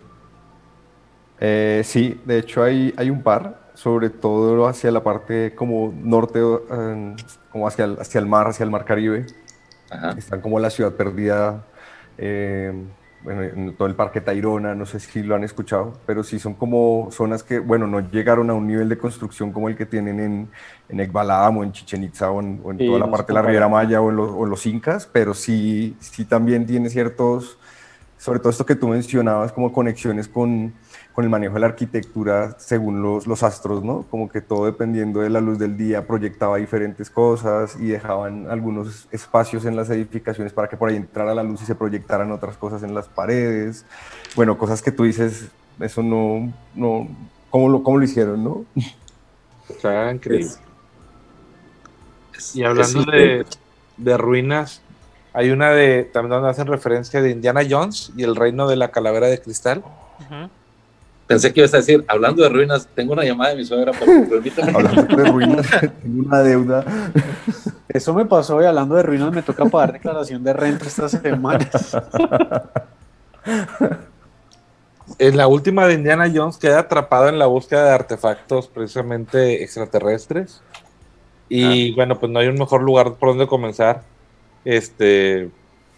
Eh, 1.39 1.81
sí, 1.83 2.19
de 2.25 2.37
hecho 2.37 2.63
hay, 2.63 2.93
hay 2.97 3.09
un 3.09 3.21
par, 3.21 3.71
sobre 3.73 4.09
todo 4.09 4.67
hacia 4.67 4.91
la 4.91 5.03
parte 5.03 5.53
como 5.55 5.93
norte, 5.95 6.39
eh, 6.39 7.15
como 7.51 7.67
hacia 7.67 7.85
el, 7.85 7.97
hacia 7.99 8.19
el 8.19 8.27
mar, 8.27 8.47
hacia 8.47 8.63
el 8.63 8.69
mar 8.69 8.85
Caribe. 8.85 9.25
Ajá. 9.89 10.15
Están 10.17 10.39
como 10.39 10.59
la 10.59 10.69
ciudad 10.69 10.93
perdida, 10.93 11.65
eh, 12.17 12.71
bueno, 13.23 13.43
en 13.43 13.75
todo 13.75 13.87
el 13.87 13.95
parque 13.95 14.21
Tayrona, 14.21 14.73
no 14.73 14.85
sé 14.85 14.99
si 14.99 15.21
lo 15.21 15.35
han 15.35 15.43
escuchado, 15.43 15.93
pero 16.05 16.23
sí 16.23 16.39
son 16.39 16.55
como 16.55 17.09
zonas 17.11 17.43
que, 17.43 17.59
bueno, 17.59 17.87
no 17.87 17.99
llegaron 17.99 18.49
a 18.49 18.53
un 18.53 18.67
nivel 18.67 18.89
de 18.89 18.97
construcción 18.97 19.51
como 19.51 19.69
el 19.69 19.75
que 19.75 19.85
tienen 19.85 20.19
en, 20.19 20.49
en 20.89 20.99
Ekbalam 20.99 21.57
o 21.57 21.63
en 21.63 21.71
Chichen 21.71 22.03
Itza 22.03 22.31
o 22.31 22.39
en, 22.41 22.59
o 22.63 22.71
en 22.71 22.77
Sí, 22.77 22.87
toda 22.87 22.99
la 22.99 23.11
parte 23.11 23.31
de 23.31 23.33
la. 23.35 23.41
Riviera 23.43 23.67
Maya 23.69 24.01
o 24.01 24.09
en, 24.09 24.15
los, 24.15 24.31
o 24.31 24.45
los 24.45 24.65
Incas, 24.65 25.07
pero 25.11 25.33
sí, 25.33 25.95
sí 25.99 26.25
también 26.25 26.65
tiene 26.65 26.89
ciertos, 26.89 27.57
sobre 28.17 28.39
todo 28.39 28.49
esto 28.49 28.65
que 28.65 28.75
tú 28.75 28.87
mencionabas, 28.87 29.51
como 29.51 29.71
conexiones 29.71 30.27
con, 30.27 30.73
con 31.21 31.25
el 31.25 31.29
manejo 31.29 31.53
de 31.53 31.59
la 31.59 31.67
arquitectura 31.67 32.55
según 32.57 33.03
los, 33.03 33.27
los 33.27 33.43
astros, 33.43 33.83
¿no? 33.83 34.05
Como 34.09 34.27
que 34.27 34.41
todo 34.41 34.65
dependiendo 34.65 35.19
de 35.21 35.29
la 35.29 35.39
luz 35.39 35.59
del 35.59 35.77
día 35.77 36.07
proyectaba 36.07 36.57
diferentes 36.57 37.11
cosas 37.11 37.75
y 37.79 37.85
dejaban 37.89 38.47
algunos 38.49 39.07
espacios 39.11 39.65
en 39.65 39.75
las 39.75 39.91
edificaciones 39.91 40.51
para 40.51 40.67
que 40.67 40.77
por 40.77 40.89
ahí 40.89 40.95
entrara 40.95 41.35
la 41.35 41.43
luz 41.43 41.61
y 41.61 41.65
se 41.65 41.75
proyectaran 41.75 42.31
otras 42.31 42.57
cosas 42.57 42.81
en 42.81 42.95
las 42.95 43.07
paredes. 43.07 43.85
Bueno, 44.35 44.57
cosas 44.57 44.81
que 44.81 44.91
tú 44.91 45.03
dices, 45.03 45.49
eso 45.79 46.01
no, 46.01 46.51
no, 46.73 47.07
¿cómo 47.51 47.69
lo, 47.69 47.83
cómo 47.83 47.99
lo 47.99 48.03
hicieron, 48.03 48.43
no? 48.43 48.65
O 49.69 49.79
sea, 49.79 50.11
increíble. 50.11 50.47
Es- 52.35 52.55
Y 52.55 52.63
hablando 52.63 53.03
de, 53.05 53.45
de 53.97 54.17
ruinas, 54.17 54.81
hay 55.33 55.51
una 55.51 55.69
de 55.69 56.03
también 56.11 56.31
donde 56.31 56.49
hacen 56.49 56.65
referencia 56.65 57.21
de 57.21 57.29
Indiana 57.29 57.61
Jones 57.69 58.11
y 58.17 58.23
el 58.23 58.35
reino 58.35 58.67
de 58.67 58.75
la 58.75 58.89
calavera 58.89 59.27
de 59.27 59.39
cristal. 59.39 59.83
Ujú. 60.19 60.49
Pensé 61.31 61.53
que 61.53 61.61
ibas 61.61 61.73
a 61.73 61.77
decir, 61.77 62.03
hablando 62.09 62.43
de 62.43 62.49
ruinas, 62.49 62.89
tengo 62.93 63.13
una 63.13 63.23
llamada 63.23 63.51
de 63.51 63.55
mi 63.55 63.63
suegra, 63.63 63.93
pero 63.97 64.27
permítame. 64.29 64.71
Hablando 64.75 65.15
de 65.15 65.31
ruinas, 65.31 65.65
tengo 66.03 66.27
una 66.27 66.39
deuda. 66.41 66.83
Eso 67.87 68.13
me 68.13 68.25
pasó 68.25 68.61
y 68.61 68.65
hablando 68.65 68.95
de 68.95 69.03
ruinas 69.03 69.31
me 69.31 69.41
toca 69.41 69.63
pagar 69.63 69.93
declaración 69.93 70.43
de 70.43 70.51
renta 70.51 70.85
estas 70.85 71.11
semanas. 71.11 71.97
En 75.19 75.37
la 75.37 75.47
última 75.47 75.85
de 75.87 75.93
Indiana 75.93 76.31
Jones 76.33 76.57
queda 76.57 76.79
atrapado 76.79 77.27
en 77.27 77.37
la 77.37 77.45
búsqueda 77.45 77.85
de 77.85 77.91
artefactos 77.91 78.67
precisamente 78.67 79.61
extraterrestres. 79.61 80.61
Y 81.47 81.93
bueno, 81.93 82.17
pues 82.17 82.31
no 82.31 82.39
hay 82.39 82.47
un 82.47 82.55
mejor 82.55 82.81
lugar 82.81 83.13
por 83.15 83.29
donde 83.29 83.45
comenzar. 83.45 84.01
Este. 84.65 85.49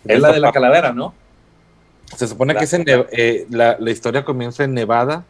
Es 0.06 0.20
la 0.20 0.32
de 0.32 0.40
la 0.40 0.52
calavera, 0.52 0.94
¿no? 0.94 1.14
Se 2.16 2.28
supone 2.28 2.56
que 2.56 2.66
es 2.66 2.74
en 2.74 2.84
eh, 2.88 3.48
la, 3.50 3.78
la 3.80 3.92
historia 3.92 4.24
comienza 4.24 4.64
en 4.64 4.74
Nevada. 4.74 5.26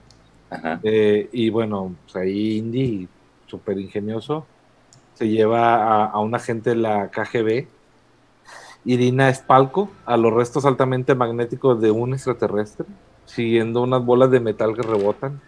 Ajá. 0.49 0.79
eh, 0.83 1.29
y 1.31 1.49
bueno, 1.49 1.95
pues 2.03 2.15
ahí 2.15 2.57
Indy, 2.57 3.07
súper 3.47 3.79
ingenioso, 3.79 4.45
se 5.15 5.27
lleva 5.27 5.75
a, 5.75 6.05
a 6.05 6.19
un 6.19 6.35
agente 6.35 6.71
de 6.71 6.75
la 6.75 7.09
KGB, 7.09 7.67
Irina 8.85 9.29
Espalco, 9.29 9.89
a 10.05 10.17
los 10.17 10.33
restos 10.33 10.65
altamente 10.65 11.15
magnéticos 11.15 11.81
de 11.81 11.89
un 11.91 12.13
extraterrestre, 12.13 12.85
siguiendo 13.25 13.81
unas 13.81 14.03
bolas 14.03 14.29
de 14.29 14.39
metal 14.41 14.75
que 14.75 14.81
rebotan. 14.81 15.41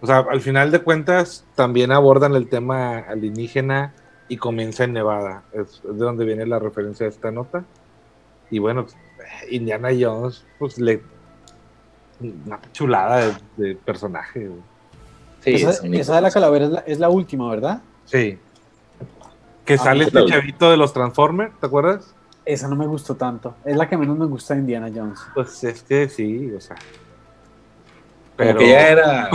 O 0.00 0.06
sea, 0.06 0.18
al 0.18 0.40
final 0.40 0.70
de 0.70 0.80
cuentas, 0.80 1.44
también 1.54 1.90
abordan 1.90 2.34
el 2.34 2.48
tema 2.48 2.98
alienígena 2.98 3.94
y 4.28 4.36
comienza 4.36 4.84
en 4.84 4.92
Nevada. 4.92 5.42
Es, 5.52 5.82
es 5.84 5.98
de 5.98 6.04
donde 6.04 6.24
viene 6.24 6.46
la 6.46 6.58
referencia 6.58 7.04
de 7.04 7.10
esta 7.10 7.30
nota. 7.30 7.64
Y 8.50 8.58
bueno, 8.60 8.84
pues, 8.84 8.96
Indiana 9.50 9.88
Jones, 9.98 10.44
pues 10.58 10.78
le. 10.78 11.02
Una 12.20 12.60
chulada 12.72 13.26
de, 13.26 13.34
de 13.68 13.74
personaje. 13.76 14.46
güey. 14.48 14.60
Sí, 15.40 15.54
esa, 15.54 15.70
es 15.70 15.84
esa 15.84 16.16
de 16.16 16.20
la 16.22 16.30
calavera 16.32 16.64
es 16.64 16.70
la, 16.72 16.78
es 16.80 16.98
la 16.98 17.08
última, 17.08 17.48
¿verdad? 17.48 17.80
Sí. 18.06 18.38
Que 19.64 19.74
Ah, 19.74 19.78
sale 19.78 20.04
este 20.04 20.24
chavito 20.26 20.70
de 20.70 20.76
los 20.76 20.92
Transformers, 20.92 21.52
¿te 21.60 21.66
acuerdas? 21.66 22.14
Esa 22.44 22.66
no 22.66 22.74
me 22.76 22.86
gustó 22.86 23.14
tanto. 23.14 23.54
Es 23.64 23.76
la 23.76 23.88
que 23.88 23.96
menos 23.96 24.18
me 24.18 24.24
gusta 24.26 24.54
de 24.54 24.60
Indiana 24.60 24.90
Jones. 24.92 25.20
Pues 25.34 25.62
es 25.64 25.82
que 25.82 26.08
sí, 26.08 26.50
o 26.50 26.60
sea. 26.60 26.74
Como 26.76 26.84
Pero 28.36 28.58
que 28.58 28.68
ya 28.70 28.88
era. 28.88 29.30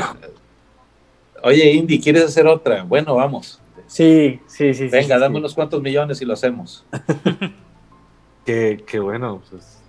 Oye, 1.44 1.72
Indy, 1.74 2.02
¿quieres 2.02 2.24
hacer 2.26 2.48
otra? 2.48 2.84
Bueno, 2.84 3.16
vamos. 3.16 3.62
Sí, 3.86 4.40
sí, 4.48 4.74
sí. 4.74 4.86
sí, 4.86 4.88
Venga, 4.90 5.16
sí, 5.16 5.22
dame 5.22 5.36
sí. 5.36 5.40
unos 5.40 5.54
cuantos 5.54 5.82
millones 5.82 6.22
y 6.22 6.26
lo 6.26 6.34
hacemos. 6.34 6.86
que, 8.46 8.84
que 8.88 9.00
bueno, 9.00 9.42
pues 9.50 9.80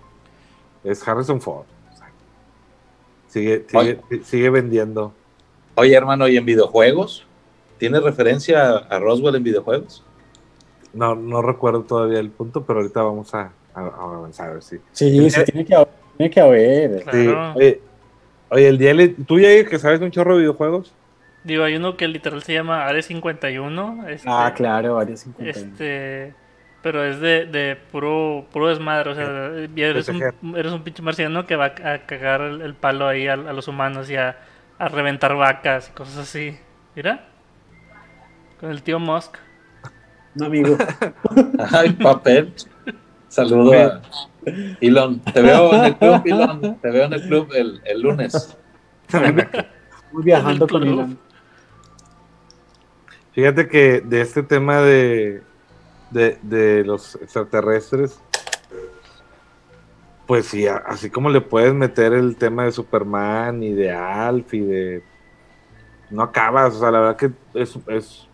es 0.84 1.06
Harrison 1.06 1.40
Ford. 1.40 1.64
sigue, 3.28 3.64
sigue, 3.68 4.00
sigue 4.24 4.50
vendiendo. 4.50 5.12
Oye, 5.74 5.94
hermano, 5.94 6.28
¿y 6.28 6.36
en 6.36 6.44
videojuegos? 6.44 7.26
¿Tienes 7.78 8.02
referencia 8.02 8.76
a, 8.76 8.98
Roswell 8.98 9.34
en 9.34 9.42
videojuegos? 9.42 10.04
No, 10.92 11.14
no 11.16 11.42
recuerdo 11.42 11.82
todavía 11.82 12.20
el 12.20 12.30
punto, 12.30 12.64
pero 12.64 12.78
ahorita 12.80 13.02
vamos 13.02 13.34
a, 13.34 13.50
a- 13.74 13.80
a 13.80 14.16
avanzar 14.16 14.50
a 14.50 14.52
ver 14.54 14.62
si. 14.62 14.76
Sí, 14.92 15.30
sí, 15.30 15.44
tiene 15.44 15.64
que 15.66 15.74
haber. 15.74 15.88
Tiene 16.16 16.30
que 16.30 16.40
haber. 16.40 16.98
Sí, 16.98 17.04
Claro. 17.04 17.54
Oye, 17.56 17.80
oye, 18.50 18.68
el 18.68 18.78
día 18.78 18.92
tú 19.26 19.40
ya 19.40 19.48
que 19.68 19.78
sabes 19.80 20.00
un 20.00 20.12
chorro 20.12 20.34
de 20.34 20.40
videojuegos. 20.42 20.94
Digo, 21.42 21.64
hay 21.64 21.74
uno 21.76 21.96
que 21.96 22.06
literal 22.08 22.42
se 22.42 22.54
llama 22.54 22.86
Área 22.86 23.02
51. 23.02 24.06
Este, 24.08 24.28
Ah, 24.30 24.52
claro, 24.56 24.94
varios 24.94 25.20
50. 25.20 25.58
Este, 25.58 26.34
pero 26.84 27.02
es 27.02 27.18
de, 27.18 27.46
de 27.46 27.78
puro, 27.90 28.44
puro 28.52 28.68
desmadre. 28.68 29.10
O 29.10 29.14
sea, 29.14 29.52
eres, 29.74 30.06
un, 30.10 30.54
eres 30.54 30.70
un 30.70 30.82
pinche 30.82 31.00
marciano 31.02 31.46
que 31.46 31.56
va 31.56 31.72
a 31.82 31.98
cagar 32.06 32.42
el, 32.42 32.60
el 32.60 32.74
palo 32.74 33.08
ahí 33.08 33.26
a, 33.26 33.32
a 33.32 33.54
los 33.54 33.68
humanos 33.68 34.10
y 34.10 34.16
a, 34.16 34.36
a 34.78 34.88
reventar 34.88 35.34
vacas 35.34 35.88
y 35.88 35.92
cosas 35.92 36.18
así. 36.18 36.58
Mira, 36.94 37.24
con 38.60 38.70
el 38.70 38.82
tío 38.82 38.98
Musk. 38.98 39.38
Un 40.36 40.44
amigo. 40.44 40.76
Ay, 41.72 41.92
papel. 41.94 42.52
Saludo 43.28 43.72
a 43.72 44.02
Elon. 44.82 45.20
Te 45.20 45.40
veo 45.40 45.72
en 45.72 45.84
el 45.86 45.96
club, 45.96 46.22
Elon. 46.26 46.80
Te 46.82 46.90
veo 46.90 47.04
en 47.06 47.12
el 47.14 47.22
club 47.22 47.48
el, 47.54 47.80
el 47.86 48.02
lunes. 48.02 48.58
Muy 50.12 50.22
viajando 50.22 50.68
con. 50.68 50.82
Elon. 50.82 51.18
Fíjate 53.32 53.68
que 53.68 54.02
de 54.02 54.20
este 54.20 54.42
tema 54.42 54.82
de, 54.82 55.42
de, 56.14 56.38
de 56.42 56.84
los 56.84 57.16
extraterrestres, 57.16 58.18
pues 60.26 60.46
sí, 60.46 60.66
así 60.66 61.10
como 61.10 61.28
le 61.28 61.40
puedes 61.42 61.74
meter 61.74 62.14
el 62.14 62.36
tema 62.36 62.64
de 62.64 62.72
Superman 62.72 63.62
y 63.62 63.72
de 63.72 63.92
Alf 63.92 64.54
y 64.54 64.60
de... 64.60 65.02
No 66.10 66.22
acabas, 66.22 66.74
o 66.76 66.80
sea, 66.80 66.90
la 66.90 67.00
verdad 67.00 67.16
que 67.16 67.30
es, 67.60 67.76
es 67.88 68.26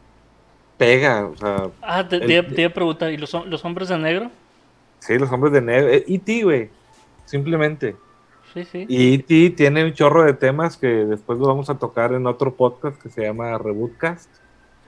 pega, 0.77 1.27
o 1.27 1.37
sea, 1.37 1.69
Ah, 1.83 2.07
te, 2.07 2.17
El- 2.17 2.27
te 2.55 2.63
iba- 2.63 2.71
a 2.71 2.75
preguntar, 2.75 3.11
¿y 3.11 3.17
los, 3.17 3.33
los 3.47 3.65
hombres 3.65 3.89
de 3.89 3.99
negro? 3.99 4.31
sí, 5.01 5.19
los 5.19 5.31
hombres 5.33 5.53
de 5.53 5.63
negro, 5.63 5.89
eh, 5.89 6.05
E.T., 6.07 6.43
güey, 6.45 6.71
simplemente. 7.25 7.97
Sí, 8.53 8.65
sí. 8.65 8.85
Y 8.89 9.15
E.T. 9.15 9.51
tiene 9.57 9.85
un 9.85 9.93
chorro 9.95 10.25
de 10.25 10.35
temas 10.35 10.77
que 10.77 10.87
después 10.89 11.39
lo 11.39 11.47
vamos 11.47 11.71
a 11.71 11.79
tocar 11.79 12.13
en 12.13 12.27
otro 12.27 12.55
podcast 12.55 13.01
que 13.01 13.09
se 13.09 13.23
llama 13.23 13.57
Rebootcast. 13.59 14.29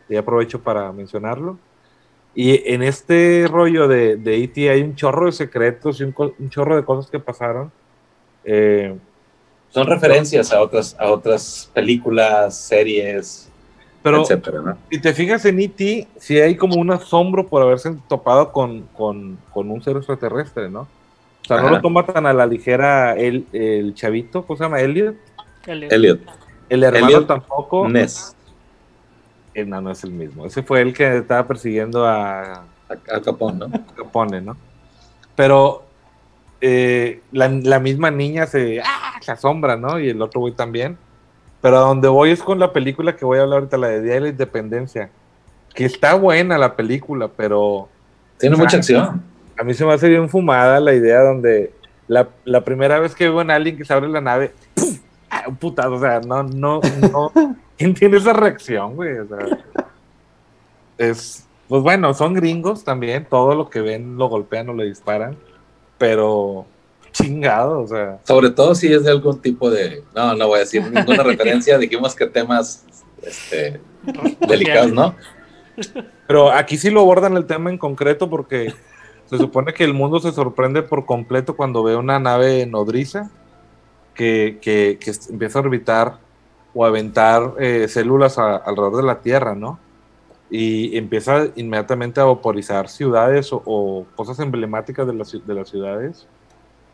Y 0.09 0.17
aprovecho 0.17 0.61
para 0.61 0.93
mencionarlo. 0.93 1.57
Y 2.35 2.73
en 2.73 2.83
este 2.83 3.47
rollo 3.51 3.89
de, 3.89 4.17
de 4.17 4.43
E.T. 4.45 4.71
hay 4.71 4.81
un 4.83 4.95
chorro 4.97 5.27
de 5.27 5.33
secretos 5.33 6.01
y 6.01 6.05
un, 6.05 6.13
co- 6.13 6.35
un 6.39 6.49
chorro 6.51 6.77
de 6.77 6.85
cosas 6.85 7.11
que 7.11 7.19
pasaron. 7.19 7.71
Eh, 8.45 8.97
Son 9.71 9.87
referencias 9.87 10.53
a 10.53 10.61
otras, 10.63 10.97
a 10.99 11.11
otras 11.11 11.71
películas, 11.75 12.57
series, 12.59 13.49
pero 14.03 14.23
etcétera, 14.23 14.61
¿no? 14.63 14.79
si 14.91 14.99
te 15.01 15.13
fijas 15.15 15.45
en 15.45 15.61
E.T., 15.61 16.09
sí 16.17 16.41
hay 16.41 16.57
como 16.57 16.77
un 16.81 16.91
asombro 16.91 17.47
por 17.47 17.63
haberse 17.63 17.95
topado 18.09 18.51
con, 18.51 18.83
con, 18.97 19.39
con 19.53 19.71
un 19.71 19.83
ser 19.83 19.97
extraterrestre, 19.99 20.69
¿no? 20.71 20.81
O 20.81 21.45
sea, 21.47 21.61
no 21.61 21.71
lo 21.71 21.81
toma 21.81 22.07
tan 22.07 22.25
a 22.27 22.33
la 22.33 22.47
ligera 22.47 23.15
el, 23.15 23.47
el 23.53 23.95
chavito, 23.95 24.45
¿cómo 24.45 24.57
se 24.57 24.63
llama? 24.65 24.81
Elliot. 24.81 25.17
Elliot. 25.67 25.93
Elliot, 25.93 26.21
El 26.69 26.83
hermano 26.85 27.07
Elliot 27.07 27.27
tampoco. 27.27 27.89
Ness, 27.89 28.35
Eh, 29.55 29.65
no, 29.65 29.81
no 29.81 29.91
es 29.91 30.03
el 30.05 30.13
mismo. 30.13 30.47
Ese 30.47 30.63
fue 30.63 30.81
el 30.81 30.95
que 30.95 31.19
estaba 31.19 31.47
persiguiendo 31.47 32.07
a 32.07 32.65
Capón, 33.25 33.59
¿no? 33.59 33.71
Capone, 33.97 34.41
¿no? 34.41 34.57
Pero 35.35 35.85
eh, 36.61 37.21
la, 37.33 37.49
la 37.49 37.81
misma 37.81 38.11
niña 38.11 38.47
se, 38.47 38.81
¡ah! 38.81 39.19
se 39.21 39.33
asombra, 39.33 39.77
¿no? 39.77 39.99
Y 39.99 40.11
el 40.11 40.21
otro 40.23 40.41
güey 40.41 40.55
también. 40.55 40.97
Pero 41.61 41.77
a 41.79 41.81
donde 41.81 42.09
voy 42.09 42.31
es 42.31 42.43
con 42.43 42.59
la 42.59 42.73
película 42.73 43.17
que 43.17 43.25
voy 43.25 43.39
a 43.39 43.43
hablar 43.43 43.61
ahorita, 43.61 43.77
la 43.79 43.89
de 43.89 44.03
Día 44.03 44.15
de 44.15 44.21
la 44.21 44.29
Independencia. 44.29 45.11
Que 45.75 45.85
está 45.85 46.15
buena 46.15 46.59
la 46.59 46.77
película, 46.77 47.29
pero 47.29 47.89
Tiene 48.39 48.57
mucha 48.57 48.79
acción. 48.79 49.23
a 49.59 49.65
mí 49.65 49.75
se 49.75 49.85
me 49.85 49.93
hace 49.93 50.09
bien 50.09 50.29
fumada 50.29 50.81
la 50.81 50.93
idea 50.93 51.21
donde 51.21 51.73
la, 52.09 52.29
la 52.45 52.63
primera 52.63 52.99
vez 52.99 53.15
que 53.15 53.29
veo 53.29 53.41
en 53.41 53.51
alguien 53.51 53.77
que 53.77 53.85
se 53.85 53.93
abre 53.95 54.09
la 54.09 54.21
nave, 54.21 54.53
¡pum! 54.75 54.99
¡Ah! 55.31 55.45
un 55.47 55.57
putazo, 55.57 55.93
o 55.93 56.01
sea, 56.01 56.21
no, 56.21 56.43
no, 56.43 56.81
no. 57.11 57.33
¿Quién 57.83 57.95
tiene 57.95 58.17
esa 58.19 58.33
reacción, 58.33 58.95
güey? 58.95 59.19
O 59.19 59.27
sea, 59.27 59.39
es, 60.99 61.47
pues 61.69 61.83
bueno, 61.83 62.15
son 62.15 62.35
gringos 62.35 62.85
también, 62.85 63.27
todo 63.29 63.57
lo 63.57 63.69
que 63.69 63.81
ven 63.81 64.17
lo 64.17 64.29
golpean 64.29 64.69
o 64.69 64.75
le 64.75 64.85
disparan, 64.85 65.37
pero 65.99 66.65
chingado, 67.11 67.81
o 67.81 67.87
sea, 67.89 68.21
Sobre 68.25 68.51
todo 68.51 68.75
si 68.77 68.93
es 68.93 69.03
de 69.05 69.11
algún 69.11 69.41
tipo 69.41 69.69
de. 69.69 70.05
No, 70.15 70.35
no 70.37 70.47
voy 70.47 70.59
a 70.59 70.61
decir 70.61 70.83
ninguna 70.91 71.23
referencia. 71.25 71.77
Dijimos 71.77 72.15
que 72.15 72.27
temas 72.27 72.85
este, 73.23 73.81
delicados, 74.49 74.93
¿no? 74.93 75.15
pero 76.29 76.53
aquí 76.53 76.77
sí 76.79 76.89
lo 76.89 77.01
abordan 77.01 77.37
el 77.37 77.47
tema 77.47 77.69
en 77.69 77.79
concreto 77.79 78.31
porque 78.31 78.73
se 79.27 79.39
supone 79.39 79.75
que 79.75 79.83
el 79.85 79.93
mundo 79.93 80.21
se 80.21 80.31
sorprende 80.31 80.83
por 80.83 81.05
completo 81.05 81.57
cuando 81.57 81.83
ve 81.83 81.97
una 81.97 82.21
nave 82.21 82.65
nodriza 82.67 83.31
que, 84.15 84.59
que- 84.63 84.99
que 85.01 85.13
empieza 85.31 85.59
a 85.59 85.63
orbitar 85.63 86.19
o 86.75 86.85
a 86.85 86.89
aventar 86.89 87.55
eh, 87.59 87.87
células 87.89 88.39
a- 88.39 88.57
alrededor 88.57 88.97
de 88.97 89.03
la 89.03 89.21
Tierra, 89.21 89.55
¿no? 89.55 89.79
Y 90.51 90.97
empieza 90.99 91.47
inmediatamente 91.57 92.21
a 92.21 92.25
vaporizar 92.25 92.89
ciudades 92.89 93.53
o, 93.53 93.63
o 93.65 94.07
cosas 94.17 94.39
emblemáticas 94.41 95.07
de, 95.07 95.15
las 95.15 95.33
de 95.33 95.55
las 95.55 95.69
ciudades. 95.69 96.27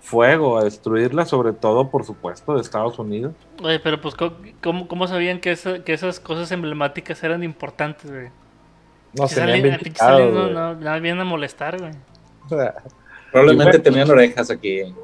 Fuego, 0.01 0.57
a 0.59 0.65
destruirlas, 0.65 1.29
sobre 1.29 1.53
todo, 1.53 1.91
por 1.91 2.05
supuesto, 2.05 2.55
de 2.55 2.61
Estados 2.61 2.99
Unidos. 3.01 3.35
Oye, 3.63 3.81
pero 3.81 4.01
pues, 4.01 4.15
¿cómo- 4.15 4.37
¿cómo, 4.63 4.87
cómo 4.89 5.07
sabían 5.09 5.41
que, 5.41 5.51
esa- 5.51 5.83
que 5.83 5.93
esas 5.93 6.21
cosas 6.21 6.51
emblemáticas 6.53 7.23
eran 7.25 7.43
importantes, 7.43 8.09
güey? 8.11 8.29
No, 9.15 9.27
tenían 9.27 9.49
salen- 9.49 9.63
bien 9.63 9.81
no, 10.35 10.49
no, 10.51 10.75
nada, 10.77 10.99
vienen 11.01 11.21
a 11.23 11.25
molestar, 11.25 11.79
güey. 11.81 11.93
Probablemente 13.33 13.79
tenían 13.81 14.09
orejas 14.11 14.51
aquí. 14.51 14.95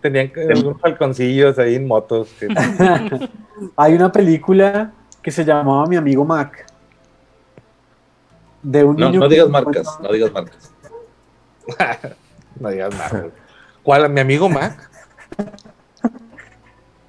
Tenían 0.00 0.32
que- 0.32 0.42
algunos 0.42 0.80
falconcillos 0.80 1.58
ahí 1.58 1.74
en 1.76 1.86
motos. 1.86 2.28
que- 2.38 2.48
Hay 3.76 3.94
una 3.94 4.10
película 4.10 4.92
que 5.22 5.30
se 5.30 5.44
llamaba 5.44 5.86
Mi 5.86 5.96
amigo 5.96 6.24
Mac. 6.24 6.66
De 8.62 8.84
un 8.84 8.96
No, 8.96 9.06
niño 9.08 9.20
no 9.20 9.28
digas 9.28 9.48
marcas, 9.48 9.98
no 10.02 10.12
digas 10.12 10.32
marcas. 10.32 10.72
no 12.60 12.68
digas 12.70 12.94
güey. 13.12 13.30
¿Cuál? 13.82 14.10
¿Mi 14.10 14.20
amigo 14.20 14.48
Mac? 14.48 14.90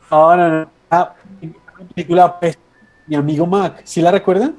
No, 0.10 0.36
no, 0.36 0.50
no. 0.50 0.70
Ah, 0.90 1.14
película, 1.96 2.40
pues, 2.40 2.58
mi 3.08 3.16
amigo 3.16 3.46
Mac, 3.46 3.82
¿sí 3.86 4.02
la 4.02 4.12
recuerdan? 4.12 4.56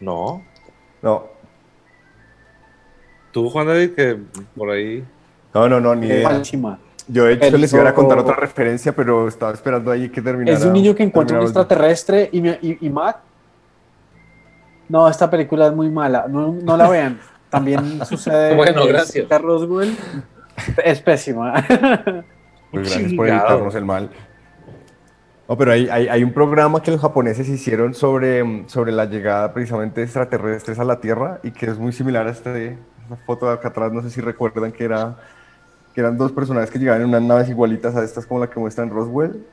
No. 0.00 0.42
No, 1.00 1.26
Tú, 3.32 3.48
Juan 3.50 3.66
David, 3.66 3.94
que 3.94 4.18
por 4.56 4.70
ahí. 4.70 5.04
no, 5.54 5.68
no, 5.68 5.80
no, 5.80 5.94
ni 5.94 6.06
idea. 6.06 6.28
Malísima. 6.28 6.78
Yo 7.12 7.24
de 7.24 7.32
hecho 7.34 7.40
Pero- 7.42 7.58
les 7.58 7.72
iba 7.74 7.88
a 7.88 7.94
contar 7.94 8.18
otra 8.18 8.34
referencia, 8.36 8.92
pero 8.92 9.28
estaba 9.28 9.52
esperando 9.52 9.90
ahí 9.90 10.08
que 10.08 10.22
terminara. 10.22 10.56
Es 10.56 10.64
un 10.64 10.72
niño 10.72 10.94
que 10.94 11.02
encuentra 11.02 11.36
un 11.38 11.42
extraterrestre 11.44 12.30
y, 12.32 12.48
y, 12.48 12.78
y 12.80 12.90
Mac. 12.90 13.18
No, 14.88 15.08
esta 15.08 15.28
película 15.30 15.66
es 15.66 15.72
muy 15.74 15.90
mala. 15.90 16.26
No, 16.28 16.52
no 16.52 16.76
la 16.76 16.88
vean. 16.88 17.20
También 17.50 18.04
sucede. 18.06 18.54
Bueno, 18.54 18.86
gracias. 18.86 19.28
Roswell. 19.42 19.94
Es 20.84 21.00
pésima. 21.00 21.64
Pues 22.70 22.88
gracias 22.88 23.12
por 23.12 23.28
evitarnos 23.28 23.74
el 23.74 23.84
mal. 23.84 24.10
No, 25.48 25.58
pero 25.58 25.72
hay, 25.72 25.88
hay, 25.90 26.08
hay 26.08 26.24
un 26.24 26.32
programa 26.32 26.82
que 26.82 26.90
los 26.90 27.00
japoneses 27.00 27.46
hicieron 27.48 27.92
sobre, 27.92 28.66
sobre 28.68 28.92
la 28.92 29.04
llegada 29.04 29.52
precisamente 29.52 30.00
de 30.00 30.04
extraterrestres 30.04 30.78
a 30.78 30.84
la 30.84 31.00
Tierra 31.00 31.40
y 31.42 31.50
que 31.50 31.66
es 31.66 31.78
muy 31.78 31.92
similar 31.92 32.26
a 32.26 32.30
este, 32.30 32.78
esta 33.02 33.16
foto 33.26 33.46
de 33.48 33.52
acá 33.54 33.68
atrás. 33.68 33.92
No 33.92 34.00
sé 34.02 34.08
si 34.08 34.20
recuerdan 34.22 34.72
que, 34.72 34.84
era, 34.84 35.18
que 35.94 36.00
eran 36.00 36.16
dos 36.16 36.32
personajes 36.32 36.70
que 36.70 36.78
llegaban 36.78 37.02
en 37.02 37.08
unas 37.08 37.22
naves 37.22 37.48
igualitas 37.48 37.94
a 37.96 38.02
estas 38.04 38.26
como 38.26 38.40
la 38.40 38.48
que 38.50 38.58
muestra 38.60 38.84
en 38.84 38.90
Roswell. 38.90 39.44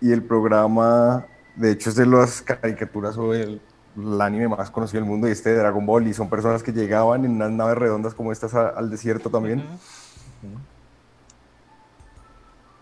Y 0.00 0.12
el 0.12 0.22
programa, 0.22 1.26
de 1.54 1.72
hecho, 1.72 1.88
es 1.90 1.96
de 1.96 2.06
las 2.06 2.42
caricaturas 2.42 3.16
o 3.16 3.32
el, 3.34 3.60
el 3.96 4.20
anime 4.20 4.48
más 4.48 4.70
conocido 4.70 5.00
del 5.00 5.08
mundo 5.08 5.26
y 5.28 5.32
este 5.32 5.50
de 5.50 5.56
Dragon 5.58 5.84
Ball. 5.86 6.06
Y 6.06 6.12
son 6.14 6.28
personas 6.28 6.62
que 6.62 6.72
llegaban 6.72 7.24
en 7.24 7.32
unas 7.32 7.50
naves 7.50 7.78
redondas 7.78 8.14
como 8.14 8.30
estas 8.32 8.54
a- 8.54 8.68
al 8.68 8.90
desierto 8.90 9.30
también. 9.30 9.64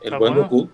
El 0.01 0.15
Ah, 0.15 0.19
buen 0.19 0.35
bueno. 0.35 0.49
Goku. 0.49 0.71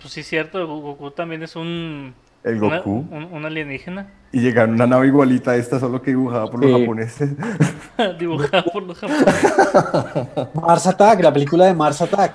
Pues 0.00 0.12
sí, 0.12 0.22
cierto, 0.22 0.64
Go- 0.66 0.80
Goku 0.80 1.10
también 1.10 1.42
es 1.42 1.56
un, 1.56 2.14
El 2.44 2.60
Goku. 2.60 3.06
un, 3.10 3.28
un 3.32 3.44
alienígena 3.44 4.06
Y 4.32 4.40
llegaron 4.40 4.74
una 4.74 4.86
nave 4.86 5.08
igualita 5.08 5.50
a 5.52 5.56
esta, 5.56 5.80
solo 5.80 6.00
que 6.00 6.10
dibujada 6.12 6.46
por 6.46 6.60
los 6.62 6.70
Sí. 6.72 6.80
japoneses. 6.80 7.30
dibujado 8.20 8.64
por 8.72 8.82
los 8.84 8.98
japoneses. 8.98 9.52
Mars 10.54 10.86
Attack, 10.86 11.20
la 11.22 11.32
película 11.32 11.66
de 11.66 11.74
Mars 11.74 12.00
Attack. 12.02 12.34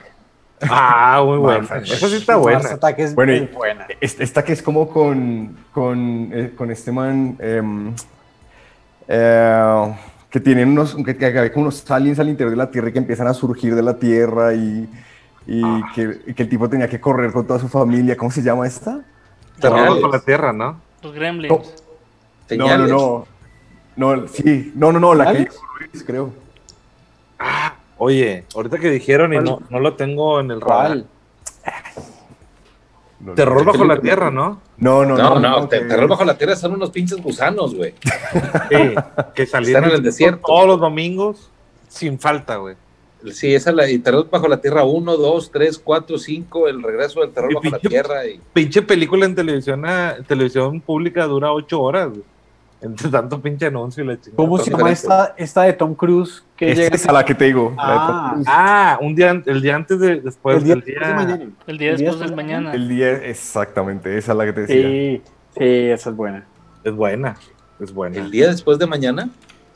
Ah, 0.70 1.22
muy 1.26 1.38
buena. 1.38 1.66
Esa 1.78 2.08
sí 2.08 2.16
está 2.18 2.34
Mars 2.34 2.44
buena. 2.44 2.60
Attack 2.72 3.00
es 3.00 3.16
Bueno, 3.16 3.34
muy 3.34 3.48
buena. 3.48 3.88
Es- 4.00 4.20
Esta 4.20 4.44
que 4.44 4.54
es 4.54 4.62
como 4.62 4.88
con, 4.90 5.58
con, 5.72 6.30
eh, 6.34 6.52
con 6.56 6.70
este 6.72 6.92
man 6.92 7.36
em, 7.40 7.94
eh, 9.08 9.94
que 10.30 10.40
tienen 10.40 10.70
unos, 10.70 10.96
que, 10.96 11.16
que 11.18 11.26
hay 11.26 11.50
como 11.50 11.64
unos 11.64 11.90
aliens 11.90 12.20
al 12.20 12.30
interior 12.30 12.52
de 12.52 12.58
la 12.58 12.70
Tierra 12.70 12.90
y 12.90 12.94
que 12.94 13.00
empiezan 13.00 13.28
a 13.28 13.34
surgir 13.34 13.76
de 13.76 13.82
la 13.82 13.98
Tierra 13.98 14.54
y, 14.54 14.88
y 15.48 15.64
que, 15.96 16.20
y 16.28 16.34
que 16.34 16.44
el 16.44 16.50
tipo 16.50 16.70
tenía 16.70 16.88
que 16.88 17.00
correr 17.02 17.32
con 17.32 17.46
toda 17.48 17.60
su 17.60 17.68
familia. 17.68 18.16
¿Cómo 18.16 18.32
se 18.32 18.42
llama 18.42 18.68
esta? 18.68 19.02
Terror 19.62 20.02
bajo 20.02 20.08
la 20.14 20.20
tierra, 20.20 20.54
¿no? 20.54 20.80
Los 21.02 21.14
Gremlins. 21.14 21.74
No, 22.52 22.78
no, 22.78 22.88
no. 22.88 23.28
No, 23.96 24.28
sí, 24.28 24.72
no, 24.76 24.92
no, 24.92 25.00
no, 25.00 25.14
la 25.14 25.32
que 25.32 25.40
dijo 25.40 25.56
Luis, 25.80 26.04
creo. 26.04 26.32
Ah, 27.40 27.76
oye, 27.98 28.46
ahorita 28.56 28.78
que 28.78 28.90
dijeron 28.90 29.34
y 29.34 29.38
no, 29.40 29.60
no 29.70 29.80
lo 29.80 29.96
tengo 29.96 30.40
en 30.40 30.52
el 30.52 30.62
radar. 30.62 31.04
No, 33.20 33.34
Terror 33.34 33.64
no, 33.66 33.72
bajo 33.72 33.86
la 33.86 34.00
tierra, 34.02 34.32
¿no? 34.32 34.62
No, 34.78 35.06
no, 35.06 35.16
No, 35.16 35.40
no, 35.40 35.68
te- 35.68 35.80
que- 35.80 35.86
terror 35.86 36.08
bajo 36.10 36.26
la 36.26 36.36
tierra 36.38 36.56
son 36.56 36.74
unos 36.74 36.90
pinches 36.90 37.22
gusanos, 37.22 37.76
güey. 37.76 37.94
Sí, 38.70 38.96
que 39.36 39.44
Están 39.44 39.64
en 39.66 39.84
el 39.92 40.02
desierto. 40.02 40.42
todos 40.44 40.66
los 40.66 40.80
domingos 40.80 41.52
sin 41.88 42.18
falta, 42.20 42.56
güey. 42.56 42.76
Sí, 43.32 43.54
esa 43.54 43.70
es 43.70 43.76
la, 43.76 43.90
y 43.90 44.00
terror 44.00 44.28
bajo 44.30 44.48
la 44.48 44.60
tierra 44.60 44.84
1, 44.84 45.18
2, 45.18 45.52
3, 45.52 45.78
4, 45.80 46.18
5, 46.18 46.68
el 46.68 46.82
regreso 46.82 47.22
del 47.22 47.32
terror 47.32 47.52
Y 47.52 47.56
bajo 47.56 47.70
la 47.70 47.80
tierra. 47.80 48.26
Y, 48.26 48.40
Pinche 48.54 48.82
película 48.82 49.26
en 49.26 49.36
televisión, 49.36 49.84
ah, 49.86 50.16
televisión 50.28 50.82
pública 50.82 51.26
dura 51.26 51.52
ocho 51.52 51.82
horas, 51.82 52.10
güey. 52.10 52.24
Entre 52.84 53.10
tanto 53.10 53.40
pinche 53.40 53.68
anuncio 53.68 54.04
y 54.04 54.08
la 54.08 54.16
chingada. 54.16 54.38
¿Cómo 54.38 54.58
se 54.58 54.72
llama 54.72 54.90
esta, 54.90 55.36
esta 55.38 55.62
de 55.62 55.74
Tom 55.74 55.94
Cruise? 55.94 56.44
Que 56.58 56.72
Esta 56.72 56.82
llega 56.84 56.96
es 56.96 57.08
a 57.08 57.12
la 57.12 57.24
que 57.24 57.36
te 57.36 57.46
digo. 57.46 57.76
Ah. 57.78 58.36
Ah, 58.48 58.98
un 59.00 59.14
día, 59.14 59.40
el 59.46 59.62
día 59.62 59.76
antes 59.76 60.00
de, 60.00 60.20
después 60.20 60.58
el 60.58 60.64
día 60.64 60.76
del 60.76 60.84
día. 60.86 60.96
después 61.00 61.28
de 61.28 61.36
mañana. 61.36 61.54
El 61.68 61.78
día 61.78 61.92
El 61.92 61.98
día 61.98 62.08
después 62.10 62.20
del 62.20 62.36
mañana. 62.36 62.74
El 62.74 62.90
día, 62.90 63.12
exactamente, 63.12 64.18
esa 64.18 64.32
es 64.32 64.38
la 64.40 64.46
que 64.46 64.54
te 64.54 64.62
decía. 64.62 64.88
Sí, 64.88 65.22
sí, 65.60 65.64
esa 65.92 66.10
es 66.10 66.16
buena. 66.16 66.48
Es 66.84 66.96
buena, 66.96 67.38
es 67.80 67.94
buena. 67.94 68.18
el 68.18 68.32
día 68.32 68.48
después 68.48 68.80
de 68.80 68.88
mañana, 68.88 69.30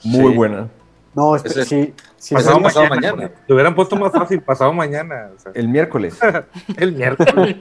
Muy 0.04 0.32
Sí. 0.32 0.38
buena. 0.38 0.68
No, 1.14 1.36
Ese- 1.36 1.48
espera, 1.48 1.66
sí, 1.66 1.94
sí, 2.26 2.34
Pasado, 2.36 2.62
Pasado 2.62 2.88
mañana. 2.90 3.16
mañana. 3.16 3.32
hubieran 3.50 3.76
puesto 3.76 3.96
más 3.96 4.12
fácil, 4.12 4.42
pasado 4.42 4.74
mañana. 4.74 5.30
o 5.36 5.40
sea, 5.40 5.52
El 5.54 5.68
miércoles. 5.68 6.18
el 6.78 6.92
miércoles. 6.94 7.56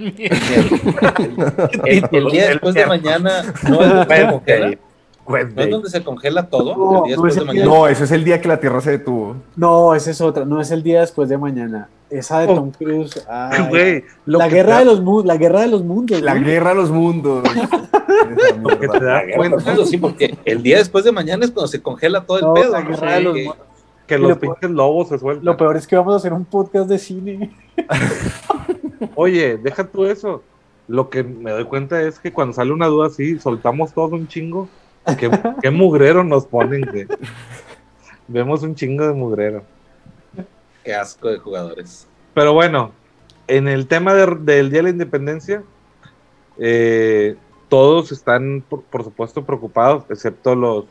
el, 1.84 2.08
el 2.10 2.24
día 2.30 2.48
después 2.48 2.74
de 2.74 2.86
mañana 2.86 3.42
no 3.68 3.82
es 3.82 3.90
donde 3.90 4.06
se 4.16 4.26
congela, 4.30 4.76
no 5.26 5.62
es 5.62 5.70
donde 5.70 5.90
se 5.90 6.02
congela 6.04 6.46
todo. 6.48 6.76
No, 6.76 7.04
el 7.04 7.08
día 7.08 7.16
no 7.16 7.22
después 7.22 7.30
es 7.32 7.34
de 7.36 7.40
el 7.40 7.46
mañana. 7.46 7.66
No, 7.66 7.86
eso 7.88 8.04
es 8.04 8.10
el 8.12 8.24
día 8.24 8.40
que 8.40 8.48
la 8.48 8.60
Tierra 8.60 8.80
se 8.80 8.90
detuvo. 8.92 9.36
No, 9.56 9.94
esa 9.94 10.10
es 10.10 10.20
otra, 10.20 10.44
no 10.44 10.60
es 10.60 10.70
el 10.70 10.82
día 10.82 11.00
después 11.00 11.28
de 11.28 11.38
mañana. 11.38 11.88
Esa 12.10 12.40
de 12.40 12.46
Oh. 12.48 12.54
Tom 12.54 12.70
Cruise. 12.70 13.24
ay, 13.28 13.66
Güey, 13.68 14.04
lo 14.26 14.38
la 14.38 14.48
guerra 14.48 14.78
de 14.80 14.84
los 14.84 15.00
mundos, 15.00 15.24
la 15.26 15.36
guerra 15.36 15.62
de 15.62 15.68
los 15.68 15.82
mundos. 15.82 16.20
La 16.20 16.34
guerra 16.34 16.70
de 16.70 16.76
los 16.76 16.90
mundos. 16.90 17.42
Lo 18.62 18.68
que 18.78 18.86
te 18.88 19.00
mierda. 19.00 19.12
da 19.14 19.22
cuenta 19.36 19.56
Bueno, 19.64 19.84
sí, 19.84 19.96
porque 19.98 20.36
el 20.44 20.62
día 20.62 20.78
después 20.78 21.04
de 21.04 21.12
mañana 21.12 21.44
es 21.44 21.50
cuando 21.50 21.68
se 21.68 21.82
congela 21.82 22.22
todo 22.24 22.38
el 22.38 22.44
No, 22.44 22.54
pedo. 22.54 22.72
la 22.72 22.80
¿no? 22.82 22.88
guerra 22.90 23.12
de 23.14 23.20
los 23.22 23.34
mundos. 23.36 23.56
Que 24.06 24.18
los 24.18 24.30
lo 24.30 24.38
peor- 24.38 24.54
pinches 24.54 24.70
lobos 24.76 25.08
se 25.08 25.18
sueltan. 25.18 25.44
Lo 25.44 25.56
peor 25.56 25.76
es 25.76 25.86
que 25.86 25.96
vamos 25.96 26.14
a 26.14 26.16
hacer 26.16 26.32
un 26.32 26.44
podcast 26.44 26.88
de 26.88 26.98
cine. 26.98 27.54
Oye, 29.14 29.56
deja 29.58 29.84
tú 29.84 30.04
eso. 30.06 30.42
Lo 30.88 31.08
que 31.08 31.22
me 31.22 31.50
doy 31.50 31.64
cuenta 31.64 32.02
es 32.02 32.18
que 32.18 32.32
cuando 32.32 32.52
sale 32.54 32.72
una 32.72 32.86
duda 32.86 33.06
así, 33.06 33.38
soltamos 33.38 33.92
todo 33.92 34.14
un 34.16 34.28
chingo. 34.28 34.68
¿Qué, 35.18 35.30
qué 35.62 35.70
mugrero 35.70 36.24
nos 36.24 36.46
ponen, 36.46 36.82
güey? 36.90 37.06
Vemos 38.28 38.62
un 38.62 38.74
chingo 38.74 39.06
de 39.06 39.14
mugrero. 39.14 39.62
Qué 40.82 40.94
asco 40.94 41.28
de 41.28 41.38
jugadores. 41.38 42.06
Pero 42.34 42.52
bueno, 42.52 42.92
en 43.46 43.68
el 43.68 43.86
tema 43.86 44.12
de- 44.14 44.26
del 44.40 44.70
Día 44.70 44.78
de 44.80 44.82
la 44.84 44.90
Independencia, 44.90 45.62
eh, 46.58 47.36
todos 47.68 48.12
están, 48.12 48.62
por, 48.68 48.82
por 48.82 49.04
supuesto, 49.04 49.44
preocupados, 49.44 50.04
excepto 50.10 50.54
los 50.54 50.84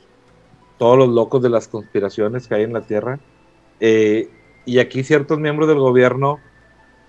todos 0.84 0.98
los 0.98 1.08
locos 1.08 1.42
de 1.42 1.50
las 1.50 1.70
conspiraciones 1.70 2.46
que 2.46 2.56
hay 2.56 2.64
en 2.64 2.74
la 2.74 2.82
Tierra. 2.82 3.18
Eh, 3.80 4.30
y 4.66 4.80
aquí 4.80 5.02
ciertos 5.06 5.40
miembros 5.40 5.70
del 5.70 5.80
gobierno 5.80 6.42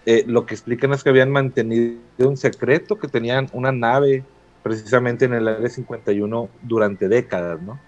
eh, 0.06 0.22
lo 0.28 0.46
que 0.46 0.54
explican 0.54 0.92
es 0.92 1.02
que 1.02 1.08
habían 1.08 1.32
mantenido 1.32 1.98
un 2.18 2.36
secreto, 2.36 3.00
que 3.00 3.08
tenían 3.08 3.48
una 3.52 3.72
nave 3.72 4.22
precisamente 4.62 5.24
en 5.24 5.34
el 5.34 5.48
Área 5.48 5.68
51 5.68 6.48
durante 6.62 7.08
décadas, 7.08 7.60
¿no? 7.62 7.80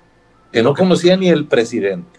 Que 0.51 0.61
no 0.61 0.75
conocía 0.75 1.17
ni 1.17 1.29
el 1.29 1.47
presidente. 1.47 2.19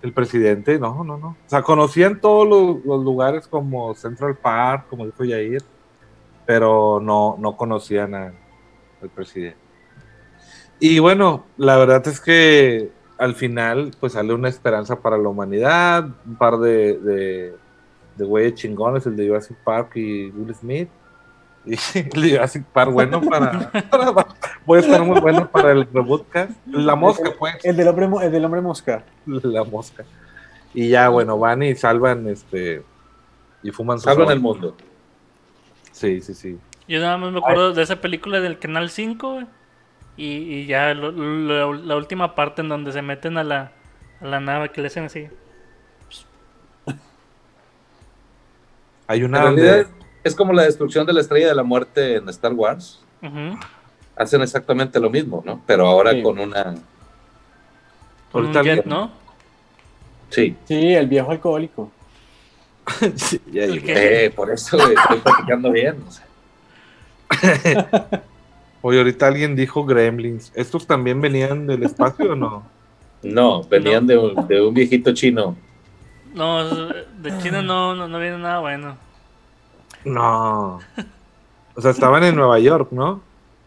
El 0.00 0.14
presidente, 0.14 0.78
no, 0.78 1.04
no, 1.04 1.18
no. 1.18 1.28
O 1.28 1.48
sea, 1.50 1.60
conocían 1.60 2.22
todos 2.22 2.48
los, 2.48 2.82
los 2.86 3.04
lugares 3.04 3.46
como 3.46 3.94
Central 3.94 4.34
Park, 4.34 4.86
como 4.88 5.04
dijo 5.04 5.24
Yair, 5.24 5.62
pero 6.46 7.00
no, 7.02 7.36
no 7.38 7.54
conocían 7.54 8.14
al 8.14 9.10
presidente. 9.14 9.65
Y 10.80 10.98
bueno, 10.98 11.46
la 11.56 11.76
verdad 11.76 12.06
es 12.06 12.20
que 12.20 12.90
al 13.18 13.34
final, 13.34 13.92
pues 13.98 14.12
sale 14.12 14.34
una 14.34 14.48
esperanza 14.48 15.00
para 15.00 15.16
la 15.16 15.28
humanidad, 15.28 16.04
un 16.26 16.36
par 16.36 16.58
de, 16.58 16.98
de, 16.98 17.54
de 18.16 18.24
güeyes 18.24 18.54
chingones, 18.54 19.06
el 19.06 19.16
de 19.16 19.26
Jurassic 19.28 19.56
Park 19.64 19.92
y 19.96 20.30
Will 20.30 20.54
Smith. 20.54 20.88
Y 21.68 21.72
el 21.98 22.22
de 22.22 22.30
Jurassic 22.36 22.64
Park, 22.66 22.92
bueno, 22.92 23.20
para, 23.22 23.70
para- 23.90 24.26
Voy 24.64 24.78
a 24.78 24.80
estar 24.82 25.02
muy 25.02 25.18
bueno 25.20 25.50
para 25.50 25.72
el 25.72 25.84
rebootcast. 25.92 26.52
La 26.66 26.94
mosca, 26.94 27.30
pues 27.36 27.56
El 27.64 27.76
del 27.76 27.88
hombre, 27.88 28.08
el 28.26 28.30
del 28.32 28.44
hombre 28.44 28.60
mosca. 28.60 29.02
la 29.26 29.64
mosca. 29.64 30.04
Y 30.74 30.88
ya, 30.90 31.08
bueno, 31.08 31.38
van 31.38 31.62
y 31.64 31.74
salvan 31.74 32.28
este 32.28 32.82
y 33.62 33.70
fuman 33.72 33.98
Salvan 33.98 34.30
el 34.30 34.38
mundo. 34.40 34.76
Sí, 35.90 36.20
sí, 36.20 36.34
sí. 36.34 36.58
Yo 36.86 37.00
nada 37.00 37.16
más 37.16 37.32
me 37.32 37.38
acuerdo 37.38 37.72
de 37.72 37.82
esa 37.82 37.96
película 38.00 38.38
del 38.40 38.58
Canal 38.58 38.90
5, 38.90 39.32
güey. 39.32 39.46
Y, 40.16 40.24
y 40.36 40.66
ya 40.66 40.94
lo- 40.94 41.10
lo- 41.12 41.74
la 41.74 41.96
última 41.96 42.34
parte 42.34 42.62
en 42.62 42.68
donde 42.68 42.92
se 42.92 43.02
meten 43.02 43.36
a 43.38 43.44
la, 43.44 43.72
a 44.20 44.24
la 44.26 44.40
nave 44.40 44.70
que 44.70 44.80
le 44.80 44.86
hacen 44.88 45.04
así. 45.04 45.28
Hay 49.06 49.18
En 49.20 49.26
una 49.26 49.42
realidad 49.42 49.76
donde 49.84 49.90
es 50.24 50.34
como 50.34 50.52
la 50.52 50.62
destrucción 50.62 51.06
de 51.06 51.12
la 51.12 51.20
estrella 51.20 51.48
de 51.48 51.54
la 51.54 51.62
muerte 51.62 52.16
en 52.16 52.28
Star 52.30 52.52
Wars. 52.52 53.00
Hacen 54.16 54.40
exactamente 54.42 54.98
lo 54.98 55.10
mismo, 55.10 55.42
¿no? 55.44 55.60
Pero 55.66 55.86
ahora 55.86 56.12
Sí. 56.12 56.22
con 56.22 56.38
una... 56.38 56.74
Con 58.32 58.46
un 58.46 58.52
jet. 58.64 58.84
¿no? 58.86 59.10
Sí. 60.30 60.56
Sí, 60.66 60.94
el 60.94 61.06
viejo 61.06 61.30
alcohólico. 61.30 61.90
Sí, 63.16 63.40
ya. 63.50 63.64
Eh, 63.64 64.30
por 64.34 64.50
eso 64.50 64.76
estoy 64.78 65.18
practicando 65.18 65.70
bien. 65.72 66.02
o 66.06 66.10
sea. 66.10 66.26
Oye, 68.86 68.98
ahorita 68.98 69.26
alguien 69.26 69.56
dijo 69.56 69.84
Gremlins. 69.84 70.52
¿Estos 70.54 70.86
también 70.86 71.20
venían 71.20 71.66
del 71.66 71.82
espacio 71.82 72.32
o 72.32 72.36
no? 72.36 72.62
No, 73.22 73.64
venían 73.64 74.06
de, 74.06 74.16
un, 74.16 74.46
de 74.46 74.62
un 74.62 74.72
viejito 74.72 75.12
chino. 75.12 75.56
No, 76.34 76.64
de 76.68 77.38
China 77.42 77.62
no, 77.62 77.96
no, 77.96 78.06
no 78.06 78.20
viene 78.20 78.38
nada 78.38 78.60
bueno. 78.60 78.96
No. 80.04 80.78
O 81.74 81.80
sea, 81.80 81.90
estaban 81.90 82.22
en 82.22 82.36
Nueva 82.36 82.60
York, 82.60 82.92
¿no? 82.92 83.20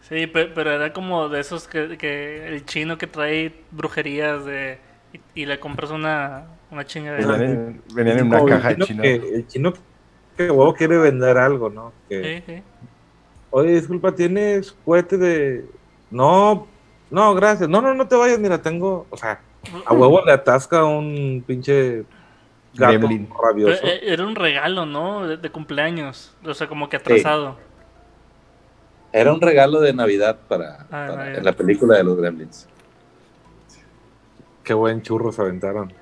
Sí, 0.08 0.26
pe- 0.26 0.46
pero 0.46 0.70
era 0.72 0.92
como 0.94 1.28
de 1.28 1.40
esos 1.40 1.68
que, 1.68 1.98
que 1.98 2.48
el 2.48 2.64
chino 2.64 2.96
que 2.96 3.06
trae 3.06 3.52
brujerías 3.72 4.46
de 4.46 4.78
y, 5.34 5.42
y 5.42 5.46
le 5.46 5.60
compras 5.60 5.90
una, 5.90 6.44
una 6.70 6.86
chingadera. 6.86 7.26
Venían 7.26 7.50
en, 7.50 7.82
venían 7.94 8.18
en 8.20 8.26
una 8.28 8.44
caja 8.46 8.68
de 8.70 8.74
chino 8.76 8.86
chino. 8.86 9.02
que, 9.02 9.14
el 9.34 9.46
chino 9.46 9.72
que 10.36 10.50
huevo 10.50 10.72
quiere 10.74 10.96
vender 10.96 11.36
algo, 11.36 11.68
¿no? 11.68 11.92
Que, 12.08 12.42
Sí, 12.46 12.54
sí. 12.54 12.62
Oye, 13.50 13.72
disculpa, 13.74 14.14
¿tienes 14.14 14.72
cohete 14.84 15.16
de...? 15.18 15.64
No, 16.10 16.66
no, 17.10 17.34
gracias. 17.34 17.68
No, 17.68 17.80
no, 17.82 17.94
no 17.94 18.06
te 18.06 18.16
vayas, 18.16 18.38
mira, 18.38 18.60
tengo... 18.62 19.06
O 19.10 19.16
sea, 19.16 19.40
a 19.86 19.92
huevo 19.94 20.24
le 20.24 20.32
atasca 20.32 20.84
un 20.84 21.42
pinche 21.46 22.04
gato. 22.74 23.08
Pero, 23.08 23.26
rabioso. 23.42 23.84
eh, 23.84 24.00
era 24.04 24.24
un 24.24 24.34
regalo, 24.36 24.86
¿no? 24.86 25.26
De, 25.26 25.36
de 25.36 25.50
cumpleaños. 25.50 26.34
O 26.44 26.54
sea, 26.54 26.68
como 26.68 26.88
que 26.88 26.96
atrasado. 26.96 27.56
Era 29.12 29.32
un 29.32 29.40
regalo 29.40 29.80
de 29.80 29.92
Navidad 29.92 30.38
para, 30.48 30.82
Ah, 30.82 30.86
para- 30.90 31.16
Navidad. 31.16 31.38
en 31.38 31.44
la 31.44 31.52
película 31.52 31.96
de 31.96 32.04
los 32.04 32.16
Gremlins. 32.16 32.68
Qué 34.62 34.72
buen 34.74 35.02
churro 35.02 35.32
se 35.32 35.42
aventaron. 35.42 35.92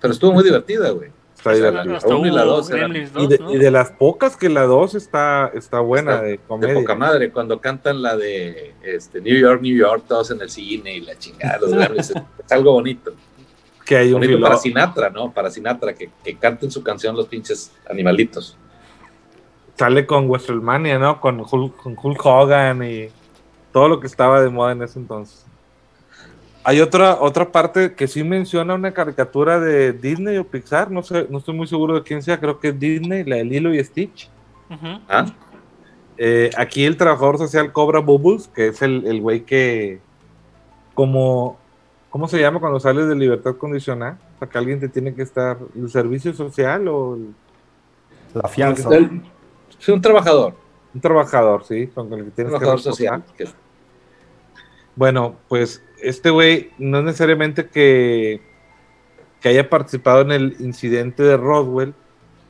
Pero 0.00 0.12
estuvo 0.12 0.32
muy 0.32 0.42
divertida, 0.42 0.90
güey. 0.90 1.10
Está 1.52 1.68
Hasta- 1.68 1.70
divertido. 1.70 1.96
hasta 1.96 2.08
La 2.08 2.16
uno 2.16 2.26
y 2.26 2.30
la 2.30 2.44
hubo 2.44 2.50
dos 2.56 2.70
eran- 2.70 2.90
Gremlins 2.90 3.10
Y 3.10 3.14
2, 3.14 3.28
de, 3.28 3.38
¿no? 3.38 3.52
y 3.54 3.58
de 3.58 3.70
las 3.70 3.90
pocas 3.92 4.36
que 4.36 4.48
la 4.48 4.62
2 4.64 4.94
está, 4.94 5.50
está 5.54 5.80
buena 5.80 6.12
Está 6.12 6.24
de 6.24 6.30
De 6.32 6.38
comedia. 6.38 6.74
poca 6.74 6.94
madre, 6.94 7.30
cuando 7.30 7.60
cantan 7.60 8.02
la 8.02 8.16
de 8.16 8.74
este, 8.82 9.20
New 9.20 9.36
York, 9.38 9.60
New 9.62 9.76
York, 9.76 10.04
todos 10.08 10.30
en 10.30 10.40
el 10.40 10.50
cine 10.50 10.96
y 10.96 11.00
la 11.02 11.16
chingada, 11.18 11.58
los 11.60 11.72
Gremlins, 11.72 12.10
es, 12.44 12.52
algo 12.52 12.72
bonito. 12.72 13.12
que 13.84 13.96
hay 13.96 14.12
un 14.12 14.20
Bonito 14.20 14.40
para 14.40 14.56
Sinatra, 14.56 15.10
¿no? 15.10 15.32
Para 15.32 15.48
Sinatra, 15.50 15.94
que, 15.94 16.10
que 16.24 16.36
canten 16.36 16.70
su 16.72 16.82
canción 16.82 17.14
los 17.16 17.28
pinches 17.28 17.70
animalitos. 17.88 18.56
sale 19.78 20.04
con 20.06 20.28
WrestleMania, 20.28 20.98
¿no? 20.98 21.20
Con 21.20 21.40
Hulk, 21.40 21.76
con 21.76 21.96
Hulk 22.02 22.26
Hogan 22.26 22.82
y 22.82 23.08
todo 23.72 23.88
lo 23.88 24.00
que 24.00 24.08
estaba 24.08 24.40
de 24.42 24.48
moda 24.50 24.72
en 24.72 24.82
ese 24.82 24.98
entonces. 24.98 25.45
Hay 26.68 26.80
otra, 26.80 27.18
otra 27.20 27.52
parte 27.52 27.94
que 27.94 28.08
sí 28.08 28.24
menciona 28.24 28.74
una 28.74 28.90
caricatura 28.92 29.60
de 29.60 29.92
Disney 29.92 30.36
o 30.36 30.44
Pixar, 30.44 30.90
no 30.90 31.00
sé, 31.00 31.28
no 31.30 31.38
estoy 31.38 31.54
muy 31.54 31.68
seguro 31.68 31.94
de 31.94 32.02
quién 32.02 32.24
sea, 32.24 32.40
creo 32.40 32.58
que 32.58 32.68
es 32.70 32.78
Disney, 32.80 33.22
la 33.22 33.36
de 33.36 33.44
Lilo 33.44 33.72
y 33.72 33.82
Stitch. 33.84 34.28
¿Ah? 35.08 35.26
Eh, 36.18 36.50
aquí 36.56 36.84
el 36.84 36.96
trabajador 36.96 37.38
social 37.38 37.70
cobra 37.72 38.00
Bubbles, 38.00 38.48
que 38.48 38.66
es 38.66 38.82
el, 38.82 39.06
el 39.06 39.20
güey 39.20 39.42
que, 39.44 40.00
como, 40.94 41.56
¿cómo 42.10 42.26
se 42.26 42.40
llama 42.40 42.58
cuando 42.58 42.80
sales 42.80 43.06
de 43.06 43.14
libertad 43.14 43.54
condicional? 43.54 44.18
O 44.34 44.38
sea, 44.40 44.48
que 44.48 44.58
alguien 44.58 44.80
te 44.80 44.88
tiene 44.88 45.14
que 45.14 45.22
estar, 45.22 45.58
el 45.76 45.88
servicio 45.88 46.32
social 46.34 46.88
o 46.88 47.14
el- 47.14 47.32
La 48.34 48.48
fianza. 48.48 48.92
El- 48.92 49.22
sí, 49.78 49.92
un 49.92 50.00
trabajador. 50.02 50.54
un 50.92 51.00
trabajador, 51.00 51.64
¿sí? 51.64 51.86
Con 51.94 52.12
el 52.12 52.18
que 52.18 52.24
Un 52.24 52.30
tienes 52.32 52.52
que 52.54 52.58
trabajador 52.58 52.80
social. 52.80 53.22
que- 53.38 53.46
Bueno, 54.96 55.36
pues 55.48 55.80
este 56.02 56.30
güey 56.30 56.70
no 56.78 56.98
es 56.98 57.04
necesariamente 57.04 57.68
que, 57.68 58.40
que 59.40 59.48
haya 59.48 59.68
participado 59.68 60.20
en 60.22 60.32
el 60.32 60.56
incidente 60.60 61.22
de 61.22 61.36
Roswell, 61.36 61.94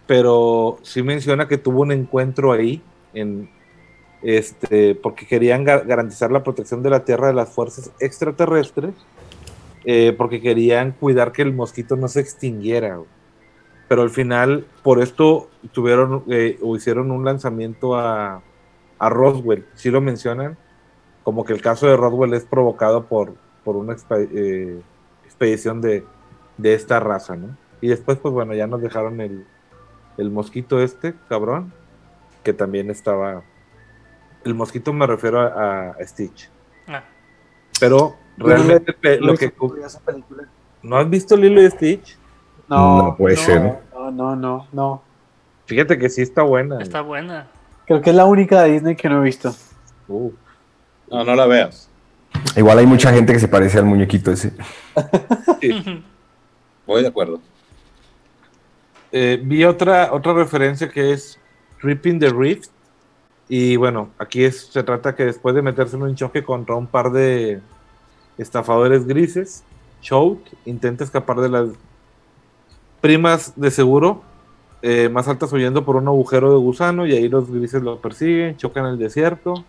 pero 0.06 0.78
sí 0.82 1.02
menciona 1.02 1.48
que 1.48 1.58
tuvo 1.58 1.82
un 1.82 1.92
encuentro 1.92 2.52
ahí, 2.52 2.82
en, 3.14 3.48
este, 4.22 4.94
porque 4.94 5.26
querían 5.26 5.64
ga- 5.64 5.84
garantizar 5.86 6.30
la 6.30 6.42
protección 6.42 6.82
de 6.82 6.90
la 6.90 7.04
Tierra 7.04 7.28
de 7.28 7.34
las 7.34 7.50
fuerzas 7.50 7.90
extraterrestres, 8.00 8.94
eh, 9.84 10.14
porque 10.16 10.40
querían 10.40 10.92
cuidar 10.92 11.32
que 11.32 11.42
el 11.42 11.52
mosquito 11.52 11.96
no 11.96 12.08
se 12.08 12.20
extinguiera. 12.20 12.98
Pero 13.88 14.02
al 14.02 14.10
final, 14.10 14.66
por 14.82 15.00
esto 15.00 15.48
tuvieron 15.72 16.24
eh, 16.28 16.58
o 16.60 16.76
hicieron 16.76 17.12
un 17.12 17.24
lanzamiento 17.24 17.96
a, 17.96 18.42
a 18.98 19.08
Roswell, 19.08 19.64
sí 19.74 19.90
lo 19.90 20.00
mencionan, 20.00 20.58
como 21.26 21.44
que 21.44 21.52
el 21.52 21.60
caso 21.60 21.88
de 21.88 21.96
Roswell 21.96 22.34
es 22.34 22.44
provocado 22.44 23.06
por, 23.06 23.34
por 23.64 23.74
una 23.74 23.96
eh, 24.16 24.80
expedición 25.24 25.80
de, 25.80 26.04
de 26.56 26.72
esta 26.74 27.00
raza, 27.00 27.34
¿no? 27.34 27.56
Y 27.80 27.88
después, 27.88 28.16
pues 28.18 28.32
bueno, 28.32 28.54
ya 28.54 28.68
nos 28.68 28.80
dejaron 28.80 29.20
el, 29.20 29.44
el 30.18 30.30
mosquito 30.30 30.80
este, 30.80 31.14
cabrón, 31.28 31.72
que 32.44 32.52
también 32.52 32.90
estaba... 32.92 33.42
El 34.44 34.54
mosquito 34.54 34.92
me 34.92 35.04
refiero 35.04 35.40
a, 35.40 35.90
a 35.90 36.06
Stitch. 36.06 36.48
Ah, 36.86 37.02
Pero 37.80 38.14
realmente 38.38 38.92
pe- 38.92 39.18
lo 39.18 39.34
que... 39.34 39.52
¿No 40.84 40.96
has 40.96 41.10
visto 41.10 41.36
Lilo 41.36 41.60
y 41.60 41.68
Stitch? 41.72 42.16
No, 42.68 43.02
No 43.02 43.16
puede 43.16 43.34
no. 43.34 43.42
ser. 43.42 43.78
no, 43.92 44.10
no, 44.12 44.36
no, 44.36 44.68
no. 44.72 45.02
Fíjate 45.66 45.98
que 45.98 46.08
sí 46.08 46.22
está 46.22 46.42
buena. 46.42 46.80
está 46.80 47.00
buena. 47.00 47.48
Creo 47.84 48.00
que 48.00 48.10
es 48.10 48.16
la 48.16 48.26
única 48.26 48.62
de 48.62 48.70
Disney 48.74 48.94
que 48.94 49.08
no 49.08 49.20
he 49.20 49.24
visto. 49.24 49.52
Uh, 50.06 50.30
No, 51.10 51.24
no 51.24 51.34
la 51.34 51.46
veas. 51.46 51.88
Igual 52.56 52.78
hay 52.78 52.86
mucha 52.86 53.12
gente 53.12 53.32
que 53.32 53.38
se 53.38 53.48
parece 53.48 53.78
al 53.78 53.84
muñequito 53.84 54.30
ese. 54.30 54.52
Voy 56.86 57.02
de 57.02 57.08
acuerdo. 57.08 57.40
Eh, 59.12 59.40
vi 59.42 59.64
otra, 59.64 60.12
otra 60.12 60.32
referencia 60.34 60.88
que 60.88 61.12
es 61.12 61.38
Ripping 61.80 62.18
the 62.18 62.30
Rift. 62.30 62.70
Y 63.48 63.76
bueno, 63.76 64.10
aquí 64.18 64.44
es, 64.44 64.66
se 64.66 64.82
trata 64.82 65.14
que 65.14 65.24
después 65.24 65.54
de 65.54 65.62
meterse 65.62 65.96
en 65.96 66.02
un 66.02 66.16
choque 66.16 66.42
contra 66.42 66.74
un 66.74 66.86
par 66.86 67.12
de 67.12 67.60
estafadores 68.38 69.06
grises, 69.06 69.62
Chout 70.02 70.40
intenta 70.64 71.04
escapar 71.04 71.40
de 71.40 71.48
las 71.48 71.68
primas 73.00 73.52
de 73.56 73.70
seguro 73.70 74.22
eh, 74.82 75.08
más 75.08 75.28
altas 75.28 75.52
huyendo 75.52 75.84
por 75.84 75.96
un 75.96 76.06
agujero 76.06 76.50
de 76.50 76.58
gusano 76.58 77.06
y 77.06 77.12
ahí 77.12 77.28
los 77.28 77.50
grises 77.50 77.82
lo 77.82 78.00
persiguen, 78.00 78.56
chocan 78.56 78.86
el 78.86 78.98
desierto 78.98 79.64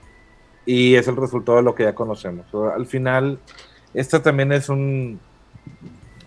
y 0.68 0.96
es 0.96 1.08
el 1.10 1.18
resultado 1.18 1.58
de 1.60 1.64
lo 1.66 1.76
que 1.76 1.86
ya 1.86 1.96
conocemos. 1.96 2.54
O 2.54 2.68
sea, 2.68 2.76
al 2.78 2.88
final, 2.88 3.40
esta 3.96 4.22
también 4.24 4.52
es 4.54 4.70
un, 4.70 5.20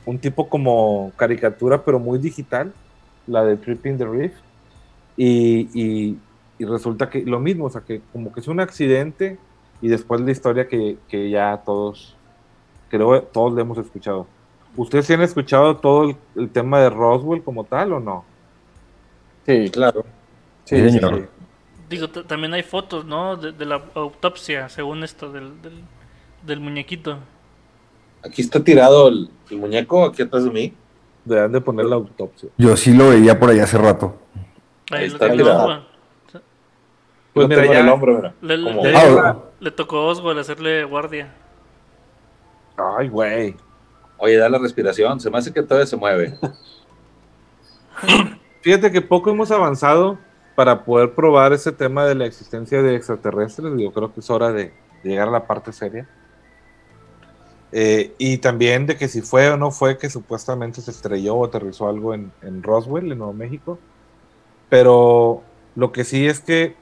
un 0.06 0.20
tipo 0.20 0.48
como 0.48 1.14
caricatura, 1.16 1.84
pero 1.84 1.98
muy 2.00 2.18
digital, 2.18 2.74
la 3.26 3.44
de 3.44 3.56
Tripping 3.58 3.98
the 3.98 4.06
Reef. 4.06 4.34
Y, 5.16 5.70
y- 5.74 6.18
y 6.58 6.64
resulta 6.66 7.10
que 7.10 7.22
lo 7.24 7.40
mismo, 7.40 7.66
o 7.66 7.70
sea, 7.70 7.82
que 7.82 8.02
como 8.12 8.32
que 8.32 8.40
es 8.40 8.48
un 8.48 8.60
accidente 8.60 9.38
y 9.80 9.88
después 9.88 10.20
la 10.22 10.30
historia 10.32 10.68
que, 10.68 10.98
que 11.08 11.30
ya 11.30 11.62
todos, 11.64 12.20
creo 12.88 13.22
todos 13.24 13.54
le 13.54 13.62
hemos 13.62 13.78
escuchado. 13.78 14.34
¿Ustedes 14.76 15.06
sí 15.06 15.14
han 15.14 15.22
escuchado 15.22 15.78
todo 15.80 16.10
el, 16.10 16.16
el 16.36 16.52
tema 16.52 16.80
de 16.80 16.90
Roswell 16.90 17.42
como 17.44 17.66
tal 17.66 17.94
o 17.94 18.00
no? 18.00 18.32
Sí, 19.46 19.70
Claro. 19.70 20.04
sí, 20.64 20.76
Sí, 20.76 20.90
sí, 20.90 20.90
señor. 20.90 21.30
sí. 21.36 21.39
Digo, 21.90 22.08
también 22.08 22.54
hay 22.54 22.62
fotos, 22.62 23.04
¿no? 23.04 23.36
De, 23.36 23.50
de 23.52 23.66
la 23.66 23.82
autopsia, 23.94 24.68
según 24.68 25.02
esto, 25.04 25.30
del, 25.32 25.60
del, 25.60 25.82
del 26.46 26.60
muñequito. 26.60 27.18
Aquí 28.24 28.40
está 28.42 28.62
tirado 28.62 29.08
el, 29.08 29.28
el 29.50 29.58
muñeco, 29.58 30.04
aquí 30.04 30.22
atrás 30.22 30.44
de 30.44 30.50
mí. 30.50 30.72
Deberán 31.24 31.52
de 31.52 31.60
poner 31.60 31.86
la 31.86 31.96
autopsia. 31.96 32.48
Yo 32.56 32.76
sí 32.76 32.94
lo 32.94 33.10
veía 33.10 33.38
por 33.38 33.50
allá 33.50 33.64
hace 33.64 33.76
rato. 33.76 34.16
Ahí, 34.90 35.02
Ahí 35.02 35.08
lo 35.08 35.14
está 35.14 35.32
tirado. 35.32 35.84
Pues 37.34 37.48
mira, 37.48 37.66
ya- 37.66 37.80
el 37.80 37.88
hombro, 37.88 38.16
mira. 38.16 38.34
Le, 38.40 38.56
le- 38.56 38.70
Como- 38.70 38.84
le- 38.84 38.96
Ah, 38.96 39.36
le 39.58 39.70
tocó 39.72 39.98
a 39.98 40.06
Oswald 40.06 40.38
hacerle 40.38 40.84
guardia. 40.84 41.34
Ay, 42.98 43.08
güey. 43.08 43.56
Oye, 44.16 44.36
da 44.36 44.48
la 44.48 44.58
respiración. 44.58 45.18
Se 45.20 45.28
me 45.30 45.38
hace 45.38 45.52
que 45.52 45.62
todavía 45.62 45.86
se 45.86 45.96
mueve. 45.96 46.38
Fíjate 48.62 48.90
que 48.92 49.00
poco 49.02 49.30
hemos 49.30 49.50
avanzado 49.50 50.18
para 50.60 50.84
poder 50.84 51.14
probar 51.14 51.54
ese 51.54 51.72
tema 51.72 52.04
de 52.04 52.14
la 52.14 52.26
existencia 52.26 52.82
de 52.82 52.94
extraterrestres. 52.94 53.72
Yo 53.78 53.94
creo 53.94 54.12
que 54.12 54.20
es 54.20 54.28
hora 54.28 54.52
de, 54.52 54.74
llegar 55.02 55.28
a 55.28 55.30
la 55.30 55.46
parte 55.46 55.72
seria. 55.72 56.06
Eh, 57.72 58.14
y 58.18 58.36
también 58.36 58.84
de 58.84 58.98
que 58.98 59.08
si 59.08 59.22
fue 59.22 59.48
o 59.48 59.56
no 59.56 59.70
fue 59.70 59.96
que 59.96 60.10
supuestamente 60.10 60.82
se 60.82 60.90
estrelló 60.90 61.36
o 61.36 61.46
aterrizó 61.46 61.88
algo 61.88 62.12
en, 62.12 62.30
en 62.42 62.62
Roswell, 62.62 63.10
en 63.10 63.16
Nuevo 63.16 63.32
México. 63.32 63.78
Pero 64.68 65.40
lo 65.76 65.92
que 65.92 66.04
sí 66.04 66.26
es 66.26 66.40
que 66.40 66.76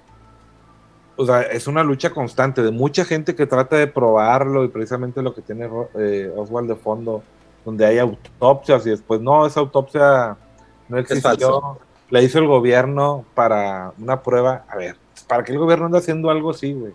o 1.16 1.24
sea, 1.24 1.42
es 1.42 1.68
una 1.68 1.84
lucha 1.84 2.10
constante 2.10 2.62
de 2.62 2.72
mucha 2.72 3.04
gente 3.04 3.36
que 3.36 3.46
trata 3.46 3.76
de 3.76 3.86
probarlo 3.86 4.64
y 4.64 4.68
precisamente 4.70 5.22
lo 5.22 5.36
que 5.36 5.42
tiene 5.42 5.70
eh, 5.94 6.32
Oswald 6.36 6.68
de 6.68 6.74
fondo, 6.74 7.22
donde 7.64 7.86
hay 7.86 7.98
autopsias 7.98 8.84
y 8.88 8.90
después 8.90 9.20
no, 9.20 9.46
esa 9.46 9.60
autopsia 9.60 10.36
no 10.88 10.98
existió. 10.98 11.78
La 12.10 12.22
hizo 12.22 12.38
el 12.38 12.46
gobierno 12.46 13.24
para 13.34 13.92
una 13.98 14.22
prueba. 14.22 14.64
A 14.68 14.76
ver, 14.76 14.96
¿para 15.26 15.44
qué 15.44 15.52
el 15.52 15.58
gobierno 15.58 15.86
anda 15.86 15.98
haciendo 15.98 16.30
algo 16.30 16.50
así, 16.50 16.72
güey? 16.72 16.92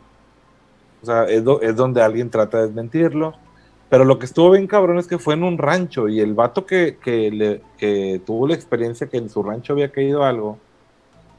O 1.01 1.05
sea, 1.05 1.25
es, 1.25 1.43
do- 1.43 1.61
es 1.61 1.75
donde 1.75 2.01
alguien 2.01 2.29
trata 2.29 2.57
de 2.59 2.67
desmentirlo. 2.67 3.33
Pero 3.89 4.05
lo 4.05 4.17
que 4.17 4.25
estuvo 4.25 4.49
bien 4.51 4.65
cabrón 4.65 4.97
es 4.97 5.05
que 5.07 5.19
fue 5.19 5.35
en 5.35 5.43
un 5.43 5.57
rancho 5.59 6.07
y 6.09 6.19
el 6.19 6.33
vato 6.33 6.65
que, 6.65 6.97
que, 6.97 7.29
le- 7.29 7.61
que 7.77 8.21
tuvo 8.25 8.47
la 8.47 8.55
experiencia 8.55 9.07
que 9.07 9.17
en 9.17 9.29
su 9.29 9.43
rancho 9.43 9.73
había 9.73 9.91
caído 9.91 10.23
algo 10.23 10.57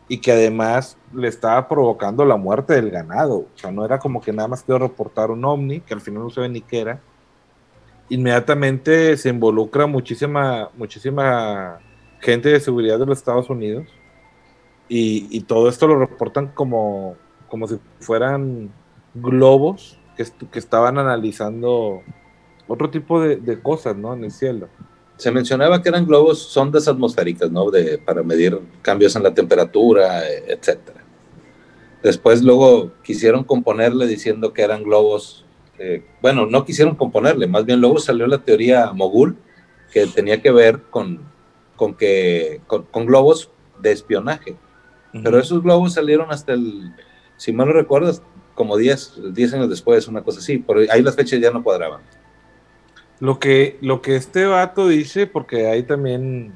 y 0.08 0.18
que 0.20 0.30
además 0.32 0.96
le 1.12 1.28
estaba 1.28 1.66
provocando 1.66 2.24
la 2.24 2.36
muerte 2.36 2.74
del 2.74 2.90
ganado. 2.90 3.36
O 3.38 3.48
sea, 3.56 3.72
no 3.72 3.84
era 3.84 3.98
como 3.98 4.20
que 4.20 4.32
nada 4.32 4.46
más 4.48 4.62
quiero 4.62 4.78
reportar 4.86 5.30
un 5.30 5.44
ovni, 5.44 5.80
que 5.80 5.94
al 5.94 6.00
final 6.00 6.22
no 6.22 6.30
se 6.30 6.42
ve 6.42 6.48
ni 6.48 6.60
qué 6.60 6.80
era. 6.80 7.00
Inmediatamente 8.10 9.16
se 9.16 9.30
involucra 9.30 9.86
muchísima, 9.86 10.68
muchísima 10.76 11.80
gente 12.24 12.48
de 12.48 12.58
seguridad 12.58 12.98
de 12.98 13.06
los 13.06 13.18
Estados 13.18 13.50
Unidos 13.50 13.86
Y, 14.88 15.40
todo 15.42 15.68
esto 15.68 15.86
lo 15.86 15.98
reportan 15.98 16.48
como, 16.48 17.16
como 17.48 17.68
si 17.68 17.78
fueran 18.00 18.70
globos 19.14 19.98
que, 20.16 20.24
que 20.50 20.58
estaban 20.58 20.98
analizando 20.98 22.02
otro 22.66 22.90
tipo 22.90 23.20
de, 23.20 23.60
cosas, 23.60 23.96
¿no? 23.96 24.14
En 24.14 24.24
el 24.24 24.30
cielo. 24.30 24.68
Se 25.16 25.30
mencionaba 25.30 25.82
que 25.82 25.88
eran 25.88 26.06
globos, 26.06 26.38
sondas 26.38 26.88
atmosféricas, 26.88 27.50
¿no? 27.50 27.70
De, 27.70 27.98
para 27.98 28.22
medir 28.22 28.58
cambios 28.82 29.14
en 29.16 29.22
la 29.22 29.34
temperatura, 29.34 30.22
etcétera. 30.28 31.02
Después 32.02 32.42
luego 32.42 32.92
quisieron 33.02 33.44
componerle 33.44 34.06
diciendo 34.06 34.52
que 34.52 34.62
eran 34.62 34.82
globos, 34.82 35.44
eh, 35.78 36.04
bueno, 36.20 36.46
no 36.46 36.64
quisieron 36.64 36.94
componerle, 36.94 37.46
más 37.46 37.64
bien 37.64 37.80
luego 37.80 37.98
salió 37.98 38.26
la 38.26 38.38
teoría 38.38 38.92
mogul 38.92 39.36
que 39.92 40.06
tenía 40.06 40.42
que 40.42 40.50
ver 40.50 40.82
con, 40.90 41.20
con, 41.76 41.94
que, 41.94 42.60
con, 42.66 42.84
con 42.84 43.06
globos 43.06 43.50
de 43.80 43.92
espionaje. 43.92 44.56
Pero 45.22 45.38
esos 45.38 45.62
globos 45.62 45.94
salieron 45.94 46.30
hasta 46.32 46.54
el, 46.54 46.92
si 47.36 47.52
mal 47.52 47.68
no 47.68 47.72
recuerdas, 47.72 48.20
como 48.56 48.76
10, 48.76 49.32
10 49.32 49.54
años 49.54 49.70
después, 49.70 50.08
una 50.08 50.22
cosa 50.22 50.40
así, 50.40 50.58
pero 50.58 50.80
ahí 50.90 51.02
las 51.02 51.14
fechas 51.14 51.40
ya 51.40 51.50
no 51.52 51.62
cuadraban. 51.62 52.00
Lo 53.20 53.38
que, 53.38 53.78
lo 53.80 54.02
que 54.02 54.16
este 54.16 54.44
vato 54.44 54.88
dice, 54.88 55.26
porque 55.28 55.68
hay 55.68 55.84
también, 55.84 56.52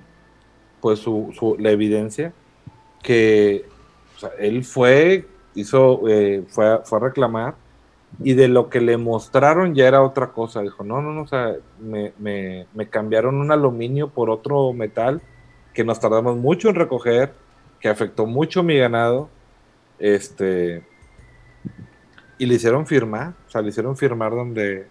pues, 0.81 0.99
su, 0.99 1.33
su- 1.39 1.57
la 1.59 1.71
evidencia, 1.71 2.33
que 3.03 3.65
o 4.17 4.19
sea, 4.19 4.31
él 4.41 4.65
fue, 4.65 5.29
hizo, 5.55 6.09
eh, 6.09 6.43
fue, 6.49 6.67
a- 6.67 6.79
fue 6.79 6.99
a 6.99 7.03
reclamar, 7.03 7.55
y 8.21 8.35
de 8.35 8.49
lo 8.49 8.69
que 8.69 8.81
le 8.81 8.97
mostraron 8.97 9.75
ya 9.75 9.87
era 9.87 10.03
otra 10.03 10.29
cosa. 10.33 10.63
Dijo, 10.63 10.83
no, 10.85 11.01
no, 11.01 11.13
no, 11.13 11.27
me, 11.81 12.13
me, 12.19 12.89
cambiaron 12.89 13.37
un 13.37 13.53
aluminio 13.53 14.09
por 14.09 14.31
otro 14.31 14.73
metal 14.73 15.21
que 15.75 15.85
nos 15.85 16.01
tardamos 16.01 16.37
mucho 16.37 16.69
en 16.69 16.75
recoger, 16.75 17.33
que 17.81 17.89
afectó 17.89 18.27
mucho 18.27 18.63
mi 18.63 18.77
ganado, 18.77 19.29
este, 19.99 20.83
y 22.39 22.47
le 22.47 22.55
hicieron 22.55 22.87
firmar, 22.87 23.35
o 23.47 23.51
sea, 23.51 23.63
le 23.63 23.69
hicieron 23.69 23.97
firmar 23.97 24.33
donde 24.33 24.87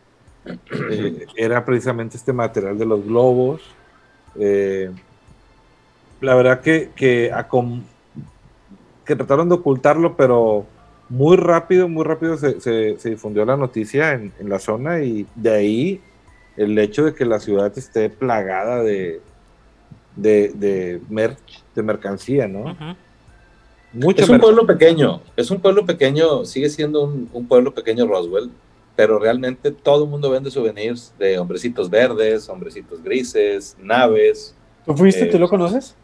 eh, 0.91 1.25
era 1.35 1.65
precisamente 1.65 2.15
este 2.15 2.31
material 2.31 2.77
de 2.77 2.85
los 2.85 3.05
globos. 3.05 3.61
Eh, 4.39 4.91
la 6.21 6.35
verdad 6.35 6.61
que, 6.61 6.91
que, 6.95 7.31
acom- 7.33 7.83
que 9.05 9.15
trataron 9.15 9.49
de 9.49 9.55
ocultarlo, 9.55 10.15
pero 10.15 10.65
muy 11.09 11.37
rápido, 11.37 11.87
muy 11.87 12.03
rápido 12.03 12.37
se, 12.37 12.59
se- 12.59 12.97
se 12.99 13.09
difundió 13.09 13.45
la 13.45 13.55
noticia 13.57 14.13
en, 14.13 14.33
en 14.39 14.49
la 14.49 14.59
zona 14.59 15.01
y 15.03 15.25
de 15.35 15.49
ahí 15.51 16.01
el 16.57 16.77
hecho 16.79 17.05
de 17.05 17.13
que 17.13 17.25
la 17.25 17.39
ciudad 17.39 17.71
esté 17.77 18.09
plagada 18.09 18.81
de, 18.83 19.21
de, 20.15 20.51
de 20.55 21.01
merch, 21.09 21.63
de 21.75 21.83
mercancía, 21.83 22.47
¿no? 22.47 22.75
Mucha 23.93 24.23
Es 24.23 24.29
un 24.29 24.39
pueblo 24.39 24.65
pequeño, 24.65 25.21
es 25.35 25.49
un 25.49 25.59
pueblo 25.61 25.85
pequeño, 25.85 26.45
sigue 26.45 26.69
siendo 26.69 27.03
un, 27.03 27.29
un 27.31 27.47
pueblo 27.47 27.73
pequeño 27.73 28.05
Roswell, 28.05 28.49
pero 28.95 29.17
realmente 29.19 29.71
todo 29.71 30.03
el 30.03 30.09
mundo 30.09 30.29
vende 30.29 30.51
souvenirs 30.51 31.13
de 31.17 31.39
hombrecitos 31.39 31.89
verdes, 31.89 32.49
hombrecitos 32.49 33.01
grises, 33.01 33.77
naves. 33.79 34.55
¿Tú 34.85 34.95
fuiste? 34.95 35.23
Eh, 35.23 35.27
¿Tú 35.27 35.39
lo 35.39 35.47
conoces? 35.47 35.95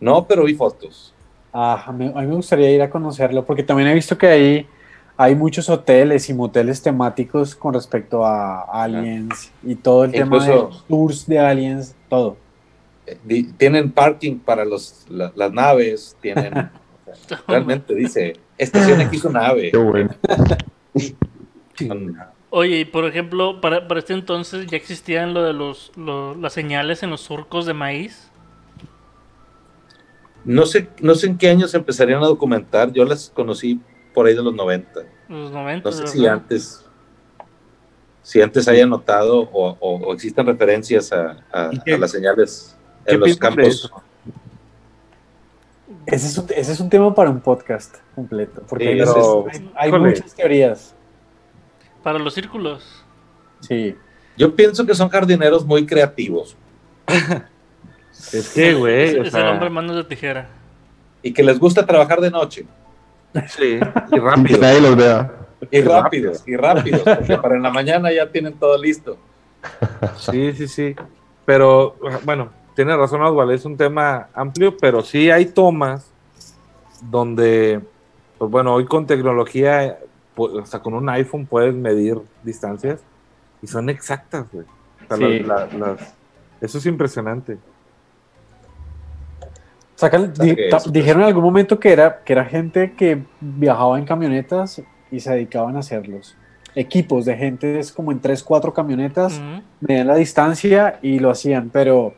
No, 0.00 0.26
pero 0.26 0.44
vi 0.44 0.54
fotos. 0.54 1.12
Ah, 1.52 1.82
a 1.86 1.92
mí, 1.92 2.06
a 2.14 2.20
mí 2.20 2.26
me 2.26 2.34
gustaría 2.36 2.70
ir 2.70 2.80
a 2.82 2.90
conocerlo 2.90 3.44
porque 3.44 3.62
también 3.62 3.88
he 3.88 3.94
visto 3.94 4.16
que 4.16 4.26
ahí 4.28 4.66
hay 5.16 5.34
muchos 5.34 5.68
hoteles 5.68 6.28
y 6.30 6.34
moteles 6.34 6.80
temáticos 6.80 7.54
con 7.54 7.74
respecto 7.74 8.24
a 8.24 8.62
aliens 8.84 9.52
y 9.62 9.74
todo 9.74 10.04
el 10.04 10.12
tema 10.12 10.38
de 10.38 10.44
Incluso- 10.52 10.68
los 10.68 10.86
tours 10.86 11.26
de 11.26 11.38
aliens, 11.38 11.94
todo. 12.08 12.36
Eh, 13.06 13.18
Tienen 13.58 13.90
parking 13.90 14.38
para 14.38 14.64
los, 14.64 15.04
la- 15.10 15.32
las 15.34 15.52
naves, 15.52 16.16
tienen, 16.20 16.52
o 17.06 17.28
sea, 17.28 17.42
realmente 17.48 17.94
dice, 17.94 18.34
estaciona 18.56 19.04
aquí 19.04 19.18
su 19.18 19.30
nave. 19.30 19.70
Qué 19.72 19.76
bueno. 19.76 20.10
Oye, 22.50 22.80
y 22.80 22.84
por 22.84 23.04
ejemplo, 23.04 23.60
para, 23.60 23.86
para 23.86 24.00
este 24.00 24.12
entonces 24.12 24.66
ya 24.66 24.76
existían 24.76 25.34
lo 25.34 25.42
de 25.42 25.52
los, 25.52 25.92
lo- 25.96 26.34
las 26.34 26.52
señales 26.52 27.02
en 27.02 27.10
los 27.10 27.20
surcos 27.20 27.64
de 27.66 27.74
maíz. 27.74 28.29
No 30.44 30.64
sé, 30.66 30.88
no 31.00 31.14
sé 31.14 31.26
en 31.26 31.36
qué 31.38 31.48
años 31.50 31.74
empezarían 31.74 32.22
a 32.22 32.26
documentar, 32.26 32.92
yo 32.92 33.04
las 33.04 33.30
conocí 33.30 33.80
por 34.14 34.26
ahí 34.26 34.34
de 34.34 34.42
los 34.42 34.54
90. 34.54 35.00
Los 35.28 35.52
90. 35.52 35.88
No 35.90 35.96
sé 35.96 36.06
si 36.06 36.26
antes, 36.26 36.84
si 38.22 38.40
antes 38.42 38.66
haya 38.68 38.86
notado 38.86 39.40
o, 39.52 39.76
o- 39.80 39.96
o 40.08 40.12
existen 40.14 40.46
referencias 40.46 41.12
a, 41.12 41.44
a- 41.52 41.70
¿Y 41.72 41.80
qué- 41.80 41.94
a 41.94 41.98
las 41.98 42.10
señales 42.10 42.76
en 43.06 43.20
los 43.20 43.36
campos. 43.36 43.90
Ese 46.06 46.26
es, 46.28 46.38
un, 46.38 46.46
ese 46.56 46.72
es 46.72 46.80
un 46.80 46.88
tema 46.88 47.14
para 47.14 47.30
un 47.30 47.40
podcast 47.40 47.96
completo, 48.14 48.62
porque 48.68 48.84
Sí, 48.84 48.90
hay, 48.90 48.98
pero- 48.98 49.46
hay- 49.74 49.92
muchas 49.92 50.34
teorías. 50.34 50.94
Para 52.02 52.18
los 52.18 52.32
círculos. 52.34 53.04
Sí. 53.60 53.94
Yo 54.36 54.54
pienso 54.56 54.86
que 54.86 54.94
son 54.94 55.08
jardineros 55.10 55.66
muy 55.66 55.84
creativos 55.86 56.56
Es 58.32 58.52
que, 58.54 58.74
güey, 58.74 59.04
Es, 59.10 59.14
o 59.14 59.18
es 59.22 59.26
el 59.26 59.30
sea, 59.32 59.50
hombre 59.50 59.70
manos 59.70 59.96
de 59.96 60.04
tijera. 60.04 60.48
y 61.22 61.32
que 61.32 61.42
les 61.42 61.58
gusta 61.58 61.84
trabajar 61.86 62.20
de 62.20 62.30
noche. 62.30 62.64
sí, 63.48 63.78
y 63.78 63.80
que 64.10 64.20
rápido. 64.20 64.60
nadie 64.60 64.80
los 64.80 64.96
vea. 64.96 65.32
Y 65.70 65.80
rápidos, 65.82 66.42
y 66.46 66.56
rápidos, 66.56 67.02
porque 67.02 67.36
para 67.36 67.54
en 67.56 67.62
la 67.62 67.70
mañana 67.70 68.10
ya 68.12 68.30
tienen 68.30 68.54
todo 68.54 68.76
listo. 68.78 69.16
Sí, 70.16 70.52
sí, 70.54 70.66
sí. 70.68 70.96
Pero, 71.44 71.96
bueno, 72.24 72.48
tiene 72.74 72.96
razón 72.96 73.20
Osvaldo, 73.22 73.52
es 73.52 73.64
un 73.66 73.76
tema 73.76 74.28
amplio, 74.34 74.76
pero 74.78 75.02
sí 75.02 75.30
hay 75.30 75.46
tomas 75.46 76.10
donde, 77.02 77.80
pues 78.38 78.50
bueno, 78.50 78.74
hoy 78.74 78.86
con 78.86 79.06
tecnología, 79.06 79.98
pu- 80.36 80.62
o 80.62 80.66
sea, 80.66 80.80
con 80.80 80.94
un 80.94 81.08
iPhone 81.08 81.46
puedes 81.46 81.74
medir 81.74 82.18
distancias 82.42 83.00
y 83.62 83.66
son 83.66 83.90
exactas, 83.90 84.46
güey. 84.52 84.66
O 85.10 85.16
sea, 85.16 85.16
Sí. 85.28 85.38
las- 85.40 85.72
la- 85.74 85.86
las- 85.88 86.14
eso 86.60 86.78
es 86.78 86.86
impresionante. 86.86 87.58
Sacan- 90.00 90.34
sea, 90.34 90.44
di- 90.44 90.56
que 90.56 90.68
ta- 90.68 90.76
eso, 90.78 90.84
pues. 90.84 90.92
dijeron 90.92 91.22
en 91.22 91.28
algún 91.28 91.44
momento 91.44 91.78
que 91.78 91.92
era, 91.92 92.20
que 92.24 92.32
era 92.32 92.44
gente 92.44 92.92
que 92.96 93.22
viajaba 93.40 93.98
en 93.98 94.04
camionetas 94.04 94.82
y 95.10 95.20
se 95.20 95.30
dedicaban 95.32 95.76
a 95.76 95.80
hacerlos. 95.80 96.36
Equipos 96.74 97.24
de 97.24 97.36
gente 97.36 97.78
es 97.78 97.90
como 97.92 98.12
en 98.12 98.20
3, 98.20 98.42
4 98.42 98.72
camionetas, 98.72 99.34
Ujú. 99.38 99.62
medían 99.80 100.06
la 100.06 100.14
distancia 100.16 100.98
y 101.02 101.18
lo 101.18 101.30
hacían, 101.30 101.68
pero 101.70 102.14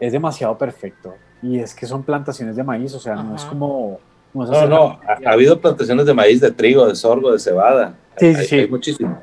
es 0.00 0.12
demasiado 0.12 0.56
perfecto. 0.58 1.14
Y 1.42 1.58
es 1.60 1.74
que 1.74 1.86
son 1.86 2.02
plantaciones 2.02 2.56
de 2.56 2.64
maíz, 2.64 2.94
o 2.94 2.98
sea, 3.00 3.14
no 3.14 3.36
es 3.36 3.44
como... 3.44 4.00
no 4.34 4.44
No, 4.68 5.00
ha, 5.06 5.18
ha 5.28 5.32
habido 5.32 5.60
plantaciones 5.60 6.04
de 6.06 6.14
maíz, 6.14 6.40
de 6.40 6.50
trigo, 6.50 6.86
de 6.86 6.94
sorgo, 6.96 7.32
de 7.32 7.38
cebada. 7.38 7.94
Sí, 8.16 8.34
sí, 8.34 8.40
Hay- 8.40 8.46
sí. 8.46 8.58
hay 8.60 8.68
muchísimo. 8.68 9.20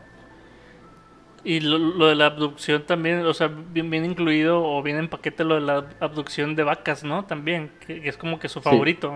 Y 1.46 1.60
lo, 1.60 1.78
lo 1.78 2.08
de 2.08 2.16
la 2.16 2.26
abducción 2.26 2.84
también, 2.88 3.24
o 3.24 3.34
sea, 3.34 3.48
bien, 3.48 3.88
bien 3.92 4.04
incluido 4.04 4.64
o 4.64 4.82
bien 4.82 4.98
en 4.98 5.08
paquete 5.08 5.44
lo 5.44 5.56
de 5.56 5.62
la 5.62 5.86
abducción 6.00 6.56
de 6.56 6.64
vacas, 6.64 7.04
¿no? 7.04 7.24
También, 7.26 7.72
que, 7.86 8.02
que 8.02 8.10
es 8.10 8.18
como 8.18 8.40
que 8.40 8.50
su 8.50 8.62
favorito. 8.62 9.14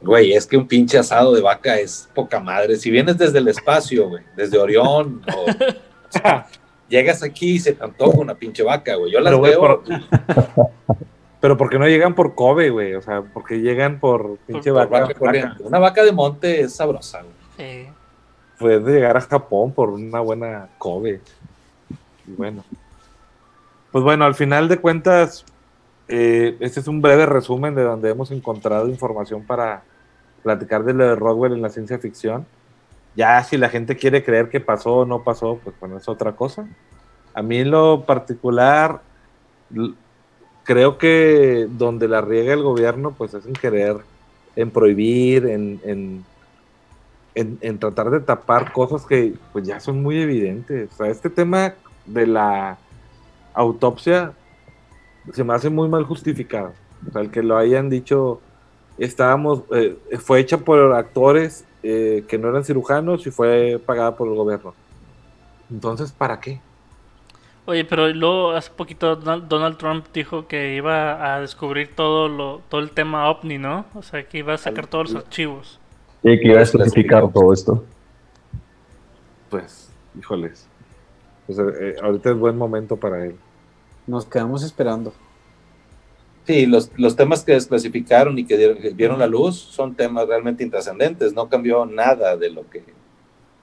Güey, 0.00 0.32
es 0.32 0.46
que 0.46 0.56
un 0.56 0.66
pinche 0.66 0.98
asado 0.98 1.34
de 1.34 1.42
vaca 1.42 1.78
es 1.78 2.08
poca 2.14 2.40
madre. 2.40 2.76
Si 2.76 2.90
vienes 2.90 3.18
desde 3.18 3.38
el 3.38 3.48
espacio, 3.48 4.08
güey, 4.08 4.24
desde 4.34 4.58
Orión, 4.58 5.22
o, 5.36 5.44
llegas 6.88 7.22
aquí 7.22 7.52
y 7.52 7.58
se 7.58 7.74
te 7.74 7.84
antoja 7.84 8.18
una 8.18 8.34
pinche 8.34 8.62
vaca, 8.62 8.94
güey. 8.94 9.12
Yo 9.12 9.20
las 9.20 9.30
Pero, 9.32 9.38
güey, 9.38 9.52
veo. 9.52 9.60
por- 9.60 9.84
Pero 11.40 11.56
porque 11.58 11.78
no 11.78 11.86
llegan 11.86 12.14
por 12.14 12.34
Kobe, 12.34 12.70
güey, 12.70 12.94
o 12.94 13.02
sea, 13.02 13.22
porque 13.22 13.60
llegan 13.60 14.00
por 14.00 14.38
pinche 14.46 14.72
por 14.72 14.88
vaca. 14.88 15.00
vaca 15.02 15.14
corriente. 15.14 15.62
Una 15.62 15.78
vaca 15.78 16.02
de 16.02 16.12
monte 16.12 16.62
es 16.62 16.74
sabrosa, 16.74 17.22
güey. 17.22 17.84
Sí. 17.84 17.88
Puedes 18.58 18.86
llegar 18.86 19.16
a 19.16 19.20
Japón 19.20 19.72
por 19.72 19.90
una 19.90 20.20
buena 20.20 20.68
Kobe. 20.78 21.20
Y 22.26 22.32
bueno. 22.32 22.64
Pues 23.92 24.04
bueno, 24.04 24.24
al 24.24 24.34
final 24.34 24.68
de 24.68 24.78
cuentas, 24.78 25.44
eh, 26.08 26.56
este 26.60 26.80
es 26.80 26.88
un 26.88 27.00
breve 27.00 27.26
resumen 27.26 27.74
de 27.74 27.82
donde 27.82 28.10
hemos 28.10 28.30
encontrado 28.30 28.88
información 28.88 29.44
para 29.44 29.82
platicar 30.42 30.84
de 30.84 30.94
lo 30.94 31.04
de 31.04 31.16
Roswell 31.16 31.52
en 31.52 31.62
la 31.62 31.70
ciencia 31.70 31.98
ficción. 31.98 32.46
Ya 33.16 33.42
si 33.42 33.56
la 33.56 33.68
gente 33.68 33.96
quiere 33.96 34.22
creer 34.22 34.48
que 34.48 34.60
pasó 34.60 34.98
o 34.98 35.04
no 35.06 35.22
pasó, 35.22 35.58
pues 35.62 35.74
bueno, 35.80 35.96
es 35.96 36.08
otra 36.08 36.32
cosa. 36.32 36.66
A 37.34 37.42
mí 37.42 37.58
en 37.58 37.70
lo 37.70 38.04
particular, 38.04 39.00
creo 40.64 40.98
que 40.98 41.66
donde 41.70 42.08
la 42.08 42.20
riega 42.20 42.52
el 42.52 42.62
gobierno, 42.62 43.14
pues 43.16 43.34
es 43.34 43.46
en 43.46 43.54
querer, 43.54 43.96
en 44.54 44.70
prohibir, 44.70 45.46
en, 45.46 45.80
en, 45.84 46.24
en- 47.36 47.58
en 47.60 47.78
tratar 47.78 48.10
de 48.10 48.18
tapar 48.20 48.72
cosas 48.72 49.06
que 49.06 49.34
pues 49.52 49.64
ya 49.66 49.78
son 49.78 50.02
muy 50.02 50.20
evidentes. 50.20 50.90
O 50.92 50.96
sea, 50.96 51.06
este 51.08 51.30
tema 51.30 51.74
de 52.06 52.26
la 52.26 52.78
autopsia 53.54 54.32
se 55.32 55.44
me 55.44 55.54
hace 55.54 55.70
muy 55.70 55.88
mal 55.88 56.04
justificado. 56.04 56.72
O 57.08 57.12
sea, 57.12 57.20
el 57.22 57.30
que 57.30 57.42
lo 57.42 57.56
hayan 57.56 57.90
dicho, 57.90 58.40
estábamos, 58.98 59.62
eh, 59.72 59.96
fue 60.18 60.40
hecha 60.40 60.58
por 60.58 60.92
actores 60.94 61.64
eh, 61.82 62.24
que 62.26 62.38
no 62.38 62.48
eran 62.48 62.64
cirujanos 62.64 63.26
y 63.26 63.30
fue 63.30 63.80
pagada 63.84 64.16
por 64.16 64.26
el 64.28 64.34
gobierno. 64.34 64.74
Entonces, 65.70 66.10
¿para 66.12 66.40
qué? 66.40 66.60
Oye, 67.66 67.84
pero 67.84 68.08
luego 68.08 68.52
hace 68.52 68.70
poquito 68.70 69.14
Donald 69.16 69.48
Donald 69.48 69.76
Trump 69.76 70.06
dijo 70.14 70.46
que 70.46 70.74
iba 70.76 71.34
a 71.34 71.40
descubrir 71.40 71.94
todo 71.94 72.28
lo, 72.28 72.60
todo 72.68 72.80
el 72.80 72.90
tema 72.92 73.28
OVNI, 73.28 73.58
¿no? 73.58 73.84
O 73.94 74.02
sea, 74.02 74.26
que 74.26 74.38
iba 74.38 74.54
a 74.54 74.58
sacar 74.58 74.86
todos 74.86 75.10
los 75.12 75.24
archivos. 75.24 75.80
Y 76.22 76.40
que 76.40 76.48
iba 76.48 76.60
a 76.60 76.62
especificar 76.62 77.30
todo 77.32 77.52
esto. 77.52 77.84
Pues, 79.50 79.90
híjoles. 80.18 80.66
Pues, 81.46 81.58
eh, 81.58 81.96
ahorita 82.02 82.30
es 82.30 82.36
buen 82.36 82.56
momento 82.56 82.96
para 82.96 83.24
él. 83.24 83.36
Nos 84.06 84.24
quedamos 84.26 84.62
esperando. 84.62 85.12
Sí, 86.44 86.66
los, 86.66 86.90
los 86.96 87.16
temas 87.16 87.42
que 87.44 87.52
desclasificaron 87.52 88.38
y 88.38 88.44
que 88.44 88.56
dieron, 88.56 88.78
que 88.78 88.90
vieron 88.90 89.18
la 89.18 89.26
luz 89.26 89.56
son 89.56 89.94
temas 89.94 90.26
realmente 90.28 90.62
intrascendentes. 90.64 91.32
No 91.32 91.48
cambió 91.48 91.84
nada 91.86 92.36
de 92.36 92.50
lo 92.50 92.68
que, 92.70 92.84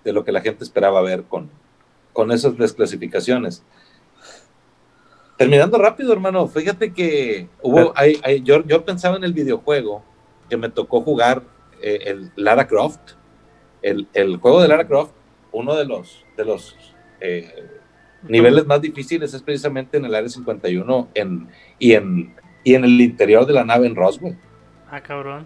de 0.04 0.14
lo 0.14 0.24
que 0.26 0.32
la 0.34 0.41
gente 0.41 0.64
esperaba 0.64 1.01
ver 1.01 1.24
con, 1.24 1.49
con 2.12 2.32
esas 2.32 2.58
desclasificaciones. 2.58 3.64
Terminando 5.38 5.78
rápido, 5.78 6.14
hermano, 6.14 6.47
fíjate 6.47 6.93
que 6.93 7.47
hubo, 7.62 7.91
hay, 7.95 8.20
hay- 8.24 8.43
yo, 8.43 8.64
yo 8.66 8.86
pensaba 8.86 9.18
en 9.18 9.24
el 9.24 9.34
videojuego 9.34 10.04
que 10.49 10.58
me 10.58 10.70
tocó 10.70 11.01
jugar 11.01 11.41
eh, 11.84 11.99
el 12.05 12.31
Lara 12.36 12.65
Croft, 12.67 13.11
el, 13.81 14.07
el 14.13 14.38
juego 14.38 14.61
de 14.61 14.67
Lara 14.69 14.88
Croft, 14.88 15.11
uno 15.51 15.75
de 15.75 15.86
los, 15.86 16.25
de 16.38 16.45
los 16.45 16.75
eh, 17.19 17.53
niveles 18.23 18.65
más 18.65 18.81
difíciles 18.81 19.34
es 19.34 19.41
precisamente 19.43 19.97
en 19.97 20.05
el 20.05 20.15
Área 20.15 20.29
51 20.29 21.09
en, 21.13 21.47
y, 21.77 21.93
en, 21.93 22.34
y 22.63 22.73
en 22.75 22.84
el 22.86 22.99
interior 23.01 23.45
de 23.45 23.53
la 23.53 23.63
nave 23.63 23.86
en 23.88 23.95
Roswell. 23.95 24.38
Ah, 24.89 25.01
cabrón. 25.01 25.45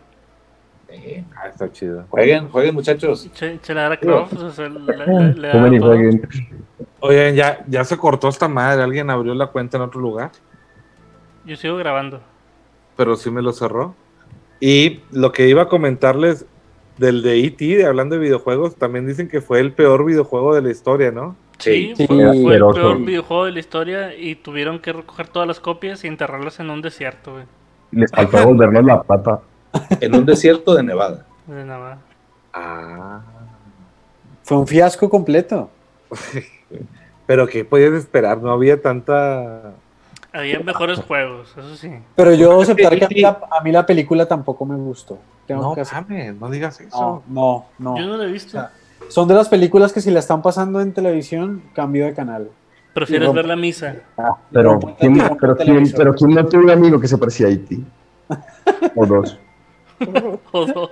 Eh, 0.89 1.23
Ah, 1.35 1.49
está 1.49 1.69
chido. 1.71 2.05
jueguen, 2.09 2.47
jueguen 2.49 2.73
muchachos. 2.73 3.29
Che, 3.33 3.59
che 3.61 3.73
Lara 3.73 3.97
Croft, 3.97 4.33
o 4.41 4.51
sea, 4.51 4.69
le, 4.69 4.79
le- 4.79 5.33
le 5.33 5.47
da 5.47 5.53
Jueguen 5.59 5.73
y 5.73 5.79
todo. 5.79 5.89
jueguen. 5.89 6.29
Oigan, 6.99 7.35
ya, 7.35 7.65
ya 7.67 7.83
se 7.83 7.97
cortó 7.97 8.29
esta 8.29 8.47
madre. 8.47 8.83
Alguien 8.83 9.09
abrió 9.09 9.33
la 9.35 9.47
cuenta 9.47 9.77
en 9.77 9.83
otro 9.83 9.99
lugar, 9.99 10.31
Yo 11.45 11.55
sigo 11.57 11.75
grabando. 11.77 12.21
pero 12.95 13.15
sí 13.17 13.29
me 13.29 13.41
lo 13.41 13.51
cerró. 13.51 13.95
Y 14.59 15.01
lo 15.11 15.31
que 15.31 15.47
iba 15.47 15.63
a 15.63 15.67
comentarles 15.67 16.45
del 16.97 17.21
de 17.21 17.45
E.T., 17.45 17.65
de 17.77 17.85
hablando 17.85 18.15
de 18.15 18.21
videojuegos, 18.21 18.75
también 18.75 19.05
dicen 19.05 19.27
que 19.27 19.41
fue 19.41 19.59
el 19.59 19.73
peor 19.73 20.05
videojuego 20.05 20.55
de 20.55 20.61
la 20.61 20.71
historia, 20.71 21.11
¿no? 21.11 21.35
Sí, 21.59 21.93
Sí, 21.95 22.05
sí, 22.05 22.07
fue, 22.07 22.15
fue 22.41 22.55
el 22.55 22.65
peor 22.73 22.99
videojuego 22.99 23.45
de 23.45 23.51
la 23.51 23.59
historia 23.59 24.15
y 24.15 24.35
tuvieron 24.35 24.79
que 24.79 24.93
recoger 24.93 25.27
todas 25.27 25.47
las 25.47 25.59
copias 25.59 26.03
y 26.03 26.07
enterrarlas 26.07 26.59
en 26.59 26.69
un 26.69 26.81
desierto, 26.81 27.33
güey. 27.33 27.45
Les 27.91 28.11
faltó 28.11 28.37
devolvernos 28.37 28.85
la 28.85 29.01
plata. 29.01 29.41
En 30.01 30.15
un 30.15 30.25
desierto 30.25 30.75
de 30.75 30.83
Nevada. 30.83 31.25
De 31.45 31.63
nada. 31.63 31.99
Ah. 32.53 33.21
Fue 34.43 34.57
un 34.57 34.67
fiasco 34.67 35.09
completo. 35.09 35.69
Pero 37.27 37.47
¿qué 37.47 37.65
podías 37.65 37.93
esperar? 37.93 38.41
No 38.41 38.51
había 38.51 38.81
tanta... 38.81 39.73
Había 40.37 40.59
mejores 40.59 40.99
juegos, 40.99 41.49
eso 41.57 41.75
sí. 41.75 41.91
Pero 42.15 42.33
yo 42.33 42.49
debo 42.49 42.61
aceptar 42.61 42.97
que 42.97 43.05
a 43.05 43.07
mí, 43.09 43.21
la, 43.21 43.39
a 43.51 43.63
mí 43.63 43.71
la 43.71 43.85
película 43.85 44.25
tampoco 44.25 44.65
me 44.65 44.75
gustó. 44.75 45.17
Tengo 45.47 45.61
No, 45.61 45.75
que 45.75 45.81
hacer- 45.81 46.01
mames, 46.01 46.35
no 46.35 46.49
digas 46.49 46.79
eso. 46.81 47.23
no, 47.27 47.65
no, 47.79 47.93
no. 47.95 47.97
Yo 47.99 48.05
no 48.07 48.17
lo 48.17 48.23
he 48.23 48.31
visto. 48.31 48.49
O 48.57 48.61
sea, 48.61 48.71
Son 49.09 49.27
de 49.27 49.33
las 49.33 49.49
películas 49.49 49.93
que 49.93 50.01
si 50.01 50.11
la 50.11 50.19
están 50.19 50.41
pasando 50.41 50.79
en 50.81 50.93
televisión, 50.93 51.63
cambio 51.73 52.05
de 52.05 52.13
canal. 52.13 52.49
Prefieres 52.93 53.31
ver 53.33 53.45
la 53.45 53.55
misa. 53.55 53.95
Pero, 54.51 54.79
Rompe- 54.79 54.95
¿quién, 54.99 55.19
rompe 55.19 55.35
pero, 55.39 55.55
¿quién, 55.57 55.91
pero 55.95 56.13
¿quién 56.15 56.33
no 56.33 56.45
tuvo 56.47 56.61
un 56.63 56.69
amigo 56.71 56.99
que 56.99 57.07
se 57.07 57.17
parecía 57.17 57.47
a 57.47 57.49
Haití? 57.49 57.83
O 58.95 59.05
dos. 59.05 59.37
O 60.51 60.65
dos. 60.65 60.89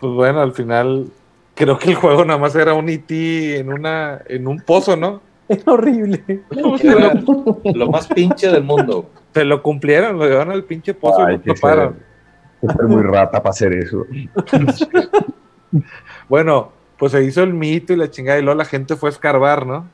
Pues 0.00 0.12
bueno, 0.12 0.40
al 0.40 0.52
final 0.52 1.06
creo 1.54 1.78
que 1.78 1.90
el 1.90 1.94
juego 1.96 2.24
nada 2.24 2.38
más 2.38 2.54
era 2.56 2.74
un 2.74 2.88
E.T. 2.88 3.58
en, 3.58 3.72
una, 3.72 4.20
en 4.26 4.46
un 4.48 4.60
pozo, 4.60 4.96
¿no? 4.96 5.20
Es 5.48 5.66
horrible. 5.68 6.24
Era 6.82 7.14
lo 7.74 7.90
más 7.90 8.06
pinche 8.08 8.50
del 8.50 8.64
mundo. 8.64 9.10
Se 9.34 9.44
lo 9.44 9.62
cumplieron, 9.62 10.18
lo 10.18 10.24
llevaron 10.26 10.52
al 10.54 10.64
pinche 10.64 10.94
pozo 10.94 11.28
y 11.28 11.32
lo 11.36 11.54
taparon. 11.54 11.98
ser, 12.62 12.86
muy 12.88 13.02
rata 13.02 13.42
para 13.42 13.50
hacer 13.50 13.72
eso. 13.74 14.06
Bueno, 16.28 16.72
pues 16.98 17.12
se 17.12 17.22
hizo 17.24 17.42
el 17.42 17.52
mito 17.52 17.92
y 17.92 17.96
la 17.96 18.08
chingada 18.10 18.38
y 18.38 18.42
luego 18.42 18.56
la 18.56 18.64
gente 18.64 18.94
fue 18.96 19.08
a 19.08 19.12
escarbar, 19.12 19.66
¿no? 19.66 19.88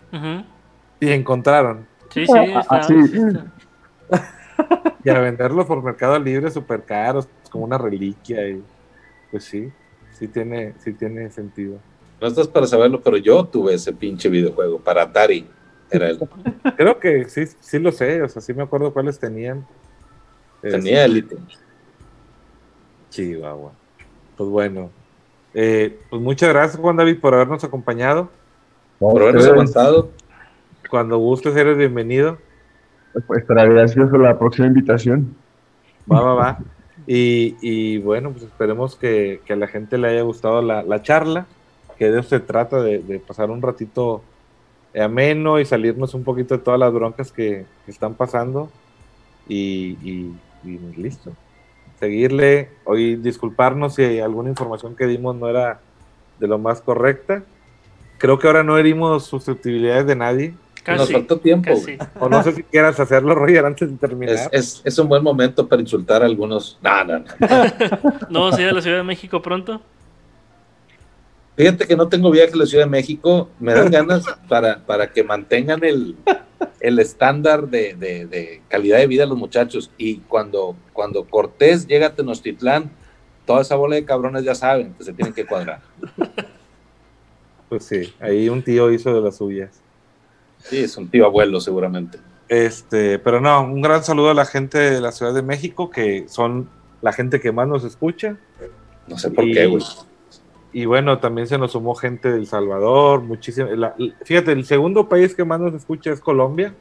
Y 1.01 1.11
encontraron. 1.11 1.87
Sí, 2.11 2.27
sí, 2.27 2.33
está, 2.39 2.65
Ah, 2.69 2.83
sí. 2.83 2.95
sí. 3.09 3.19
Y 5.05 5.09
a 5.09 5.19
venderlo 5.19 5.67
por 5.67 5.83
Mercado 5.83 6.19
Libre 6.19 6.51
súper 6.51 6.85
caros, 6.85 7.27
como 7.51 7.65
una 7.65 7.79
reliquia. 7.79 8.47
Y 8.47 8.63
pues 9.31 9.45
sí, 9.45 9.73
sí 10.13 10.29
tiene, 10.29 10.75
sí 10.79 10.93
tiene 10.93 11.31
sentido. 11.31 11.79
No 12.21 12.27
estás 12.27 12.49
para 12.49 12.67
saberlo, 12.67 13.01
pero 13.01 13.17
yo 13.17 13.45
tuve 13.45 13.75
ese 13.75 13.93
pinche 13.93 14.29
videojuego 14.29 14.79
para 14.79 15.03
Atari. 15.03 15.47
Era 15.91 16.09
el, 16.11 16.19
Creo 16.77 16.99
que 17.01 17.25
sí, 17.29 17.47
sí 17.61 17.79
lo 17.79 17.93
sé, 17.93 18.23
o 18.23 18.29
sea, 18.29 18.43
sí 18.43 18.53
me 18.53 18.63
acuerdo 18.63 18.93
cuáles 18.93 19.19
tenían. 19.19 19.67
tenía 20.61 21.05
Elite. 21.05 21.37
Chihuahua. 23.11 23.73
Pues 24.37 24.49
bueno. 24.51 24.91
Eh, 25.55 25.99
pues 26.09 26.23
muchas 26.23 26.51
gracias, 26.51 26.81
Juan 26.81 26.97
David, 26.97 27.21
por 27.21 27.35
habernos 27.35 27.65
acompañado. 27.65 28.31
Por 28.99 29.23
habernos 29.23 29.47
aguantado. 29.47 30.11
Cuando 30.89 31.19
gustes, 31.19 31.57
eres 31.57 31.77
bienvenido. 31.77 32.39
pues, 33.27 33.41
Estaré 33.41 33.81
ansioso 33.81 34.17
la 34.19 34.39
próxima 34.39 34.67
invitación. 34.69 35.35
Va, 36.11 36.21
va, 36.21 36.35
va. 36.35 36.59
Y, 37.07 37.57
y 37.61 37.99
bueno, 37.99 38.31
pues 38.31 38.45
esperemos 38.45 38.95
que, 38.95 39.41
que 39.45 39.55
a 39.55 39.57
la 39.57 39.67
gente 39.67 39.99
le 39.99 40.09
haya 40.09 40.23
gustado 40.23 40.63
la, 40.63 40.83
la 40.83 41.03
charla, 41.03 41.47
que 42.01 42.11
de 42.11 42.19
eso 42.21 42.31
se 42.31 42.41
trata, 42.41 42.81
de, 42.83 42.99
de 43.01 43.19
pasar 43.21 43.51
un 43.51 43.61
ratito 43.61 44.23
ameno 44.99 45.61
y 45.61 45.67
salirnos 45.67 46.15
un 46.15 46.25
poquito 46.25 46.57
de 46.57 46.63
todas 46.65 46.81
las 46.81 46.91
broncas 46.93 47.31
que, 47.31 47.67
que 47.85 47.91
están 47.93 48.15
pasando. 48.15 48.71
Y, 49.47 49.99
y- 50.03 50.35
y 50.65 50.79
listo. 50.97 51.33
Seguirle, 51.99 52.71
hoy 52.85 53.17
disculparnos 53.17 53.95
si 53.97 54.19
alguna 54.19 54.49
información 54.49 54.97
que 54.97 55.07
dimos 55.07 55.37
no 55.37 55.49
era 55.49 55.79
de 56.39 56.49
lo 56.49 56.59
más 56.59 56.81
correcta. 56.81 57.43
Creo 58.19 58.39
que 58.39 58.47
ahora 58.47 58.63
no 58.63 58.79
herimos 58.79 59.27
susceptibilidades 59.27 60.07
de 60.07 60.17
nadie. 60.17 60.55
Nos 60.87 61.01
Casi. 61.01 61.13
faltó 61.13 61.39
tiempo. 61.39 61.71
Casi. 61.71 61.99
O 62.19 62.31
no 62.31 62.43
sé 62.43 62.53
si 62.53 62.63
quieras 62.63 62.99
hacerlo, 62.99 63.35
Roger, 63.35 63.67
antes 63.67 63.91
de 63.91 63.97
terminar. 63.99 64.35
Es, 64.35 64.49
es, 64.53 64.81
es 64.85 64.99
un 64.99 65.09
buen 65.09 65.23
momento 65.23 65.69
para 65.69 65.83
insultar 65.83 66.23
a 66.23 66.25
algunos. 66.25 66.79
No, 66.83 67.05
no, 67.05 67.19
no. 67.19 67.25
¿No 68.31 68.45
vas 68.45 68.57
a 68.59 68.63
ir 68.63 68.69
a 68.69 68.73
la 68.73 68.81
Ciudad 68.81 68.97
de 68.97 69.03
México 69.05 69.43
pronto? 69.43 69.83
Fíjate 71.63 71.87
que 71.87 71.97
no 71.97 72.09
tengo 72.09 72.31
viaje 72.31 72.53
a 72.53 72.57
la 72.57 72.67
Ciudad 72.67 72.85
de 72.85 72.91
México. 72.91 73.49
Me 73.59 73.73
dan 73.75 73.91
ganas 73.91 74.25
para, 74.49 74.85
para 74.87 75.11
que 75.13 75.23
mantengan 75.25 75.83
el, 75.85 76.17
el 76.81 76.99
estándar 76.99 77.69
de, 77.69 77.95
de- 77.95 78.27
de 78.27 78.63
calidad 78.69 78.99
de 78.99 79.07
vida 79.07 79.25
a 79.25 79.27
los 79.27 79.39
muchachos. 79.39 79.91
Y 79.99 80.19
cuando, 80.21 80.77
cuando 80.93 81.25
Cortés 81.25 81.87
llega 81.87 82.09
a 82.09 82.15
Tenochtitlán, 82.15 82.91
toda 83.47 83.63
esa 83.63 83.77
bola 83.77 83.97
de 83.97 84.05
cabrones 84.05 84.45
ya 84.45 84.55
saben 84.55 84.95
que 84.95 85.05
se 85.05 85.13
tienen 85.13 85.35
que 85.35 85.47
cuadrar. 85.47 85.81
Pues 87.69 87.85
sí, 87.85 88.13
ahí 88.21 88.49
un 88.49 88.63
tío 88.63 88.91
hizo 88.91 89.15
de 89.15 89.21
las 89.21 89.37
suyas. 89.37 89.81
Sí, 90.59 90.79
es 90.79 90.97
un 90.97 91.09
tío 91.09 91.25
abuelo 91.27 91.61
seguramente. 91.61 92.19
Este, 92.49 93.19
pero 93.21 93.41
no, 93.41 93.63
un 93.63 93.81
gran 93.81 94.03
saludo 94.03 94.31
a 94.31 94.35
la 94.35 94.45
gente 94.45 94.79
de 94.79 95.01
la 95.01 95.13
Ciudad 95.13 95.33
de 95.33 95.43
México, 95.43 95.89
que 95.91 96.27
son 96.29 96.69
la 97.01 97.13
gente 97.13 97.39
que 97.41 97.53
más 97.53 97.69
nos 97.69 97.85
escucha. 97.85 98.37
No 99.07 99.17
sé 99.19 99.31
por 99.31 99.45
Y- 99.45 99.53
qué, 99.53 99.67
güey. 99.67 99.83
Y 100.73 100.85
bueno, 100.85 101.19
también 101.19 101.47
se 101.49 101.59
nos 101.59 101.73
sumó 101.73 101.95
gente 101.95 102.31
de 102.31 102.39
El 102.39 102.47
Salvador, 102.47 103.23
muchísimo. 103.23 103.69
la- 103.71 103.95
fíjate, 104.25 104.53
el 104.53 104.65
segundo 104.65 105.09
país 105.09 105.35
que 105.35 105.45
más 105.45 105.61
nos 105.61 105.75
escucha 105.75 106.13
es 106.13 106.21
Colombia. 106.21 106.75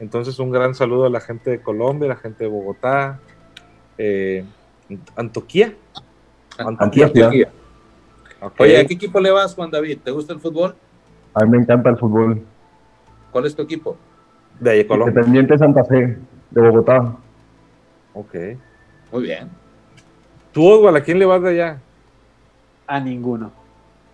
Entonces, 0.00 0.38
un 0.40 0.50
gran 0.50 0.74
saludo 0.74 1.04
a 1.04 1.10
la 1.10 1.20
gente 1.20 1.50
de 1.50 1.60
Colombia, 1.60 2.08
la 2.08 2.16
gente 2.16 2.44
de 2.44 2.50
Bogotá, 2.50 3.20
eh, 3.96 4.44
Antoquía. 5.14 5.74
Antioquia. 6.58 7.06
Antioquia. 7.26 7.52
Ok. 8.40 8.54
Oye, 8.60 8.80
¿a 8.80 8.86
qué 8.86 8.94
equipo 8.94 9.20
le 9.20 9.30
vas, 9.30 9.54
Juan 9.54 9.70
David? 9.70 9.98
¿Te 10.02 10.10
gusta 10.10 10.32
el 10.32 10.40
fútbol? 10.40 10.74
A 11.34 11.44
mí 11.44 11.50
me 11.50 11.58
encanta 11.58 11.90
el 11.90 11.96
fútbol. 11.98 12.42
¿Cuál 13.30 13.46
es 13.46 13.54
tu 13.54 13.62
equipo? 13.62 13.96
de 14.60 14.70
ahí, 14.70 14.84
Colombia. 14.84 15.12
Independiente 15.12 15.58
Santa 15.58 15.84
Fe, 15.84 16.18
de 16.50 16.60
Bogotá. 16.60 17.16
Ok. 18.14 18.34
Muy 19.10 19.22
bien. 19.22 19.48
¿Tú, 20.52 20.68
Oswald, 20.68 20.98
a 20.98 21.02
quién 21.02 21.18
le 21.18 21.24
vas 21.24 21.42
de 21.42 21.48
allá? 21.50 21.80
A 22.86 23.00
ninguno. 23.00 23.50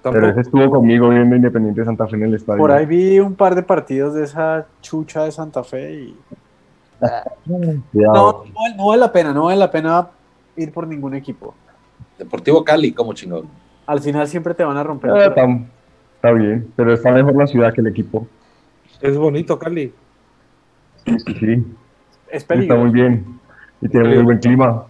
Pero 0.02 0.28
ese 0.28 0.40
estuvo 0.40 0.70
conmigo 0.70 1.08
viendo 1.08 1.34
Independiente 1.36 1.84
Santa 1.84 2.06
Fe 2.06 2.16
en 2.16 2.22
el 2.24 2.34
estadio. 2.34 2.58
Por 2.58 2.70
ahí 2.70 2.86
vi 2.86 3.18
un 3.18 3.34
par 3.34 3.54
de 3.54 3.62
partidos 3.62 4.14
de 4.14 4.24
esa 4.24 4.66
chucha 4.80 5.24
de 5.24 5.32
Santa 5.32 5.64
Fe 5.64 5.92
y. 5.92 6.16
Cuidado. 7.92 8.44
No, 8.46 8.68
no, 8.68 8.76
no 8.76 8.86
vale 8.88 9.00
la 9.00 9.12
pena, 9.12 9.32
no 9.32 9.44
vale 9.44 9.56
la 9.58 9.70
pena 9.70 10.08
ir 10.56 10.72
por 10.72 10.86
ningún 10.86 11.14
equipo. 11.14 11.54
Deportivo 12.18 12.64
Cali, 12.64 12.92
como 12.92 13.12
chingón. 13.12 13.48
Al 13.86 14.00
final 14.00 14.26
siempre 14.28 14.54
te 14.54 14.64
van 14.64 14.76
a 14.76 14.82
romper. 14.82 15.10
Eh, 15.10 15.26
está, 15.26 15.46
está 16.16 16.32
bien, 16.32 16.72
pero 16.76 16.92
está 16.92 17.12
mejor 17.12 17.36
la 17.36 17.46
ciudad 17.46 17.72
que 17.72 17.80
el 17.80 17.86
equipo. 17.88 18.26
Es 19.00 19.16
bonito, 19.16 19.58
Cali. 19.58 19.92
Sí, 21.04 21.18
sí, 21.26 21.34
sí. 21.34 21.66
Es 22.28 22.42
Está 22.42 22.54
muy 22.54 22.66
peligroso. 22.66 22.92
bien. 22.92 23.40
Y 23.80 23.88
tiene 23.88 24.08
muy 24.08 24.24
buen 24.24 24.38
clima. 24.38 24.84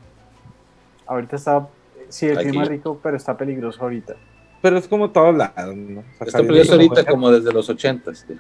Ahorita 1.07 1.37
está. 1.37 1.67
Sí, 2.09 2.27
el 2.27 2.39
clima 2.39 2.63
es 2.63 2.69
rico, 2.69 2.99
pero 3.03 3.17
está 3.17 3.37
peligroso 3.37 3.83
ahorita. 3.83 4.15
Pero 4.61 4.77
es 4.79 4.89
como 4.89 5.11
todos 5.11 5.37
lados, 5.37 5.77
¿no? 5.77 6.01
O 6.01 6.05
sea, 6.19 6.27
Está 6.27 6.39
peligroso 6.39 6.73
como- 6.73 6.83
ahorita 6.83 7.05
como 7.11 7.31
desde 7.31 7.53
los 7.53 7.69
ochentas. 7.71 8.25
tío. 8.27 8.37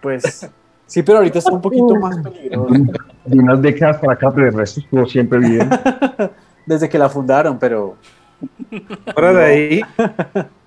Pues 0.00 0.48
sí, 0.86 1.02
pero 1.02 1.18
ahorita 1.18 1.38
está 1.38 1.52
un 1.52 1.60
poquito 1.60 1.94
más 1.96 2.18
peligroso. 2.18 2.74
De 3.24 3.38
unas 3.38 3.62
décadas 3.62 3.98
para 3.98 4.12
acá, 4.14 4.30
pero 4.32 4.48
el 4.48 4.54
resto 4.54 4.80
estuvo 4.80 5.06
siempre 5.06 5.38
bien. 5.38 5.68
Desde 6.66 6.88
que 6.88 6.98
la 6.98 7.08
fundaron, 7.08 7.58
pero 7.58 7.96
Fuera 9.14 9.32
de 9.32 9.44
ahí, 9.44 9.80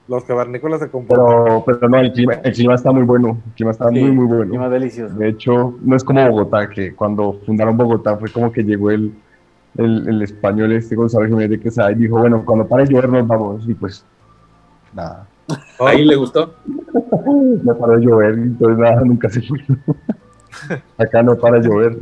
los 0.08 0.24
cavernícolas 0.24 0.80
se 0.80 0.90
comportan. 0.90 1.26
Pero, 1.26 1.64
pero 1.66 1.90
no, 1.90 2.00
el 2.00 2.12
clima, 2.14 2.34
el 2.36 2.54
clima 2.54 2.76
está 2.76 2.92
muy 2.92 3.04
bueno. 3.04 3.38
El 3.48 3.52
clima 3.54 3.72
está 3.72 3.90
sí, 3.90 4.00
muy, 4.00 4.12
muy 4.12 4.26
y 4.26 4.30
más 4.30 4.48
bueno. 4.50 4.70
delicioso. 4.70 5.16
De 5.16 5.30
hecho, 5.30 5.78
no 5.82 5.96
es 5.96 6.04
como 6.04 6.26
Bogotá, 6.30 6.70
que 6.70 6.96
cuando 6.96 7.40
fundaron 7.46 7.76
Bogotá 7.78 8.18
fue 8.18 8.32
como 8.32 8.52
que 8.52 8.64
llegó 8.64 8.92
el, 8.92 9.14
el, 9.78 10.08
el 10.08 10.22
español 10.22 10.72
este 10.74 10.96
Gonzalo 10.96 11.26
Jiménez 11.26 11.50
de 11.52 11.60
Quesada 11.60 11.92
y 11.92 11.96
dijo, 11.96 12.18
bueno, 12.18 12.44
cuando 12.46 12.68
pare 12.68 12.86
llover 12.86 13.10
nos 13.10 13.28
vamos. 13.28 13.68
Y 13.68 13.74
pues, 13.74 14.06
nada, 14.94 15.28
Ahí 15.80 16.06
le 16.06 16.16
gustó. 16.16 16.56
no 17.64 17.78
paró 17.78 18.00
de 18.00 18.06
llover, 18.06 18.34
entonces 18.34 18.78
nada, 18.78 19.02
nunca 19.02 19.30
se 19.30 19.42
fue. 19.42 19.60
Acá 20.98 21.22
no 21.22 21.38
para 21.38 21.60
de 21.60 21.68
llover. 21.68 21.98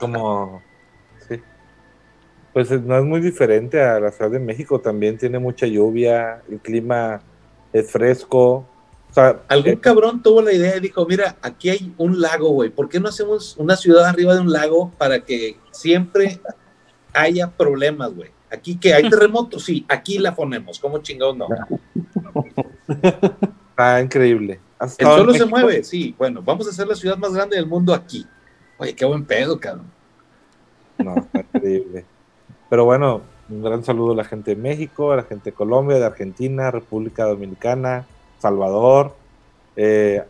como 0.00 0.62
sí 1.28 1.40
pues 2.54 2.70
no 2.70 2.96
es 2.96 3.04
muy 3.04 3.20
diferente 3.20 3.82
a 3.82 4.00
la 4.00 4.10
Ciudad 4.10 4.30
de 4.30 4.38
México 4.38 4.80
también 4.80 5.18
tiene 5.18 5.38
mucha 5.38 5.66
lluvia 5.66 6.40
el 6.48 6.58
clima 6.60 7.20
es 7.72 7.90
fresco 7.90 8.64
o 9.14 9.20
sea 9.20 9.40
Algún 9.46 9.74
eh, 9.74 9.80
cabrón 9.80 10.22
tuvo 10.22 10.42
la 10.42 10.52
idea 10.52 10.76
y 10.76 10.80
dijo, 10.80 11.06
mira, 11.06 11.36
aquí 11.40 11.70
hay 11.70 11.94
un 11.98 12.20
lago, 12.20 12.48
güey. 12.48 12.70
¿Por 12.70 12.88
qué 12.88 12.98
no 12.98 13.08
hacemos 13.08 13.56
una 13.56 13.76
ciudad 13.76 14.06
arriba 14.06 14.34
de 14.34 14.40
un 14.40 14.50
lago 14.50 14.90
para 14.98 15.20
que 15.20 15.56
siempre 15.70 16.40
haya 17.12 17.48
problemas, 17.48 18.12
güey? 18.12 18.30
Aquí 18.50 18.76
que 18.76 18.92
hay 18.92 19.08
terremotos, 19.08 19.64
sí, 19.64 19.86
aquí 19.88 20.18
la 20.18 20.34
ponemos. 20.34 20.80
¿Cómo 20.80 20.98
chingados 20.98 21.36
no? 21.36 21.46
está 23.70 24.00
increíble 24.02 24.60
¿Has 24.78 24.98
El 24.98 25.06
solo 25.06 25.32
se 25.32 25.44
mueve, 25.44 25.84
sí. 25.84 26.14
Bueno, 26.18 26.42
vamos 26.42 26.66
a 26.66 26.70
hacer 26.70 26.88
la 26.88 26.96
ciudad 26.96 27.16
más 27.16 27.32
grande 27.32 27.56
del 27.56 27.66
mundo 27.66 27.94
aquí. 27.94 28.26
Oye, 28.78 28.96
qué 28.96 29.04
buen 29.04 29.24
pedo, 29.24 29.60
cabrón. 29.60 29.86
no 30.98 31.14
increíble 31.32 32.04
pero 32.74 32.84
bueno 32.84 33.22
un 33.48 33.62
gran 33.62 33.84
saludo 33.84 34.12
a 34.12 34.16
la 34.16 34.24
gente 34.24 34.54
de 34.54 34.60
México 34.60 35.12
a 35.12 35.16
la 35.16 35.22
gente 35.22 35.50
de 35.50 35.54
Colombia 35.54 35.98
de 35.98 36.04
Argentina 36.04 36.70
República 36.70 37.24
Dominicana 37.24 38.04
Salvador 38.44 39.14
eh, 39.76 40.22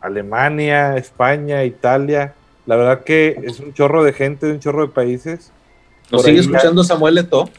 Alemania 0.00 0.96
España 0.96 1.64
Italia 1.64 2.34
la 2.66 2.76
verdad 2.76 3.02
que 3.02 3.40
es 3.42 3.58
un 3.58 3.74
chorro 3.74 4.04
de 4.04 4.12
gente 4.12 4.46
de 4.46 4.52
un 4.52 4.60
chorro 4.60 4.86
de 4.86 4.92
países 4.92 5.50
Nos 6.10 6.22
Por 6.22 6.30
sigue 6.30 6.40
escuchando 6.40 6.84
Samuel 6.84 7.16
Leto. 7.16 7.50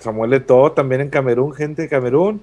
Samuel 0.00 0.32
Eto'o 0.32 0.72
también 0.72 1.02
en 1.02 1.10
Camerún, 1.10 1.52
gente 1.52 1.82
de 1.82 1.88
Camerún. 1.88 2.40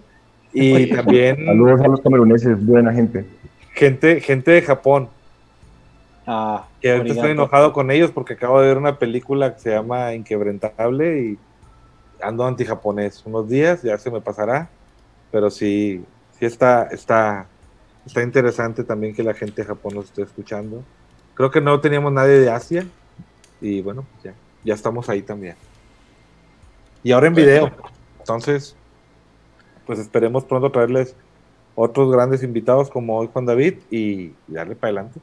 Y 0.53 0.89
también 0.95 1.45
Saludos 1.45 1.81
a 1.81 1.87
los 1.87 2.01
cameruneses, 2.01 2.65
buena 2.65 2.93
gente. 2.93 3.25
gente, 3.73 4.21
gente 4.21 4.51
de 4.51 4.61
Japón. 4.61 5.09
Ah, 6.25 6.65
Que 6.81 6.91
ahorita 6.91 7.15
estoy 7.15 7.31
enojado 7.31 7.73
con 7.73 7.89
ellos 7.89 8.11
porque 8.11 8.33
acabo 8.33 8.61
de 8.61 8.67
ver 8.67 8.77
una 8.77 8.99
película 8.99 9.53
que 9.53 9.59
se 9.59 9.69
llama 9.71 10.13
Inquebrantable 10.13 11.21
y 11.21 11.37
ando 12.21 12.45
anti-japonés. 12.45 13.23
Unos 13.25 13.47
días, 13.47 13.81
ya 13.81 13.97
se 13.97 14.11
me 14.11 14.21
pasará. 14.21 14.69
Pero 15.31 15.49
sí, 15.49 16.03
sí 16.39 16.45
está, 16.45 16.83
está, 16.91 17.47
está 18.05 18.23
interesante 18.23 18.83
también 18.83 19.15
que 19.15 19.23
la 19.23 19.33
gente 19.33 19.61
de 19.61 19.67
Japón 19.67 19.95
nos 19.95 20.05
esté 20.05 20.21
escuchando. 20.23 20.83
Creo 21.33 21.51
que 21.51 21.61
no 21.61 21.79
teníamos 21.79 22.11
nadie 22.11 22.39
de 22.39 22.49
Asia. 22.49 22.87
Y 23.61 23.81
bueno, 23.81 24.05
pues 24.11 24.23
ya, 24.23 24.33
ya 24.63 24.73
estamos 24.73 25.09
ahí 25.09 25.21
también. 25.21 25.55
Y 27.03 27.11
ahora 27.11 27.27
en 27.27 27.35
video. 27.35 27.71
Entonces, 28.19 28.75
pues 29.85 29.99
esperemos 29.99 30.43
pronto 30.45 30.71
traerles 30.71 31.15
otros 31.75 32.11
grandes 32.11 32.43
invitados 32.43 32.89
como 32.89 33.17
hoy 33.17 33.29
Juan 33.31 33.45
David 33.45 33.75
y 33.89 34.33
darle 34.47 34.75
para 34.75 34.89
adelante. 34.89 35.19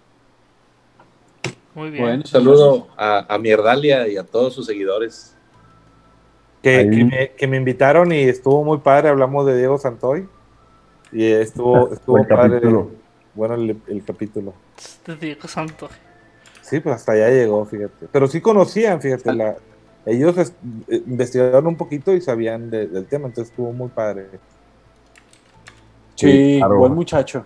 Muy 1.75 1.91
bien. 1.91 2.05
Bueno, 2.05 2.27
saludo 2.27 2.89
a, 2.97 3.35
a 3.35 3.39
Mierdalia 3.39 4.07
y 4.09 4.17
a 4.17 4.25
todos 4.25 4.55
sus 4.55 4.67
seguidores. 4.67 5.37
Que 6.63 6.85
me, 6.87 7.33
que 7.33 7.47
me 7.47 7.59
invitaron 7.59 8.11
y 8.11 8.23
estuvo 8.23 8.65
muy 8.65 8.79
padre. 8.79 9.11
Hablamos 9.11 9.45
de 9.45 9.59
Diego 9.59 9.77
Santoy. 9.77 10.27
Y 11.15 11.25
estuvo, 11.31 11.93
estuvo 11.93 12.17
Buen 12.19 12.29
padre. 12.29 12.51
capítulo. 12.57 12.91
Bueno, 13.35 13.55
el, 13.55 13.77
el 13.89 14.05
capítulo. 14.05 14.53
Te 15.05 15.17
digo, 15.17 15.49
santo. 15.49 15.89
Sí, 16.61 16.81
pues 16.81 16.97
hasta 16.97 17.13
allá 17.13 17.31
llegó, 17.31 17.65
fíjate. 17.65 18.07
Pero 18.13 18.27
sí 18.27 18.41
conocían, 18.41 19.01
fíjate. 19.01 19.33
La, 19.33 19.57
ellos 20.07 20.37
es- 20.37 20.55
eh, 20.89 21.03
investigaron 21.07 21.67
un 21.67 21.77
poquito 21.77 22.13
y 22.13 22.21
sabían 22.21 22.69
de- 22.71 22.89
del 22.89 23.07
tema, 23.07 23.29
entonces 23.29 23.51
estuvo 23.51 23.73
muy 23.73 23.89
padre. 23.89 24.27
Sí, 26.17 26.57
claro. 26.59 26.79
buen 26.79 26.95
muchacho. 26.95 27.45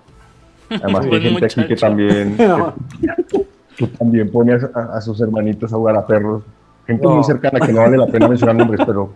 Además 0.70 1.04
hay 1.04 1.10
Buen 1.10 1.22
gente 1.22 1.44
aquí 1.46 1.66
que 1.66 1.76
también, 1.76 2.36
que, 2.36 3.46
que 3.76 3.86
también 3.86 4.30
pone 4.30 4.54
a, 4.74 5.00
sus 5.00 5.20
hermanitos 5.20 5.72
a 5.72 5.76
jugar 5.76 5.96
a 5.96 6.06
perros. 6.06 6.42
Gente 6.86 7.02
No. 7.04 7.16
muy 7.16 7.24
cercana 7.24 7.64
que 7.64 7.72
no 7.72 7.80
vale 7.80 7.96
la 7.96 8.06
pena 8.06 8.28
mencionar 8.28 8.56
nombres, 8.56 8.80
pero 8.86 9.10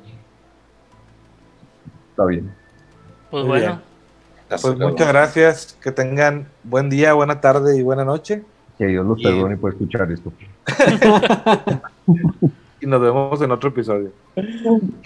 está 2.11 2.25
bien. 2.27 2.53
Pues 3.31 3.45
Muy 3.45 3.59
bueno, 3.59 3.81
Pues 4.61 4.79
muchas 4.79 5.09
gracias. 5.09 5.79
Que 5.83 5.93
tengan 5.93 6.49
buen 6.65 6.91
día, 6.91 7.13
buena 7.15 7.41
tarde 7.41 7.79
y 7.79 7.83
buena 7.83 8.05
noche. 8.05 8.43
Que 8.79 8.87
Dios 8.87 9.07
los 9.07 9.19
Y- 9.21 9.23
perdone 9.25 9.57
por 9.57 9.73
escuchar 9.73 10.11
esto. 10.13 10.33
Y 12.81 12.87
nos 12.87 13.01
vemos 13.01 13.41
en 13.41 13.51
otro 13.53 13.69
episodio. 13.69 14.11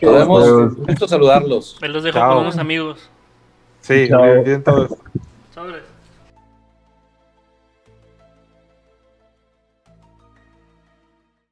Podemos 0.01 0.45
Todos. 0.45 0.77
gusto 0.77 1.07
saludarlos. 1.09 1.79
los 1.83 2.03
dejo 2.03 2.17
Chao. 2.19 2.33
con 2.37 2.43
unos 2.45 2.57
amigos. 2.57 3.11
Sí, 3.83 4.07
Chao. 4.09 4.23
olviden 4.23 4.65
todo 4.65 4.85
esto. 4.85 4.97
Sobres. 5.55 5.83